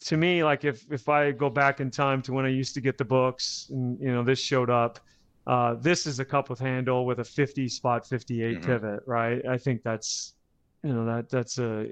To 0.00 0.16
me, 0.18 0.44
like 0.44 0.62
if 0.66 0.84
if 0.92 1.08
I 1.08 1.30
go 1.30 1.48
back 1.48 1.80
in 1.80 1.90
time 1.90 2.20
to 2.22 2.34
when 2.34 2.44
I 2.44 2.50
used 2.50 2.74
to 2.74 2.82
get 2.82 2.98
the 2.98 3.04
books, 3.06 3.68
and 3.70 3.98
you 3.98 4.12
know 4.12 4.22
this 4.22 4.38
showed 4.38 4.68
up, 4.68 5.00
uh, 5.46 5.76
this 5.76 6.06
is 6.06 6.20
a 6.20 6.24
cup 6.26 6.50
with 6.50 6.58
handle 6.58 7.06
with 7.06 7.20
a 7.20 7.24
50 7.24 7.66
spot 7.66 8.06
58 8.06 8.58
mm-hmm. 8.58 8.66
pivot, 8.66 9.00
right? 9.06 9.40
I 9.46 9.56
think 9.56 9.82
that's, 9.82 10.34
you 10.82 10.92
know, 10.92 11.06
that 11.06 11.30
that's 11.30 11.58
a 11.58 11.90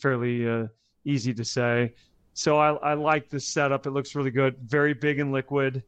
fairly 0.00 0.48
uh, 0.48 0.68
easy 1.04 1.34
to 1.34 1.44
say. 1.44 1.92
So 2.34 2.56
I, 2.56 2.74
I 2.74 2.94
like 2.94 3.30
this 3.30 3.48
setup. 3.48 3.88
It 3.88 3.90
looks 3.90 4.14
really 4.14 4.30
good. 4.30 4.58
Very 4.64 4.94
big 4.94 5.18
and 5.18 5.32
liquid. 5.32 5.82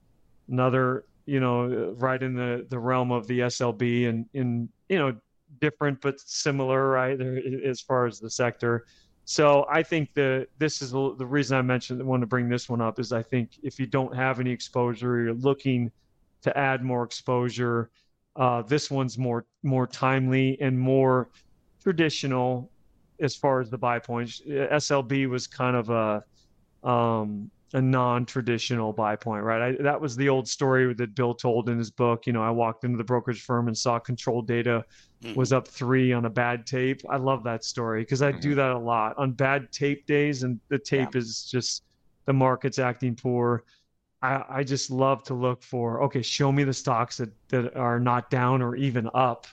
Another, 0.48 1.04
you 1.26 1.38
know, 1.38 1.94
right 1.96 2.20
in 2.20 2.34
the 2.34 2.66
the 2.70 2.78
realm 2.80 3.12
of 3.12 3.28
the 3.28 3.38
SLB 3.38 4.08
and 4.08 4.26
in 4.34 4.68
you 4.88 4.98
know 4.98 5.14
different 5.60 6.00
but 6.00 6.20
similar, 6.20 6.88
right? 6.88 7.20
As 7.64 7.80
far 7.80 8.06
as 8.06 8.20
the 8.20 8.30
sector. 8.30 8.86
So 9.24 9.66
I 9.70 9.82
think 9.82 10.12
the 10.12 10.46
this 10.58 10.82
is 10.82 10.92
the 10.92 11.26
reason 11.26 11.56
I 11.56 11.62
mentioned 11.62 12.00
I 12.00 12.04
want 12.04 12.20
to 12.20 12.26
bring 12.26 12.48
this 12.48 12.68
one 12.68 12.80
up 12.80 12.98
is 12.98 13.12
I 13.12 13.22
think 13.22 13.52
if 13.62 13.78
you 13.78 13.86
don't 13.86 14.14
have 14.14 14.38
any 14.38 14.50
exposure, 14.50 15.22
you're 15.22 15.34
looking 15.34 15.90
to 16.42 16.56
add 16.56 16.82
more 16.82 17.04
exposure. 17.04 17.90
Uh, 18.36 18.62
this 18.62 18.90
one's 18.90 19.16
more 19.16 19.46
more 19.62 19.86
timely 19.86 20.58
and 20.60 20.78
more 20.78 21.30
traditional 21.82 22.70
as 23.20 23.34
far 23.34 23.60
as 23.60 23.70
the 23.70 23.78
buy 23.78 23.98
points. 23.98 24.42
SLB 24.46 25.28
was 25.28 25.46
kind 25.46 25.76
of 25.76 25.88
a 25.90 26.88
um, 26.88 27.50
a 27.74 27.82
non-traditional 27.82 28.92
buy 28.92 29.16
point, 29.16 29.42
right? 29.42 29.74
I, 29.78 29.82
that 29.82 30.00
was 30.00 30.14
the 30.16 30.28
old 30.28 30.48
story 30.48 30.94
that 30.94 31.14
Bill 31.14 31.34
told 31.34 31.68
in 31.68 31.76
his 31.76 31.90
book. 31.90 32.26
You 32.26 32.32
know, 32.32 32.42
I 32.42 32.50
walked 32.50 32.84
into 32.84 32.96
the 32.96 33.04
brokerage 33.04 33.42
firm 33.42 33.66
and 33.66 33.76
saw 33.76 33.98
control 33.98 34.42
data 34.42 34.84
mm-hmm. 35.22 35.38
was 35.38 35.52
up 35.52 35.66
three 35.66 36.12
on 36.12 36.24
a 36.24 36.30
bad 36.30 36.66
tape. 36.66 37.02
I 37.10 37.16
love 37.16 37.42
that 37.44 37.64
story 37.64 38.02
because 38.02 38.22
I 38.22 38.30
mm-hmm. 38.30 38.40
do 38.40 38.54
that 38.54 38.70
a 38.70 38.78
lot 38.78 39.18
on 39.18 39.32
bad 39.32 39.72
tape 39.72 40.06
days, 40.06 40.44
and 40.44 40.60
the 40.68 40.78
tape 40.78 41.14
yeah. 41.14 41.20
is 41.20 41.44
just 41.50 41.82
the 42.26 42.32
market's 42.32 42.78
acting 42.78 43.16
poor. 43.16 43.64
I, 44.22 44.44
I 44.48 44.64
just 44.64 44.90
love 44.90 45.24
to 45.24 45.34
look 45.34 45.62
for 45.62 46.02
okay, 46.04 46.22
show 46.22 46.52
me 46.52 46.62
the 46.62 46.72
stocks 46.72 47.16
that, 47.16 47.30
that 47.48 47.76
are 47.76 47.98
not 47.98 48.30
down 48.30 48.62
or 48.62 48.76
even 48.76 49.10
up. 49.14 49.46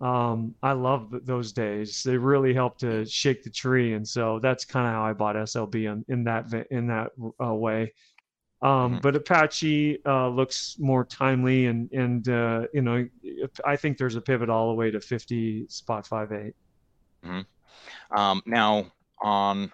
Um, 0.00 0.54
I 0.62 0.72
love 0.72 1.12
those 1.24 1.52
days. 1.52 2.02
They 2.02 2.16
really 2.16 2.54
help 2.54 2.78
to 2.78 3.04
shake 3.04 3.42
the 3.42 3.50
tree, 3.50 3.94
and 3.94 4.06
so 4.06 4.38
that's 4.40 4.64
kind 4.64 4.86
of 4.86 4.92
how 4.92 5.04
I 5.04 5.12
bought 5.12 5.34
SLB 5.36 5.90
in, 5.90 6.04
in 6.08 6.24
that 6.24 6.52
in 6.70 6.86
that 6.86 7.10
uh, 7.42 7.54
way. 7.54 7.92
Um, 8.60 8.70
mm-hmm. 8.70 8.98
But 9.02 9.16
Apache 9.16 9.98
uh, 10.06 10.28
looks 10.28 10.76
more 10.78 11.04
timely, 11.04 11.66
and 11.66 11.90
and 11.92 12.28
uh, 12.28 12.66
you 12.72 12.82
know 12.82 13.08
I 13.64 13.76
think 13.76 13.98
there's 13.98 14.14
a 14.14 14.20
pivot 14.20 14.48
all 14.48 14.68
the 14.68 14.74
way 14.74 14.90
to 14.90 15.00
50 15.00 15.66
spot 15.68 16.06
five 16.06 16.30
eight. 16.32 16.54
Mm-hmm. 17.24 18.16
Um, 18.16 18.42
now 18.46 18.92
on 19.20 19.72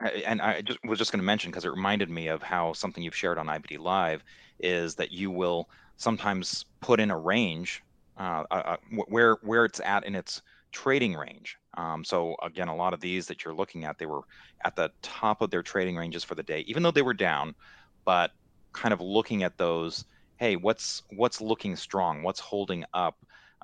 and 0.00 0.42
I 0.42 0.60
just 0.60 0.78
was 0.84 0.98
just 0.98 1.12
going 1.12 1.20
to 1.20 1.24
mention 1.24 1.50
because 1.50 1.64
it 1.64 1.70
reminded 1.70 2.10
me 2.10 2.28
of 2.28 2.42
how 2.42 2.72
something 2.72 3.02
you've 3.02 3.16
shared 3.16 3.38
on 3.38 3.46
IBD 3.46 3.78
Live 3.78 4.22
is 4.60 4.94
that 4.96 5.12
you 5.12 5.30
will 5.30 5.68
sometimes 5.96 6.64
put 6.80 7.00
in 7.00 7.10
a 7.10 7.18
range 7.18 7.82
uh, 8.18 8.44
uh, 8.50 8.54
uh 8.54 8.76
where 9.08 9.38
where 9.42 9.64
it's 9.64 9.80
at 9.80 10.04
in 10.04 10.14
its 10.14 10.42
trading 10.72 11.14
range. 11.14 11.56
Um, 11.76 12.04
so 12.04 12.36
again, 12.42 12.68
a 12.68 12.76
lot 12.76 12.94
of 12.94 13.00
these 13.00 13.26
that 13.26 13.44
you're 13.44 13.54
looking 13.54 13.84
at, 13.84 13.96
they 13.98 14.06
were 14.06 14.22
at 14.64 14.76
the 14.76 14.90
top 15.02 15.40
of 15.40 15.50
their 15.50 15.62
trading 15.62 15.96
ranges 15.96 16.24
for 16.24 16.34
the 16.34 16.42
day, 16.42 16.64
even 16.66 16.82
though 16.82 16.90
they 16.90 17.02
were 17.02 17.14
down, 17.14 17.54
but 18.04 18.30
kind 18.72 18.92
of 18.92 19.00
looking 19.00 19.42
at 19.42 19.56
those. 19.56 20.04
Hey, 20.36 20.56
what's 20.56 21.02
what's 21.10 21.40
looking 21.40 21.76
strong? 21.76 22.22
What's 22.22 22.40
holding 22.40 22.84
up? 22.92 23.14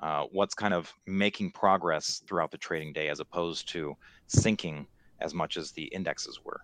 Uh, 0.01 0.25
what's 0.31 0.55
kind 0.55 0.73
of 0.73 0.91
making 1.05 1.51
progress 1.51 2.23
throughout 2.27 2.49
the 2.49 2.57
trading 2.57 2.91
day, 2.91 3.09
as 3.09 3.19
opposed 3.19 3.71
to 3.71 3.93
sinking 4.27 4.87
as 5.19 5.33
much 5.33 5.57
as 5.57 5.71
the 5.71 5.83
indexes 5.83 6.39
were. 6.43 6.59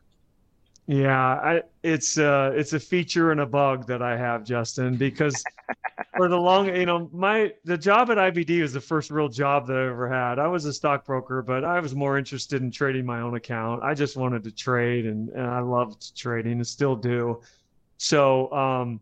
Yeah, 0.87 1.19
I, 1.19 1.61
it's 1.83 2.17
uh, 2.17 2.51
it's 2.55 2.73
a 2.73 2.79
feature 2.79 3.31
and 3.31 3.41
a 3.41 3.45
bug 3.45 3.87
that 3.87 4.01
I 4.01 4.17
have, 4.17 4.45
Justin, 4.45 4.95
because 4.95 5.43
for 6.17 6.27
the 6.27 6.37
long, 6.37 6.75
you 6.75 6.85
know, 6.85 7.09
my 7.13 7.53
the 7.63 7.77
job 7.77 8.09
at 8.09 8.17
IBD 8.17 8.61
was 8.61 8.73
the 8.73 8.81
first 8.81 9.11
real 9.11 9.29
job 9.29 9.67
that 9.67 9.77
I 9.77 9.87
ever 9.87 10.09
had. 10.09 10.39
I 10.39 10.47
was 10.47 10.65
a 10.65 10.73
stockbroker, 10.73 11.41
but 11.41 11.63
I 11.63 11.79
was 11.79 11.95
more 11.95 12.17
interested 12.17 12.61
in 12.61 12.71
trading 12.71 13.05
my 13.05 13.21
own 13.21 13.35
account. 13.35 13.83
I 13.83 13.93
just 13.93 14.17
wanted 14.17 14.43
to 14.43 14.51
trade, 14.51 15.05
and, 15.05 15.29
and 15.29 15.45
I 15.45 15.59
loved 15.59 16.17
trading, 16.17 16.53
and 16.53 16.67
still 16.67 16.95
do. 16.95 17.41
So 17.97 18.51
um, 18.51 18.99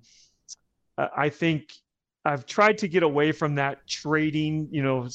I 0.98 1.30
think 1.30 1.74
I've 2.26 2.46
tried 2.46 2.80
to 2.80 2.88
get 2.88 3.04
away 3.04 3.32
from 3.32 3.54
that 3.56 3.86
trading, 3.88 4.68
you 4.72 4.82
know, 4.82 5.08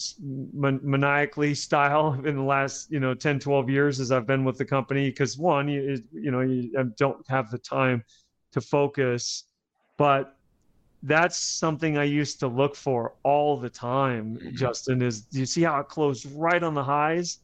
man- 0.53 0.81
maniacally 0.83 1.55
style 1.55 2.13
in 2.25 2.37
the 2.37 2.43
last, 2.43 2.91
you 2.91 3.01
know, 3.01 3.15
10, 3.15 3.41
12 3.41 3.69
years 3.69 3.99
as 4.01 4.13
I've 4.13 4.27
been 4.27 4.45
with 4.45 4.59
the 4.59 4.65
company. 4.65 5.11
Because 5.11 5.37
one, 5.37 5.69
you, 5.69 6.03
you 6.13 6.31
know, 6.31 6.41
you 6.41 6.73
don't 6.97 7.29
have 7.29 7.51
the 7.51 7.59
time 7.59 8.05
to 8.53 8.61
focus. 8.61 9.45
But 9.97 10.37
that's 11.03 11.37
something 11.37 11.97
I 11.97 12.05
used 12.05 12.41
to 12.41 12.49
look 12.49 12.77
for 12.77 13.15
all 13.23 13.57
the 13.59 13.71
time, 13.71 14.37
mm-hmm. 14.37 14.55
Justin, 14.55 15.03
is 15.03 15.23
do 15.23 15.41
you 15.41 15.47
see 15.47 15.63
how 15.63 15.81
it 15.81 15.89
closed 15.89 16.27
right 16.35 16.63
on 16.63 16.75
the 16.75 16.85
highs? 16.85 17.39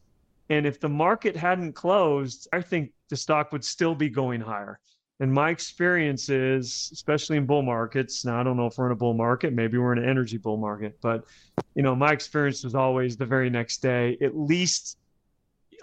And 0.49 0.65
if 0.65 0.79
the 0.79 0.89
market 0.89 1.35
hadn't 1.35 1.73
closed, 1.73 2.47
I 2.53 2.61
think 2.61 2.91
the 3.09 3.17
stock 3.17 3.51
would 3.51 3.65
still 3.65 3.95
be 3.95 4.09
going 4.09 4.41
higher. 4.41 4.79
And 5.19 5.33
my 5.33 5.49
experience 5.49 6.29
is, 6.29 6.91
especially 6.93 7.37
in 7.37 7.47
bull 7.47 7.63
markets, 7.63 8.23
now 8.23 8.39
I 8.39 8.43
don't 8.43 8.55
know 8.55 8.67
if 8.67 8.77
we're 8.77 8.85
in 8.85 8.91
a 8.91 8.95
bull 8.95 9.15
market, 9.15 9.51
maybe 9.51 9.77
we're 9.79 9.93
in 9.93 9.97
an 9.97 10.07
energy 10.07 10.37
bull 10.37 10.57
market, 10.57 10.97
but 11.01 11.25
you 11.73 11.81
know, 11.81 11.95
my 11.95 12.11
experience 12.11 12.63
was 12.63 12.75
always 12.75 13.17
the 13.17 13.25
very 13.25 13.49
next 13.49 13.81
day, 13.81 14.17
at 14.21 14.37
least 14.37 14.97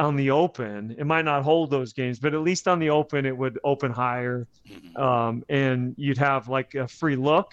on 0.01 0.17
the 0.17 0.31
open, 0.31 0.95
it 0.99 1.07
might 1.07 1.25
not 1.25 1.43
hold 1.43 1.71
those 1.71 1.93
games, 1.93 2.19
but 2.19 2.35
at 2.35 2.41
least 2.41 2.67
on 2.67 2.79
the 2.79 2.91
open, 2.91 3.27
it 3.27 3.37
would 3.37 3.59
open 3.65 3.91
higher. 3.91 4.47
Mm-hmm. 4.69 5.03
Um, 5.03 5.45
and 5.49 5.95
you'd 5.97 6.19
have 6.19 6.49
like 6.49 6.75
a 6.75 6.89
free 6.89 7.17
look 7.17 7.53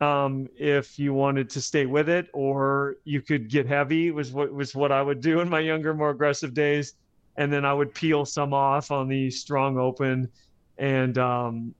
um, 0.00 0.48
if 0.58 0.98
you 0.98 1.14
wanted 1.14 1.48
to 1.50 1.60
stay 1.60 1.86
with 1.86 2.08
it, 2.08 2.28
or 2.32 2.96
you 3.04 3.22
could 3.22 3.48
get 3.48 3.66
heavy 3.66 4.10
was 4.10 4.32
what 4.32 4.52
was 4.52 4.74
what 4.74 4.92
I 4.92 5.02
would 5.02 5.20
do 5.20 5.40
in 5.40 5.48
my 5.48 5.60
younger, 5.60 5.94
more 5.94 6.10
aggressive 6.10 6.54
days. 6.54 6.94
And 7.38 7.52
then 7.52 7.64
I 7.64 7.72
would 7.72 7.92
peel 7.94 8.24
some 8.24 8.54
off 8.54 8.90
on 8.90 9.08
the 9.08 9.30
strong 9.30 9.78
open 9.78 10.30
and 10.78 11.18
um, 11.18 11.74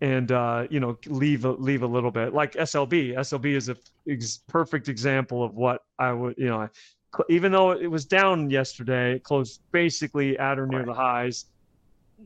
and 0.00 0.32
uh, 0.32 0.66
you 0.70 0.80
know 0.80 0.98
leave 1.06 1.44
a, 1.44 1.52
leave 1.52 1.82
a 1.82 1.86
little 1.86 2.10
bit 2.10 2.34
like 2.34 2.54
SLB. 2.54 3.14
SLB 3.16 3.54
is 3.54 3.68
a 3.68 3.76
ex- 4.08 4.42
perfect 4.48 4.88
example 4.88 5.44
of 5.44 5.54
what 5.54 5.82
I 5.98 6.12
would 6.12 6.34
you 6.36 6.46
know. 6.48 6.68
Even 7.28 7.52
though 7.52 7.72
it 7.72 7.86
was 7.86 8.04
down 8.04 8.50
yesterday, 8.50 9.14
it 9.16 9.24
closed 9.24 9.60
basically 9.70 10.38
at 10.38 10.58
or 10.58 10.66
near 10.66 10.80
right. 10.80 10.86
the 10.86 10.94
highs. 10.94 11.46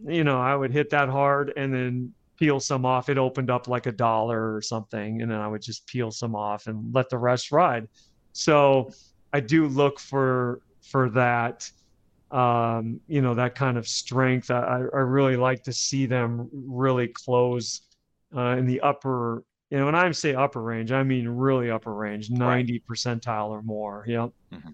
You 0.05 0.25
know, 0.25 0.41
I 0.41 0.55
would 0.55 0.71
hit 0.71 0.91
that 0.91 1.09
hard 1.09 1.53
and 1.57 1.75
then 1.75 2.13
peel 2.37 2.61
some 2.61 2.85
off. 2.85 3.09
It 3.09 3.19
opened 3.19 3.51
up 3.51 3.67
like 3.67 3.87
a 3.87 3.93
dollar 3.93 4.55
or 4.55 4.61
something, 4.61 5.23
and 5.23 5.31
then 5.31 5.41
I 5.41 5.49
would 5.49 5.63
just 5.63 5.87
peel 5.87 6.11
some 6.11 6.35
off 6.35 6.67
and 6.67 6.95
let 6.95 7.09
the 7.09 7.19
rest 7.19 7.51
ride. 7.51 7.89
So 8.33 8.91
I 9.33 9.41
do 9.41 9.67
look 9.67 9.99
for 9.99 10.61
for 10.83 11.11
that 11.11 11.71
um, 12.31 13.01
you 13.07 13.23
know, 13.23 13.35
that 13.35 13.55
kind 13.55 13.79
of 13.79 13.87
strength. 13.87 14.51
I, 14.51 14.61
I 14.61 15.01
really 15.01 15.37
like 15.37 15.63
to 15.65 15.73
see 15.73 16.07
them 16.07 16.49
really 16.53 17.09
close 17.09 17.83
uh, 18.37 18.57
in 18.59 18.67
the 18.67 18.81
upper, 18.81 19.45
you 19.71 19.79
know, 19.79 19.87
when 19.87 19.95
I 19.95 20.11
say 20.13 20.35
upper 20.35 20.63
range, 20.63 20.93
I 20.93 21.03
mean 21.03 21.29
really 21.29 21.71
upper 21.71 21.93
range, 21.93 22.31
90 22.31 22.73
right. 22.73 22.83
percentile 22.89 23.49
or 23.49 23.63
more. 23.63 24.05
Yep. 24.07 24.31
Mm-hmm. 24.53 24.71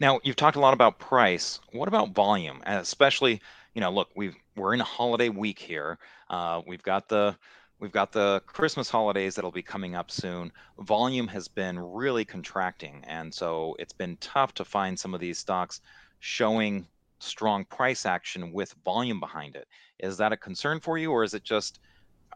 Now, 0.00 0.20
you've 0.22 0.36
talked 0.36 0.56
a 0.56 0.60
lot 0.60 0.74
about 0.74 0.98
price. 0.98 1.60
What 1.72 1.88
about 1.88 2.10
volume? 2.10 2.62
And 2.64 2.80
especially, 2.80 3.40
you 3.74 3.80
know, 3.80 3.90
look, 3.90 4.08
we've 4.14 4.36
we're 4.56 4.74
in 4.74 4.80
a 4.80 4.84
holiday 4.84 5.28
week 5.28 5.58
here. 5.58 5.98
Uh, 6.30 6.62
we've 6.66 6.82
got 6.82 7.08
the 7.08 7.36
We've 7.80 7.92
got 7.92 8.12
the 8.12 8.40
Christmas 8.46 8.88
holidays 8.88 9.34
that'll 9.34 9.50
be 9.50 9.62
coming 9.62 9.94
up 9.94 10.10
soon. 10.10 10.52
Volume 10.78 11.26
has 11.28 11.48
been 11.48 11.78
really 11.78 12.24
contracting, 12.24 13.04
and 13.06 13.34
so 13.34 13.76
it's 13.78 13.92
been 13.92 14.16
tough 14.18 14.54
to 14.54 14.64
find 14.64 14.98
some 14.98 15.12
of 15.12 15.20
these 15.20 15.38
stocks 15.38 15.80
showing 16.20 16.86
strong 17.18 17.64
price 17.64 18.06
action 18.06 18.52
with 18.52 18.74
volume 18.84 19.20
behind 19.20 19.56
it. 19.56 19.66
Is 19.98 20.16
that 20.18 20.32
a 20.32 20.36
concern 20.36 20.80
for 20.80 20.96
you, 20.96 21.10
or 21.10 21.24
is 21.24 21.34
it 21.34 21.42
just 21.42 21.80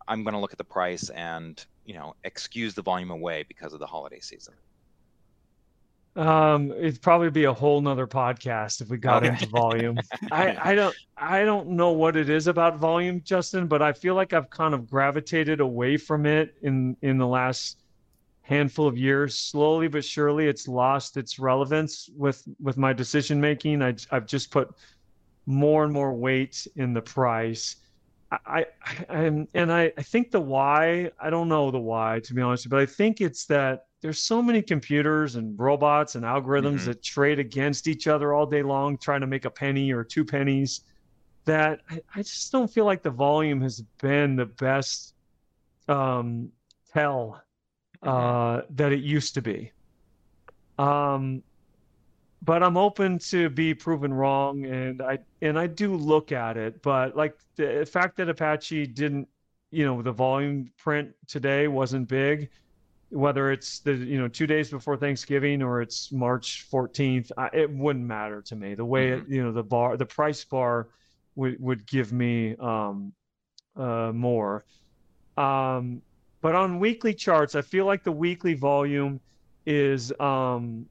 I'm 0.07 0.25
going 0.25 0.35
to 0.35 0.41
look 0.41 0.53
at 0.53 0.59
the 0.59 0.65
price 0.65 1.09
and 1.11 1.65
you 1.89 1.95
know 1.95 2.15
excuse 2.23 2.75
the 2.75 2.83
volume 2.83 3.11
away 3.11 3.47
because 3.49 3.73
of 3.73 3.81
the 3.81 3.87
holiday 3.87 4.21
season? 4.21 4.55
Um, 6.17 6.73
it'd 6.73 7.01
probably 7.01 7.31
be 7.31 7.45
a 7.45 7.53
whole 7.53 7.81
nother 7.81 8.07
podcast 8.07 8.83
if 8.83 8.89
we 8.89 8.99
got 8.99 9.23
okay. 9.23 9.33
into 9.33 9.47
volume. 9.47 9.99
I, 10.31 10.71
I 10.71 10.75
don't 10.75 10.95
I 11.17 11.45
don't 11.45 11.71
know 11.71 11.93
what 11.93 12.17
it 12.17 12.29
is 12.29 12.47
about 12.47 12.77
volume, 12.77 13.23
Justin, 13.25 13.67
but 13.67 13.81
I 13.81 13.93
feel 13.95 14.15
like 14.15 14.35
I've 14.35 14.51
kind 14.51 14.75
of 14.75 14.91
gravitated 14.91 15.61
away 15.61 15.97
from 15.97 16.27
it 16.27 16.57
in 16.61 16.95
in 17.01 17.17
the 17.17 17.27
last 17.27 17.79
handful 18.43 18.87
of 18.87 18.99
years. 18.99 19.35
Slowly 19.35 19.89
but 19.89 20.05
surely, 20.05 20.47
it's 20.47 20.69
lost 20.69 21.17
its 21.17 21.39
relevance 21.39 22.11
with 22.15 22.47
with 22.61 22.77
my 22.77 22.93
decision 22.93 23.41
making. 23.41 23.81
I 23.81 23.95
I've 24.11 24.27
just 24.27 24.51
put 24.51 24.75
more 25.47 25.85
and 25.85 25.93
more 25.93 26.13
weight 26.13 26.67
in 26.77 26.93
the 26.93 27.01
price. 27.01 27.77
I, 28.31 28.37
I, 28.47 28.67
I 29.09 29.47
and 29.55 29.73
I, 29.73 29.93
I 29.97 30.03
think 30.03 30.31
the 30.31 30.41
why 30.41 31.11
I 31.21 31.31
don't 31.31 31.49
know 31.49 31.71
the 31.71 31.79
why 31.79 32.21
to 32.25 32.35
be 32.35 32.43
honest, 32.43 32.69
but 32.69 32.79
I 32.79 32.87
think 32.87 33.21
it's 33.21 33.47
that 33.47 33.87
there's 34.01 34.23
so 34.23 34.41
many 34.43 34.63
computers 34.63 35.37
and 35.37 35.59
robots 35.59 36.15
and 36.15 36.25
algorithms 36.25 36.81
mm-hmm. 36.81 36.87
that 36.87 37.03
trade 37.03 37.39
against 37.39 37.89
each 37.89 38.07
other 38.07 38.33
all 38.33 38.47
day 38.47 38.63
long, 38.63 38.97
trying 38.99 39.23
to 39.23 39.27
make 39.27 39.45
a 39.45 39.51
penny 39.51 39.93
or 39.93 40.05
two 40.05 40.25
pennies. 40.25 40.83
That 41.47 41.81
I, 41.91 42.01
I 42.15 42.23
just 42.23 42.53
don't 42.53 42.71
feel 42.71 42.85
like 42.85 43.03
the 43.03 43.11
volume 43.11 43.61
has 43.63 43.81
been 44.01 44.37
the 44.37 44.47
best 44.47 45.15
um, 45.89 46.51
tell 46.93 47.43
mm-hmm. 48.05 48.09
uh, 48.09 48.63
that 48.71 48.93
it 48.93 49.01
used 49.01 49.35
to 49.35 49.43
be. 49.43 49.73
Um, 50.79 51.43
but 52.43 52.63
I'm 52.63 52.77
open 52.77 53.19
to 53.31 53.49
be 53.51 53.75
proven 53.75 54.13
wrong, 54.13 54.65
and 54.67 55.03
I 55.03 55.19
and 55.43 55.59
I 55.59 55.67
do 55.67 55.95
look 55.95 56.33
at 56.33 56.57
it. 56.57 56.83
But 56.83 57.17
like 57.17 57.37
the 57.57 57.89
fact 57.91 58.17
that 58.19 58.29
Apache 58.29 58.87
didn't, 58.89 59.29
you 59.71 59.85
know, 59.85 60.03
the 60.03 60.13
volume 60.13 60.71
print 60.77 61.13
today 61.27 61.69
wasn't 61.69 62.09
big 62.09 62.51
whether 63.11 63.51
it's 63.51 63.79
the 63.81 63.95
you 63.95 64.19
know 64.19 64.29
two 64.29 64.47
days 64.47 64.71
before 64.71 64.97
Thanksgiving 64.97 65.63
or 65.63 65.81
it's 65.81 66.13
March 66.13 66.67
14th, 66.71 67.31
I, 67.37 67.49
it 67.53 67.71
wouldn't 67.71 68.05
matter 68.05 68.43
to 68.43 68.57
me. 68.57 68.75
The 68.75 68.85
way 68.85 69.11
mm-hmm. 69.11 69.31
it, 69.31 69.35
you 69.35 69.43
know 69.43 69.53
the 69.53 69.63
bar, 69.63 69.97
the 69.97 70.07
price 70.07 70.45
bar 70.45 70.89
would 71.35 71.61
would 71.61 71.87
give 71.87 72.13
me 72.13 72.55
um, 72.57 73.13
uh, 73.77 74.13
more. 74.13 74.65
Um, 75.37 76.03
but 76.41 76.55
on 76.55 76.79
weekly 76.79 77.15
charts, 77.15 77.55
I 77.55 77.63
feel 77.63 77.87
like 77.87 78.05
the 78.05 78.13
weekly 78.13 78.55
volume 78.55 79.21
is 79.67 80.13
um, 80.21 80.87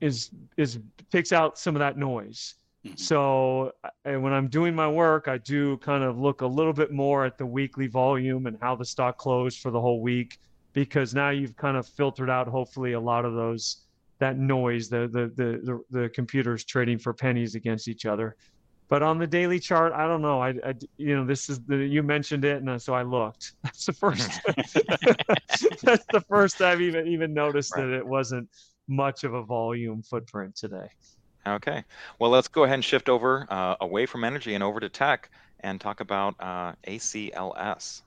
is 0.00 0.30
is 0.56 0.78
picks 1.10 1.32
out 1.32 1.58
some 1.58 1.74
of 1.74 1.80
that 1.80 1.96
noise. 1.96 2.54
Mm-hmm. 2.84 2.96
So 2.96 3.72
when 4.04 4.32
I'm 4.32 4.48
doing 4.48 4.74
my 4.74 4.88
work, 4.88 5.28
I 5.28 5.38
do 5.38 5.76
kind 5.78 6.04
of 6.04 6.18
look 6.18 6.42
a 6.42 6.46
little 6.46 6.72
bit 6.72 6.92
more 6.92 7.24
at 7.24 7.36
the 7.36 7.46
weekly 7.46 7.86
volume 7.88 8.46
and 8.46 8.56
how 8.60 8.76
the 8.76 8.84
stock 8.84 9.18
closed 9.18 9.60
for 9.60 9.70
the 9.70 9.80
whole 9.80 10.00
week 10.00 10.38
because 10.72 11.14
now 11.14 11.30
you've 11.30 11.56
kind 11.56 11.76
of 11.76 11.86
filtered 11.86 12.30
out 12.30 12.46
hopefully 12.46 12.92
a 12.92 13.00
lot 13.00 13.24
of 13.24 13.34
those 13.34 13.78
that 14.18 14.38
noise 14.38 14.88
the 14.88 15.08
the 15.08 15.26
the 15.34 15.60
the, 15.64 16.00
the 16.02 16.08
computers 16.10 16.64
trading 16.64 16.98
for 16.98 17.12
pennies 17.12 17.54
against 17.54 17.88
each 17.88 18.06
other 18.06 18.36
but 18.88 19.02
on 19.02 19.18
the 19.18 19.26
daily 19.26 19.58
chart 19.58 19.92
i 19.92 20.06
don't 20.06 20.22
know 20.22 20.40
i, 20.40 20.50
I 20.64 20.74
you 20.96 21.16
know 21.16 21.24
this 21.24 21.48
is 21.48 21.60
the 21.60 21.76
you 21.76 22.02
mentioned 22.02 22.44
it 22.44 22.62
and 22.62 22.82
so 22.82 22.94
i 22.94 23.02
looked 23.02 23.52
that's 23.62 23.86
the 23.86 23.92
first 23.92 24.30
that's 25.82 26.06
the 26.12 26.24
first 26.28 26.60
i've 26.60 26.80
even 26.80 27.06
even 27.06 27.32
noticed 27.32 27.74
right. 27.74 27.86
that 27.86 27.92
it 27.92 28.06
wasn't 28.06 28.48
much 28.88 29.24
of 29.24 29.34
a 29.34 29.42
volume 29.42 30.02
footprint 30.02 30.56
today. 30.56 30.88
Okay. 31.46 31.84
Well 32.18 32.30
let's 32.30 32.48
go 32.48 32.64
ahead 32.64 32.74
and 32.74 32.84
shift 32.84 33.08
over 33.08 33.46
uh, 33.50 33.76
away 33.80 34.06
from 34.06 34.24
energy 34.24 34.54
and 34.54 34.64
over 34.64 34.80
to 34.80 34.88
tech 34.88 35.30
and 35.60 35.80
talk 35.80 36.00
about 36.00 36.34
uh, 36.38 36.72
acls 36.86 38.02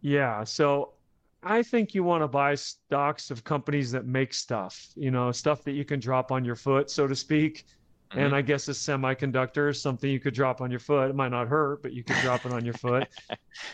yeah 0.00 0.42
so 0.42 0.94
I 1.42 1.62
think 1.62 1.94
you 1.94 2.04
want 2.04 2.22
to 2.22 2.28
buy 2.28 2.54
stocks 2.54 3.30
of 3.30 3.42
companies 3.42 3.90
that 3.92 4.06
make 4.06 4.32
stuff, 4.32 4.88
you 4.94 5.10
know, 5.10 5.32
stuff 5.32 5.64
that 5.64 5.72
you 5.72 5.84
can 5.84 5.98
drop 5.98 6.30
on 6.30 6.44
your 6.44 6.54
foot, 6.54 6.88
so 6.88 7.08
to 7.08 7.16
speak. 7.16 7.64
Mm-hmm. 8.12 8.20
And 8.20 8.36
I 8.36 8.42
guess 8.42 8.68
a 8.68 8.72
semiconductor 8.72 9.70
is 9.70 9.80
something 9.80 10.10
you 10.10 10.20
could 10.20 10.34
drop 10.34 10.60
on 10.60 10.70
your 10.70 10.80
foot. 10.80 11.08
It 11.08 11.16
might 11.16 11.30
not 11.30 11.48
hurt, 11.48 11.82
but 11.82 11.94
you 11.94 12.04
could 12.04 12.16
drop 12.16 12.44
it 12.44 12.52
on 12.52 12.64
your 12.64 12.74
foot. 12.74 13.08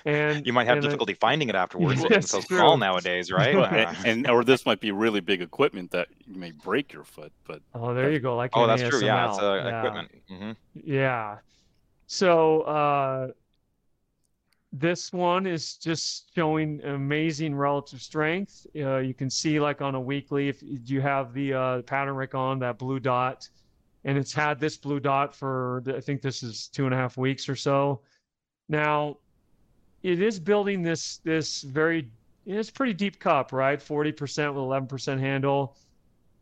And 0.05 0.45
you 0.45 0.53
might 0.53 0.67
have 0.67 0.81
difficulty 0.81 1.15
finding 1.15 1.49
it 1.49 1.55
afterwards. 1.55 2.05
It's 2.11 2.31
so 2.31 2.41
small 2.41 2.77
nowadays, 2.77 3.31
right? 3.31 3.55
and, 3.55 4.07
and, 4.07 4.31
or 4.31 4.43
this 4.43 4.67
might 4.67 4.81
be 4.81 4.91
really 4.91 5.21
big 5.21 5.41
equipment 5.41 5.93
that 5.93 6.09
you 6.27 6.35
may 6.35 6.51
break 6.51 6.93
your 6.93 7.05
foot. 7.05 7.33
But 7.47 7.63
oh, 7.75 7.95
there 7.95 8.11
you 8.11 8.19
go. 8.19 8.35
Like 8.37 8.51
oh, 8.55 8.67
that's 8.67 8.83
ASML. 8.83 8.91
true. 8.91 9.05
Yeah, 9.05 9.29
it's 9.29 9.39
uh, 9.39 9.63
yeah. 9.65 9.79
equipment. 9.79 10.11
Mm-hmm. 10.31 10.51
Yeah. 10.75 11.39
So 12.09 12.63
uh, 12.63 13.29
this 14.73 15.13
one 15.13 15.47
is 15.47 15.75
just 15.75 16.35
showing 16.35 16.83
amazing 16.85 17.55
relative 17.55 18.03
strength. 18.03 18.67
Uh, 18.77 18.99
you 18.99 19.15
can 19.15 19.31
see 19.31 19.61
like 19.61 19.81
on 19.81 19.95
a 19.95 20.01
weekly, 20.01 20.49
if 20.49 20.63
you 20.63 21.01
have 21.01 21.33
the 21.33 21.55
uh, 21.55 21.83
pattern 21.83 22.15
rec 22.15 22.35
on 22.35 22.59
that 22.59 22.79
blue 22.79 23.01
dot, 23.01 23.49
and 24.05 24.17
it's 24.17 24.33
had 24.33 24.61
this 24.61 24.77
blue 24.77 25.01
dot 25.01 25.35
for 25.35 25.83
I 25.87 26.01
think 26.01 26.23
this 26.23 26.43
is 26.43 26.69
two 26.69 26.85
and 26.85 26.95
a 26.95 26.97
half 26.97 27.17
weeks 27.17 27.49
or 27.49 27.57
so. 27.57 28.03
Now, 28.69 29.19
it 30.03 30.21
is 30.21 30.39
building 30.39 30.83
this 30.83 31.19
this 31.19 31.63
very 31.63 32.11
it's 32.47 32.71
pretty 32.71 32.95
deep 32.95 33.19
cup, 33.19 33.53
right? 33.53 33.81
Forty 33.81 34.13
percent 34.13 34.55
with 34.55 34.63
eleven 34.63 34.89
percent 34.89 35.21
handle, 35.21 35.77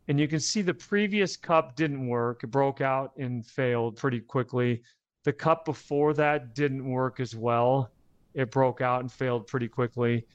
and 0.07 0.19
you 0.19 0.27
can 0.27 0.39
see 0.39 0.61
the 0.61 0.73
previous 0.73 1.35
cup 1.37 1.75
didn't 1.75 2.07
work. 2.07 2.43
It 2.43 2.47
broke 2.47 2.81
out 2.81 3.13
and 3.17 3.45
failed 3.45 3.97
pretty 3.97 4.19
quickly. 4.19 4.81
The 5.23 5.33
cup 5.33 5.65
before 5.65 6.13
that 6.13 6.55
didn't 6.55 6.87
work 6.87 7.19
as 7.19 7.35
well 7.35 7.91
it 8.37 8.51
broke 8.51 8.81
out 8.81 9.01
and 9.01 9.11
failed 9.11 9.47
pretty 9.47 9.67
quickly. 9.67 10.25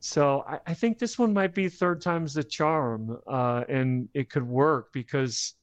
So 0.00 0.44
I, 0.48 0.58
I 0.68 0.74
think 0.74 0.98
this 0.98 1.18
one 1.18 1.32
might 1.32 1.54
be 1.54 1.68
third 1.68 2.00
time's 2.00 2.32
the 2.32 2.42
charm, 2.42 3.18
uh, 3.26 3.64
and 3.68 4.08
it 4.14 4.30
could 4.30 4.48
work 4.48 4.92
because 4.94 5.54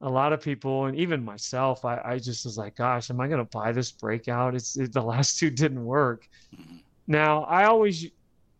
a 0.00 0.08
lot 0.08 0.32
of 0.32 0.40
people 0.40 0.86
and 0.86 0.96
even 0.96 1.24
myself, 1.24 1.84
I, 1.84 2.00
I 2.04 2.18
just 2.18 2.44
was 2.44 2.56
like, 2.56 2.76
gosh, 2.76 3.10
am 3.10 3.20
I 3.20 3.26
going 3.26 3.44
to 3.44 3.50
buy 3.50 3.72
this 3.72 3.90
breakout? 3.90 4.54
It's 4.54 4.76
it, 4.76 4.92
the 4.92 5.02
last 5.14 5.38
two 5.38 5.50
didn't 5.50 5.84
work. 5.84 6.28
Mm-hmm. 6.54 6.76
Now 7.06 7.44
I 7.44 7.64
always, 7.64 8.06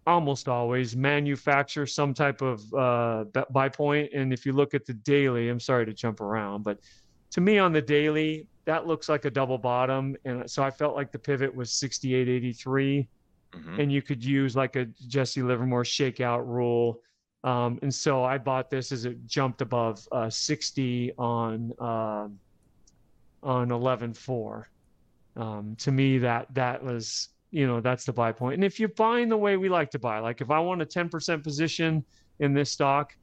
almost 0.07 0.49
always 0.49 0.97
manufacture 0.97 1.87
some 1.87 2.15
type 2.15 2.41
of 2.41 2.75
uh, 2.75 3.25
buy 3.51 3.69
point, 3.69 4.11
and 4.15 4.33
if 4.33 4.47
you 4.47 4.53
look 4.53 4.73
at 4.73 4.87
the 4.87 4.95
daily, 4.95 5.51
I'm 5.51 5.61
sorry 5.61 5.85
to 5.85 5.93
jump 5.93 6.21
around, 6.21 6.63
but 6.63 6.79
to 7.31 7.41
me 7.41 7.59
on 7.59 7.73
the 7.73 7.83
daily, 7.83 8.47
that 8.65 8.87
looks 8.87 9.09
like 9.09 9.25
a 9.25 9.31
double 9.31 9.59
bottom. 9.59 10.17
And 10.25 10.49
so 10.51 10.63
I 10.63 10.71
felt 10.71 10.95
like 10.95 11.13
the 11.13 11.19
pivot 11.19 11.55
was 11.55 11.71
68.83. 11.71 13.07
Mm-hmm. 13.55 13.81
And 13.81 13.93
you 13.93 14.03
could 14.03 14.23
use 14.23 14.55
like 14.55 14.77
a 14.77 14.85
Jesse 15.09 15.43
Livermore 15.43 15.85
shakeout 15.85 16.47
rule. 16.47 17.01
Um, 17.45 17.79
and 17.83 17.95
so 17.95 18.25
I 18.25 18.39
bought 18.39 18.71
this 18.71 18.91
as 18.93 19.05
it 19.05 19.27
jumped 19.27 19.61
above 19.61 20.07
uh, 20.11 20.29
60 20.29 21.13
on 21.19 21.73
uh, 21.79 22.29
on 23.43 23.69
11.4. 23.69 24.65
Um, 25.37 25.77
to 25.77 25.93
me, 25.93 26.19
that 26.19 26.53
that 26.55 26.83
was 26.83 27.29
you 27.51 27.67
know 27.67 27.81
that's 27.81 28.05
the 28.05 28.13
buy 28.13 28.33
point. 28.33 28.55
And 28.55 28.65
if 28.65 28.81
you're 28.81 28.89
buying 28.91 29.29
the 29.29 29.37
way 29.37 29.57
we 29.57 29.69
like 29.69 29.91
to 29.93 29.99
buy, 29.99 30.19
like 30.19 30.41
if 30.41 30.51
I 30.51 30.59
want 30.59 30.83
a 30.83 30.87
10% 30.87 31.43
position 31.43 32.05
in 32.41 32.55
this 32.55 32.73
stock, 32.73 33.15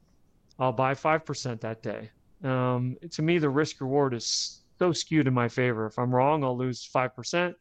I'll 0.58 0.72
buy 0.72 0.94
5% 0.94 1.60
that 1.60 1.82
day. 1.82 2.10
Um, 2.42 2.96
to 3.10 3.22
me, 3.22 3.38
the 3.38 3.50
risk 3.50 3.80
reward 3.80 4.14
is 4.14 4.62
so 4.78 4.92
skewed 4.92 5.26
in 5.26 5.34
my 5.34 5.48
favor. 5.48 5.86
If 5.86 5.98
I'm 5.98 6.14
wrong, 6.14 6.44
I'll 6.44 6.56
lose 6.56 6.88
5%. 6.94 7.54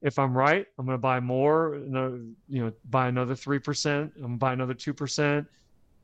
If 0.00 0.18
I'm 0.18 0.36
right, 0.36 0.64
I'm 0.78 0.86
going 0.86 0.96
to 0.96 1.00
buy 1.00 1.20
more, 1.20 1.80
you 2.48 2.62
know, 2.62 2.72
buy 2.88 3.08
another 3.08 3.34
3%, 3.34 3.86
I'm 3.86 4.10
going 4.16 4.32
to 4.32 4.38
buy 4.38 4.52
another 4.52 4.74
2%. 4.74 5.46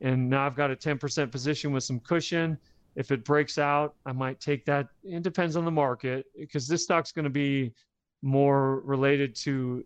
And 0.01 0.29
now 0.29 0.45
I've 0.45 0.55
got 0.55 0.71
a 0.71 0.75
10% 0.75 1.31
position 1.31 1.71
with 1.71 1.83
some 1.83 1.99
cushion. 1.99 2.57
If 2.95 3.11
it 3.11 3.25
breaks 3.25 3.57
out, 3.57 3.95
I 4.05 4.11
might 4.11 4.39
take 4.39 4.65
that. 4.65 4.87
It 5.03 5.23
depends 5.23 5.55
on 5.55 5.65
the 5.65 5.71
market 5.71 6.25
because 6.37 6.67
this 6.67 6.83
stock's 6.83 7.11
going 7.11 7.25
to 7.25 7.29
be 7.29 7.73
more 8.21 8.79
related 8.81 9.35
to 9.35 9.83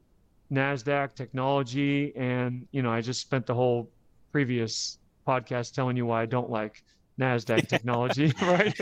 NASDAQ 0.51 1.15
technology. 1.15 2.13
And, 2.15 2.67
you 2.71 2.81
know, 2.81 2.91
I 2.91 3.01
just 3.01 3.21
spent 3.21 3.45
the 3.45 3.53
whole 3.53 3.89
previous 4.31 4.99
podcast 5.27 5.73
telling 5.73 5.97
you 5.97 6.05
why 6.05 6.21
I 6.21 6.25
don't 6.25 6.49
like 6.49 6.83
Nasdaq 7.19 7.67
technology, 7.69 8.33
right? 8.41 8.75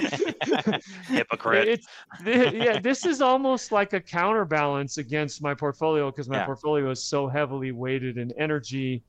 Hypocrite. 1.07 1.67
It's, 1.67 1.87
yeah, 2.25 2.79
this 2.79 3.05
is 3.05 3.21
almost 3.21 3.71
like 3.71 3.93
a 3.93 3.99
counterbalance 3.99 4.97
against 4.97 5.41
my 5.41 5.53
portfolio 5.53 6.11
because 6.11 6.29
my 6.29 6.37
yeah. 6.37 6.45
portfolio 6.45 6.89
is 6.91 7.03
so 7.03 7.27
heavily 7.27 7.71
weighted 7.71 8.17
in 8.17 8.31
energy 8.37 9.03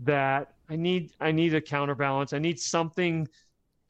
that 0.00 0.54
I 0.72 0.76
need 0.76 1.12
I 1.20 1.32
need 1.32 1.54
a 1.54 1.60
counterbalance. 1.60 2.32
I 2.32 2.38
need 2.38 2.58
something 2.58 3.28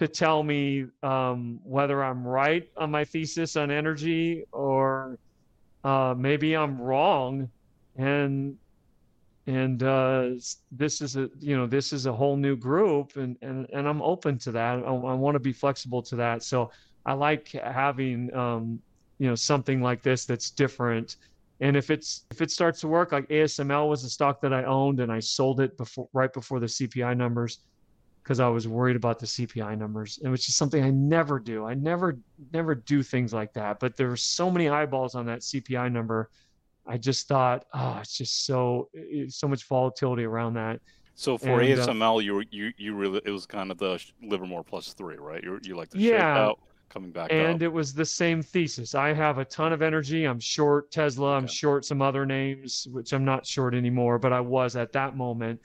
to 0.00 0.08
tell 0.08 0.42
me 0.42 0.86
um, 1.04 1.60
whether 1.62 2.02
I'm 2.02 2.26
right 2.26 2.68
on 2.76 2.90
my 2.90 3.04
thesis 3.04 3.54
on 3.54 3.70
energy 3.70 4.44
or 4.50 5.16
uh, 5.84 6.14
maybe 6.18 6.56
I'm 6.56 6.80
wrong. 6.80 7.48
And 7.96 8.56
and 9.46 9.82
uh, 9.84 10.30
this 10.72 11.00
is 11.00 11.14
a 11.16 11.30
you 11.38 11.56
know 11.56 11.66
this 11.66 11.92
is 11.92 12.06
a 12.06 12.12
whole 12.12 12.36
new 12.36 12.56
group 12.56 13.16
and 13.16 13.36
and, 13.42 13.66
and 13.72 13.88
i'm 13.88 14.00
open 14.00 14.38
to 14.38 14.52
that 14.52 14.78
i, 14.78 14.82
I 14.82 15.14
want 15.14 15.34
to 15.34 15.40
be 15.40 15.52
flexible 15.52 16.00
to 16.02 16.14
that 16.14 16.44
so 16.44 16.70
i 17.06 17.12
like 17.12 17.50
having 17.50 18.32
um, 18.36 18.80
you 19.18 19.28
know 19.28 19.34
something 19.34 19.82
like 19.82 20.00
this 20.00 20.26
that's 20.26 20.50
different 20.50 21.16
and 21.62 21.76
if 21.76 21.90
it's 21.90 22.26
if 22.30 22.42
it 22.42 22.50
starts 22.50 22.80
to 22.80 22.88
work 22.88 23.12
like 23.12 23.26
asml 23.28 23.88
was 23.88 24.04
a 24.04 24.10
stock 24.10 24.40
that 24.40 24.52
i 24.52 24.62
owned 24.64 25.00
and 25.00 25.10
i 25.10 25.18
sold 25.18 25.60
it 25.60 25.76
before 25.78 26.08
right 26.12 26.32
before 26.34 26.60
the 26.60 26.66
cpi 26.66 27.16
numbers 27.16 27.60
because 28.22 28.38
i 28.40 28.48
was 28.48 28.68
worried 28.68 28.96
about 28.96 29.18
the 29.18 29.26
cpi 29.26 29.78
numbers 29.78 30.18
and 30.22 30.30
which 30.30 30.48
is 30.48 30.54
something 30.54 30.84
i 30.84 30.90
never 30.90 31.38
do 31.38 31.64
i 31.64 31.72
never 31.72 32.18
never 32.52 32.74
do 32.74 33.02
things 33.02 33.32
like 33.32 33.52
that 33.54 33.80
but 33.80 33.96
there 33.96 34.08
were 34.08 34.16
so 34.16 34.50
many 34.50 34.68
eyeballs 34.68 35.14
on 35.14 35.24
that 35.24 35.40
cpi 35.40 35.90
number 35.90 36.28
I 36.86 36.98
just 36.98 37.28
thought, 37.28 37.64
oh, 37.72 37.98
it's 38.00 38.16
just 38.16 38.44
so 38.46 38.88
so 39.28 39.48
much 39.48 39.66
volatility 39.68 40.24
around 40.24 40.54
that. 40.54 40.80
So 41.14 41.38
for 41.38 41.60
and, 41.60 41.78
ASML, 41.78 42.16
uh, 42.16 42.18
you 42.18 42.42
you 42.50 42.72
you 42.76 42.94
really 42.94 43.20
it 43.24 43.30
was 43.30 43.46
kind 43.46 43.70
of 43.70 43.78
the 43.78 44.02
Livermore 44.22 44.64
plus 44.64 44.92
three, 44.94 45.16
right? 45.16 45.42
You 45.42 45.60
you 45.62 45.76
like 45.76 45.90
the 45.90 45.98
yeah, 45.98 46.36
out, 46.36 46.58
coming 46.92 47.10
back, 47.10 47.32
and 47.32 47.56
up. 47.56 47.62
it 47.62 47.68
was 47.68 47.94
the 47.94 48.04
same 48.04 48.42
thesis. 48.42 48.94
I 48.94 49.12
have 49.12 49.38
a 49.38 49.44
ton 49.44 49.72
of 49.72 49.82
energy. 49.82 50.24
I'm 50.24 50.40
short 50.40 50.90
Tesla. 50.90 51.36
I'm 51.36 51.46
short 51.46 51.84
some 51.84 52.02
other 52.02 52.26
names, 52.26 52.86
which 52.90 53.12
I'm 53.12 53.24
not 53.24 53.46
short 53.46 53.74
anymore, 53.74 54.18
but 54.18 54.32
I 54.32 54.40
was 54.40 54.76
at 54.76 54.92
that 54.92 55.16
moment. 55.16 55.60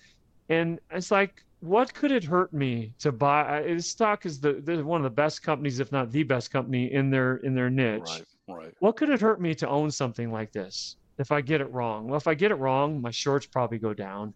And 0.49 0.79
it's 0.91 1.11
like, 1.11 1.43
what 1.59 1.93
could 1.93 2.11
it 2.11 2.23
hurt 2.23 2.53
me 2.53 2.93
to 2.99 3.11
buy? 3.11 3.63
This 3.63 3.89
stock 3.89 4.25
is 4.25 4.39
the, 4.39 4.53
the 4.53 4.83
one 4.83 5.01
of 5.01 5.03
the 5.03 5.09
best 5.09 5.43
companies, 5.43 5.79
if 5.79 5.91
not 5.91 6.11
the 6.11 6.23
best 6.23 6.51
company 6.51 6.93
in 6.93 7.09
their 7.09 7.37
in 7.37 7.55
their 7.55 7.69
niche. 7.69 8.01
Right, 8.05 8.23
right. 8.47 8.73
What 8.79 8.95
could 8.95 9.09
it 9.09 9.19
hurt 9.19 9.41
me 9.41 9.53
to 9.55 9.67
own 9.67 9.91
something 9.91 10.31
like 10.31 10.51
this? 10.51 10.95
if 11.17 11.31
I 11.31 11.41
get 11.41 11.61
it 11.61 11.71
wrong. 11.71 12.07
Well, 12.07 12.17
if 12.17 12.27
I 12.27 12.33
get 12.33 12.51
it 12.51 12.55
wrong, 12.55 13.01
my 13.01 13.11
shorts 13.11 13.45
probably 13.45 13.79
go 13.79 13.93
down 13.93 14.33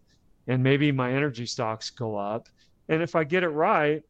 and 0.48 0.62
maybe 0.62 0.90
my 0.90 1.12
energy 1.12 1.46
stocks 1.46 1.90
go 1.90 2.16
up. 2.16 2.48
And 2.88 3.02
if 3.02 3.14
I 3.14 3.24
get 3.24 3.44
it 3.44 3.50
right, 3.50 4.02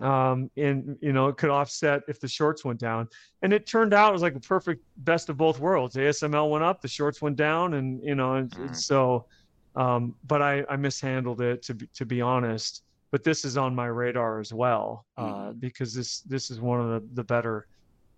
um, 0.00 0.50
and 0.56 0.96
you 1.00 1.12
know, 1.12 1.28
it 1.28 1.36
could 1.36 1.50
offset 1.50 2.02
if 2.08 2.20
the 2.20 2.28
shorts 2.28 2.64
went 2.64 2.78
down. 2.78 3.08
And 3.42 3.52
it 3.52 3.66
turned 3.66 3.94
out 3.94 4.10
it 4.10 4.12
was 4.12 4.22
like 4.22 4.34
a 4.34 4.40
perfect 4.40 4.84
best 4.98 5.28
of 5.28 5.36
both 5.36 5.58
worlds. 5.58 5.96
ASML 5.96 6.50
went 6.50 6.64
up, 6.64 6.82
the 6.82 6.88
shorts 6.88 7.22
went 7.22 7.36
down, 7.36 7.74
and 7.74 8.02
you 8.02 8.14
know, 8.14 8.34
and, 8.34 8.54
and 8.56 8.70
mm. 8.70 8.76
so. 8.76 9.26
Um, 9.74 10.14
but 10.26 10.40
I, 10.40 10.64
I 10.70 10.76
mishandled 10.76 11.42
it 11.42 11.62
to 11.64 11.74
be, 11.74 11.86
to 11.88 12.06
be 12.06 12.22
honest. 12.22 12.82
But 13.10 13.24
this 13.24 13.44
is 13.44 13.58
on 13.58 13.74
my 13.74 13.86
radar 13.86 14.40
as 14.40 14.52
well 14.52 15.04
uh, 15.18 15.50
mm. 15.50 15.60
because 15.60 15.94
this 15.94 16.20
this 16.20 16.50
is 16.50 16.60
one 16.60 16.80
of 16.80 16.88
the, 16.88 17.08
the 17.14 17.24
better 17.24 17.66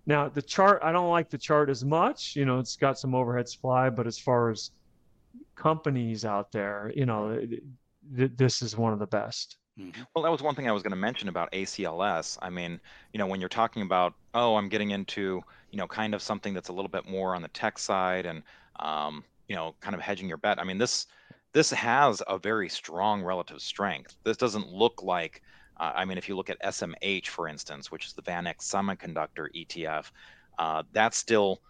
now 0.09 0.26
the 0.26 0.41
chart, 0.41 0.81
I 0.83 0.91
don't 0.91 1.11
like 1.11 1.29
the 1.29 1.37
chart 1.37 1.68
as 1.68 1.85
much. 1.85 2.35
You 2.35 2.47
know, 2.47 2.59
it's 2.59 2.76
got 2.76 2.99
some 2.99 3.14
overhead 3.14 3.47
supply, 3.47 3.91
but 3.91 4.07
as 4.07 4.18
far 4.18 4.49
as 4.51 4.70
companies 5.55 6.24
out 6.24 6.51
there, 6.51 6.91
you 6.97 7.05
know, 7.05 7.39
th- 8.16 8.33
this 8.35 8.62
is 8.62 8.74
one 8.74 8.95
of 8.95 9.01
the 9.01 9.07
best. 9.07 9.59
Mm-hmm. 9.79 10.03
Well, 10.14 10.24
that 10.24 10.31
was 10.31 10.43
one 10.43 10.55
thing 10.55 10.68
I 10.68 10.72
was 10.72 10.83
going 10.83 10.91
to 10.91 10.97
mention 10.97 11.29
about 11.29 11.53
ACLS. 11.53 12.39
I 12.43 12.51
mean, 12.51 12.81
you 13.12 13.18
know, 13.18 13.26
when 13.26 13.41
you're 13.41 13.49
talking 13.49 13.83
about, 13.83 14.14
oh, 14.35 14.57
I'm 14.57 14.68
getting 14.68 14.91
into, 14.91 15.43
you 15.70 15.79
know, 15.79 15.87
kind 15.87 16.14
of 16.14 16.22
something 16.22 16.53
that's 16.53 16.68
a 16.68 16.72
little 16.72 16.89
bit 16.89 17.09
more 17.09 17.35
on 17.35 17.43
the 17.43 17.49
tech 17.49 17.79
side 17.79 18.26
and, 18.26 18.43
um, 18.81 19.24
you 19.49 19.55
know, 19.55 19.74
kind 19.81 19.95
of 19.95 20.01
hedging 20.01 20.29
your 20.29 20.37
bet. 20.39 20.59
I 20.59 20.64
mean, 20.64 20.79
this 20.79 21.07
this 21.53 21.70
has 21.70 22.22
a 22.29 22.39
very 22.39 22.68
strong 22.68 23.22
relative 23.22 23.61
strength. 23.61 24.16
This 24.24 24.37
doesn't 24.37 24.68
look 24.68 25.03
like 25.03 25.43
uh, 25.79 25.93
I 25.95 26.05
mean, 26.05 26.18
if 26.18 26.29
you 26.29 26.37
look 26.37 26.51
at 26.51 26.61
SMH, 26.62 27.29
for 27.29 27.49
instance, 27.49 27.91
which 27.91 28.07
is 28.07 28.12
the 28.12 28.22
VanEck 28.22 28.59
Semiconductor 28.59 29.49
ETF, 29.55 30.11
uh, 30.59 30.83
that's 30.93 31.16
still, 31.16 31.61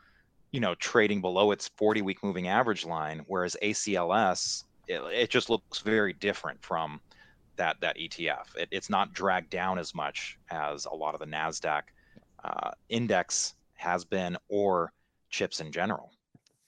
you 0.51 0.61
know, 0.61 0.75
trading 0.77 1.21
below 1.21 1.51
its 1.51 1.69
40-week 1.79 2.23
moving 2.23 2.49
average 2.49 2.87
line, 2.87 3.23
whereas 3.27 3.57
ACLS, 3.63 4.65
it, 4.87 5.01
it 5.13 5.31
just 5.31 5.51
looks 5.51 5.81
very 5.81 6.15
different 6.15 6.63
from 6.63 7.01
that 7.59 7.81
that 7.81 7.97
ETF. 7.97 8.57
It, 8.57 8.69
it's 8.71 8.91
not 8.91 9.13
dragged 9.13 9.51
down 9.51 9.79
as 9.79 9.95
much 9.95 10.39
as 10.51 10.87
a 10.87 10.95
lot 10.95 11.15
of 11.15 11.21
the 11.21 11.27
Nasdaq 11.27 11.83
uh, 12.45 12.71
index 12.89 13.55
has 13.75 14.05
been, 14.05 14.37
or 14.49 14.93
chips 15.31 15.61
in 15.61 15.71
general. 15.71 16.13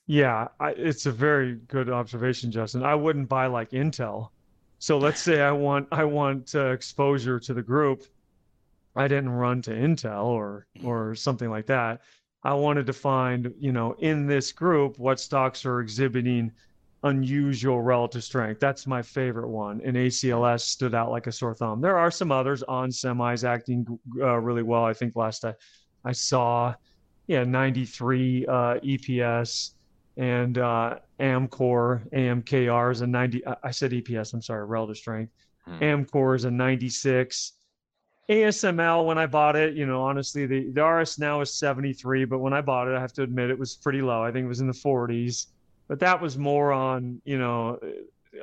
Yeah, 0.06 0.48
I, 0.58 0.70
it's 0.72 1.06
a 1.06 1.12
very 1.12 1.54
good 1.54 1.88
observation, 1.88 2.50
Justin. 2.52 2.84
I 2.84 2.94
wouldn't 2.94 3.28
buy 3.28 3.46
like 3.46 3.70
Intel 3.70 4.30
so 4.80 4.96
let's 4.96 5.20
say 5.20 5.42
I 5.42 5.52
want 5.52 5.88
I 5.92 6.04
want 6.04 6.54
uh, 6.54 6.70
exposure 6.70 7.38
to 7.38 7.52
the 7.52 7.62
group. 7.62 8.06
I 8.96 9.08
didn't 9.08 9.28
run 9.28 9.60
to 9.62 9.72
Intel 9.72 10.24
or 10.24 10.66
or 10.82 11.14
something 11.14 11.50
like 11.50 11.66
that. 11.66 12.00
I 12.42 12.54
wanted 12.54 12.86
to 12.86 12.94
find, 12.94 13.52
you 13.58 13.72
know, 13.72 13.92
in 13.98 14.26
this 14.26 14.52
group 14.52 14.98
what 14.98 15.20
stocks 15.20 15.66
are 15.66 15.80
exhibiting 15.80 16.50
unusual 17.02 17.80
relative 17.80 18.22
strength. 18.22 18.60
That's 18.60 18.86
my 18.86 19.02
favorite 19.02 19.48
one. 19.48 19.80
And 19.84 19.96
ACLS 19.96 20.60
stood 20.60 20.94
out 20.94 21.10
like 21.10 21.26
a 21.26 21.32
sore 21.32 21.54
thumb. 21.54 21.80
There 21.80 21.96
are 21.96 22.10
some 22.10 22.30
others 22.30 22.62
on 22.64 22.90
semis 22.90 23.44
acting 23.44 23.86
uh, 24.20 24.36
really 24.36 24.62
well. 24.62 24.84
I 24.84 24.92
think 24.92 25.16
last 25.16 25.44
I, 25.44 25.54
I 26.04 26.12
saw, 26.12 26.74
yeah, 27.26 27.44
93 27.44 28.46
uh, 28.46 28.52
EPS 28.52 29.72
and 30.16 30.58
uh, 30.58 30.96
Amkor, 31.18 32.08
AMKR 32.10 32.92
is 32.92 33.00
a 33.00 33.06
90. 33.06 33.42
I 33.62 33.70
said 33.70 33.92
EPS, 33.92 34.34
I'm 34.34 34.42
sorry, 34.42 34.66
relative 34.66 34.98
strength. 34.98 35.32
Hmm. 35.64 35.78
Amkor 35.78 36.36
is 36.36 36.44
a 36.44 36.50
96. 36.50 37.52
ASML, 38.28 39.06
when 39.06 39.18
I 39.18 39.26
bought 39.26 39.56
it, 39.56 39.74
you 39.74 39.86
know, 39.86 40.02
honestly, 40.02 40.46
the, 40.46 40.70
the 40.70 40.84
RS 40.84 41.18
now 41.18 41.40
is 41.40 41.52
73, 41.52 42.26
but 42.26 42.38
when 42.38 42.52
I 42.52 42.60
bought 42.60 42.86
it, 42.86 42.94
I 42.94 43.00
have 43.00 43.12
to 43.14 43.22
admit 43.22 43.50
it 43.50 43.58
was 43.58 43.74
pretty 43.74 44.02
low. 44.02 44.22
I 44.22 44.30
think 44.30 44.44
it 44.44 44.48
was 44.48 44.60
in 44.60 44.68
the 44.68 44.72
40s, 44.72 45.46
but 45.90 45.98
that 45.98 46.22
was 46.22 46.38
more 46.38 46.70
on, 46.70 47.20
you 47.24 47.36
know, 47.36 47.76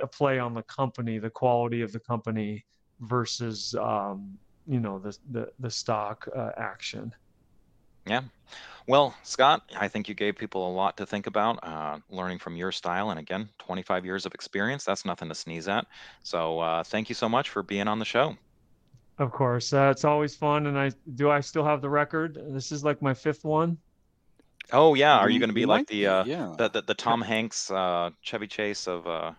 a 0.02 0.06
play 0.06 0.38
on 0.38 0.54
the 0.54 0.64
company, 0.64 1.18
the 1.18 1.30
quality 1.30 1.82
of 1.82 1.94
the 1.94 2.00
company 2.00 2.66
versus, 3.00 3.74
um, 3.76 4.38
you 4.68 4.82
know, 4.82 5.00
the, 5.00 5.18
the, 5.32 5.50
the 5.60 5.72
stock 5.72 6.28
uh, 6.36 6.50
action. 6.58 7.16
Yeah. 8.06 8.24
Well, 8.86 9.16
Scott, 9.24 9.62
I 9.78 9.88
think 9.88 10.10
you 10.10 10.14
gave 10.14 10.36
people 10.36 10.70
a 10.70 10.74
lot 10.74 10.98
to 10.98 11.06
think 11.06 11.26
about, 11.26 11.66
uh, 11.66 12.00
learning 12.10 12.40
from 12.40 12.58
your 12.58 12.74
style. 12.74 13.12
And 13.12 13.20
again, 13.20 13.48
25 13.60 14.04
years 14.04 14.26
of 14.26 14.34
experience, 14.34 14.84
that's 14.84 15.06
nothing 15.06 15.30
to 15.30 15.36
sneeze 15.36 15.70
at. 15.70 15.86
So 16.24 16.60
uh, 16.60 16.84
thank 16.84 17.08
you 17.08 17.16
so 17.16 17.30
much 17.30 17.50
for 17.50 17.64
being 17.64 17.88
on 17.88 17.98
the 17.98 18.06
show. 18.06 18.36
Of 19.20 19.32
course. 19.32 19.72
Uh, 19.72 19.88
it's 19.90 20.04
always 20.04 20.36
fun. 20.36 20.68
And 20.68 20.78
I 20.78 20.92
do 21.16 21.32
I 21.32 21.40
still 21.40 21.64
have 21.64 21.82
the 21.82 21.90
record? 21.90 22.38
This 22.50 22.74
is 22.74 22.84
like 22.84 23.02
my 23.02 23.14
fifth 23.14 23.46
one. 23.46 23.78
Oh, 24.74 24.94
yeah. 24.94 25.18
Are 25.18 25.30
you 25.30 25.40
going 25.40 25.50
to 25.50 25.56
be 25.56 25.66
like 25.66 25.88
the, 25.88 26.08
uh, 26.08 26.24
yeah. 26.26 26.54
the, 26.58 26.70
the, 26.70 26.82
the 26.82 26.94
Tom 26.94 27.22
Hanks, 27.22 27.72
uh, 27.72 28.10
Chevy 28.22 28.48
Chase 28.48 28.88
of 28.88 29.08
uh, 29.08 29.32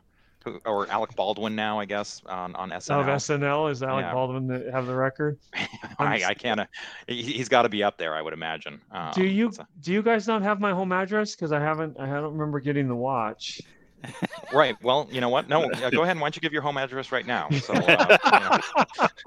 or 0.65 0.89
Alec 0.91 1.15
Baldwin 1.17 1.55
now, 1.55 1.79
I 1.79 1.85
guess, 1.85 2.23
on 2.27 2.55
on 2.57 2.71
SNL. 2.71 3.01
Of 3.01 3.07
SNL 3.07 3.71
is 3.71 3.83
Alec 3.83 4.05
yeah. 4.05 4.13
Baldwin 4.13 4.47
that 4.49 4.73
have 4.73 4.87
the 4.87 4.95
record? 4.95 5.39
I, 5.99 6.23
I 6.25 6.35
can't. 6.35 6.61
Uh, 6.61 6.67
he's 7.07 7.49
got 7.49 7.63
to 7.63 7.69
be 7.69 7.83
up 7.83 7.99
there, 7.99 8.15
I 8.15 8.23
would 8.23 8.33
imagine. 8.33 8.81
Um, 8.91 9.13
do 9.15 9.27
you 9.27 9.53
so. 9.53 9.67
do 9.81 9.93
you 9.93 10.03
guys 10.03 10.27
not 10.27 10.43
have 10.43 10.61
my 10.61 10.73
home 10.73 10.93
address? 10.93 11.35
Because 11.35 11.53
I 11.53 11.61
haven't. 11.61 11.99
I 11.99 12.07
don't 12.07 12.33
remember 12.33 12.61
getting 12.61 12.89
the 12.89 12.97
watch 12.97 13.61
right. 14.53 14.77
Well, 14.83 15.09
you 15.11 15.21
know 15.21 15.29
what? 15.29 15.49
No, 15.49 15.69
go 15.69 16.03
ahead. 16.03 16.13
And 16.13 16.21
Why 16.21 16.27
don't 16.27 16.37
you 16.37 16.41
give 16.43 16.53
your 16.53 16.63
home 16.63 16.77
address 16.77 17.13
right 17.13 17.27
now? 17.27 17.49
So, 17.51 17.75
uh, 17.75 18.19
you 18.25 18.41
know. 19.01 19.09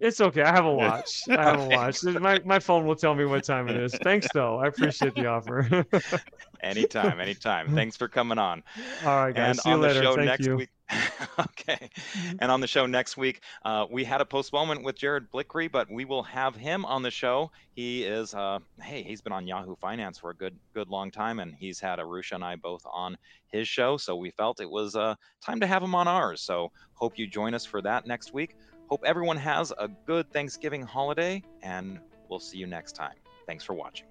It's 0.00 0.20
okay. 0.20 0.42
I 0.42 0.52
have 0.52 0.64
a 0.64 0.72
watch. 0.72 1.24
I 1.28 1.42
have 1.42 1.60
a 1.60 1.66
watch. 1.66 2.04
My, 2.04 2.40
my 2.44 2.60
phone 2.60 2.86
will 2.86 2.94
tell 2.94 3.16
me 3.16 3.24
what 3.24 3.42
time 3.42 3.68
it 3.68 3.76
is. 3.76 3.92
Thanks, 4.04 4.28
though. 4.32 4.58
I 4.58 4.68
appreciate 4.68 5.14
the 5.16 5.26
offer. 5.26 5.84
anytime, 6.62 7.20
anytime. 7.20 7.74
Thanks 7.74 7.96
for 7.96 8.06
coming 8.06 8.38
on. 8.38 8.62
All 9.04 9.24
right, 9.24 9.34
guys. 9.34 9.48
And 9.50 9.58
See 9.58 9.70
on 9.70 9.78
you 9.78 9.82
later. 9.82 9.94
the 9.98 10.04
show 10.04 10.14
Thank 10.14 10.26
next 10.26 10.46
you. 10.46 10.56
week. 10.56 10.68
okay. 11.38 11.90
And 12.38 12.50
on 12.50 12.60
the 12.60 12.66
show 12.66 12.86
next 12.86 13.16
week, 13.16 13.42
uh, 13.64 13.86
we 13.90 14.04
had 14.04 14.20
a 14.20 14.24
postponement 14.24 14.82
with 14.82 14.96
Jared 14.96 15.30
Blikre, 15.30 15.70
but 15.70 15.90
we 15.90 16.04
will 16.04 16.22
have 16.22 16.56
him 16.56 16.84
on 16.84 17.02
the 17.02 17.10
show. 17.10 17.50
He 17.74 18.04
is, 18.04 18.34
uh, 18.34 18.58
hey, 18.80 19.02
he's 19.02 19.20
been 19.20 19.32
on 19.32 19.46
Yahoo 19.46 19.76
Finance 19.76 20.18
for 20.18 20.30
a 20.30 20.34
good, 20.34 20.56
good 20.74 20.88
long 20.88 21.10
time, 21.10 21.40
and 21.40 21.54
he's 21.54 21.80
had 21.80 21.98
Arusha 21.98 22.32
and 22.32 22.44
I 22.44 22.56
both 22.56 22.82
on 22.90 23.16
his 23.48 23.68
show. 23.68 23.96
So 23.96 24.16
we 24.16 24.30
felt 24.30 24.60
it 24.60 24.70
was 24.70 24.96
uh, 24.96 25.14
time 25.42 25.60
to 25.60 25.66
have 25.66 25.82
him 25.82 25.94
on 25.94 26.08
ours. 26.08 26.40
So 26.42 26.72
hope 26.94 27.18
you 27.18 27.26
join 27.26 27.54
us 27.54 27.64
for 27.64 27.82
that 27.82 28.06
next 28.06 28.32
week. 28.32 28.56
Hope 28.88 29.02
everyone 29.04 29.36
has 29.36 29.72
a 29.78 29.88
good 30.06 30.32
Thanksgiving 30.32 30.82
holiday, 30.82 31.42
and 31.62 32.00
we'll 32.30 32.40
see 32.40 32.56
you 32.56 32.66
next 32.66 32.92
time. 32.92 33.16
Thanks 33.46 33.64
for 33.64 33.74
watching. 33.74 34.06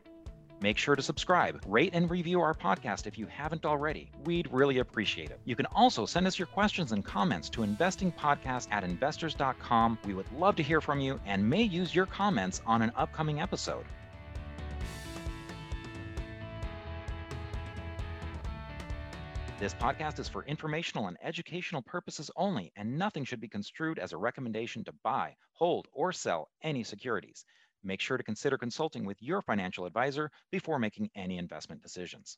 Make 0.60 0.78
sure 0.80 0.96
to 0.96 1.04
subscribe, 1.04 1.62
rate, 1.68 1.92
and 1.94 2.10
review 2.10 2.42
our 2.42 2.56
podcast 2.56 3.06
if 3.06 3.18
you 3.18 3.28
haven't 3.28 3.64
already. 3.64 4.10
We'd 4.26 4.52
really 4.52 4.80
appreciate 4.80 5.30
it. 5.30 5.40
You 5.46 5.56
can 5.56 5.68
also 5.68 6.08
send 6.08 6.26
us 6.26 6.40
your 6.40 6.48
questions 6.48 6.92
and 6.94 7.06
comments 7.06 7.48
to 7.50 7.62
investingpodcast 7.62 8.68
at 8.72 8.84
investors.com. 8.84 10.00
We 10.04 10.16
would 10.16 10.32
love 10.32 10.56
to 10.56 10.64
hear 10.64 10.82
from 10.82 11.00
you 11.00 11.20
and 11.28 11.48
may 11.48 11.62
use 11.62 11.94
your 11.94 12.08
comments 12.08 12.62
on 12.66 12.82
an 12.82 12.92
upcoming 12.96 13.40
episode. 13.40 13.86
This 19.60 19.74
podcast 19.74 20.20
is 20.20 20.28
for 20.28 20.44
informational 20.46 21.08
and 21.08 21.18
educational 21.22 21.82
purposes 21.82 22.30
only, 22.36 22.72
and 22.76 22.98
nothing 22.98 23.26
should 23.26 23.42
be 23.42 23.48
construed 23.48 23.98
as 23.98 24.14
a 24.14 24.18
recommendation 24.18 24.84
to 24.84 24.94
buy, 25.04 25.36
hold, 25.54 25.88
or 25.94 26.12
sell 26.12 26.50
any 26.62 26.84
securities. 26.84 27.44
Make 27.84 28.02
sure 28.02 28.18
to 28.18 28.24
consider 28.24 28.58
consulting 28.58 29.06
with 29.06 29.22
your 29.22 29.42
financial 29.42 29.86
advisor 29.86 30.30
before 30.52 30.80
making 30.80 31.10
any 31.16 31.38
investment 31.38 31.82
decisions. 31.82 32.36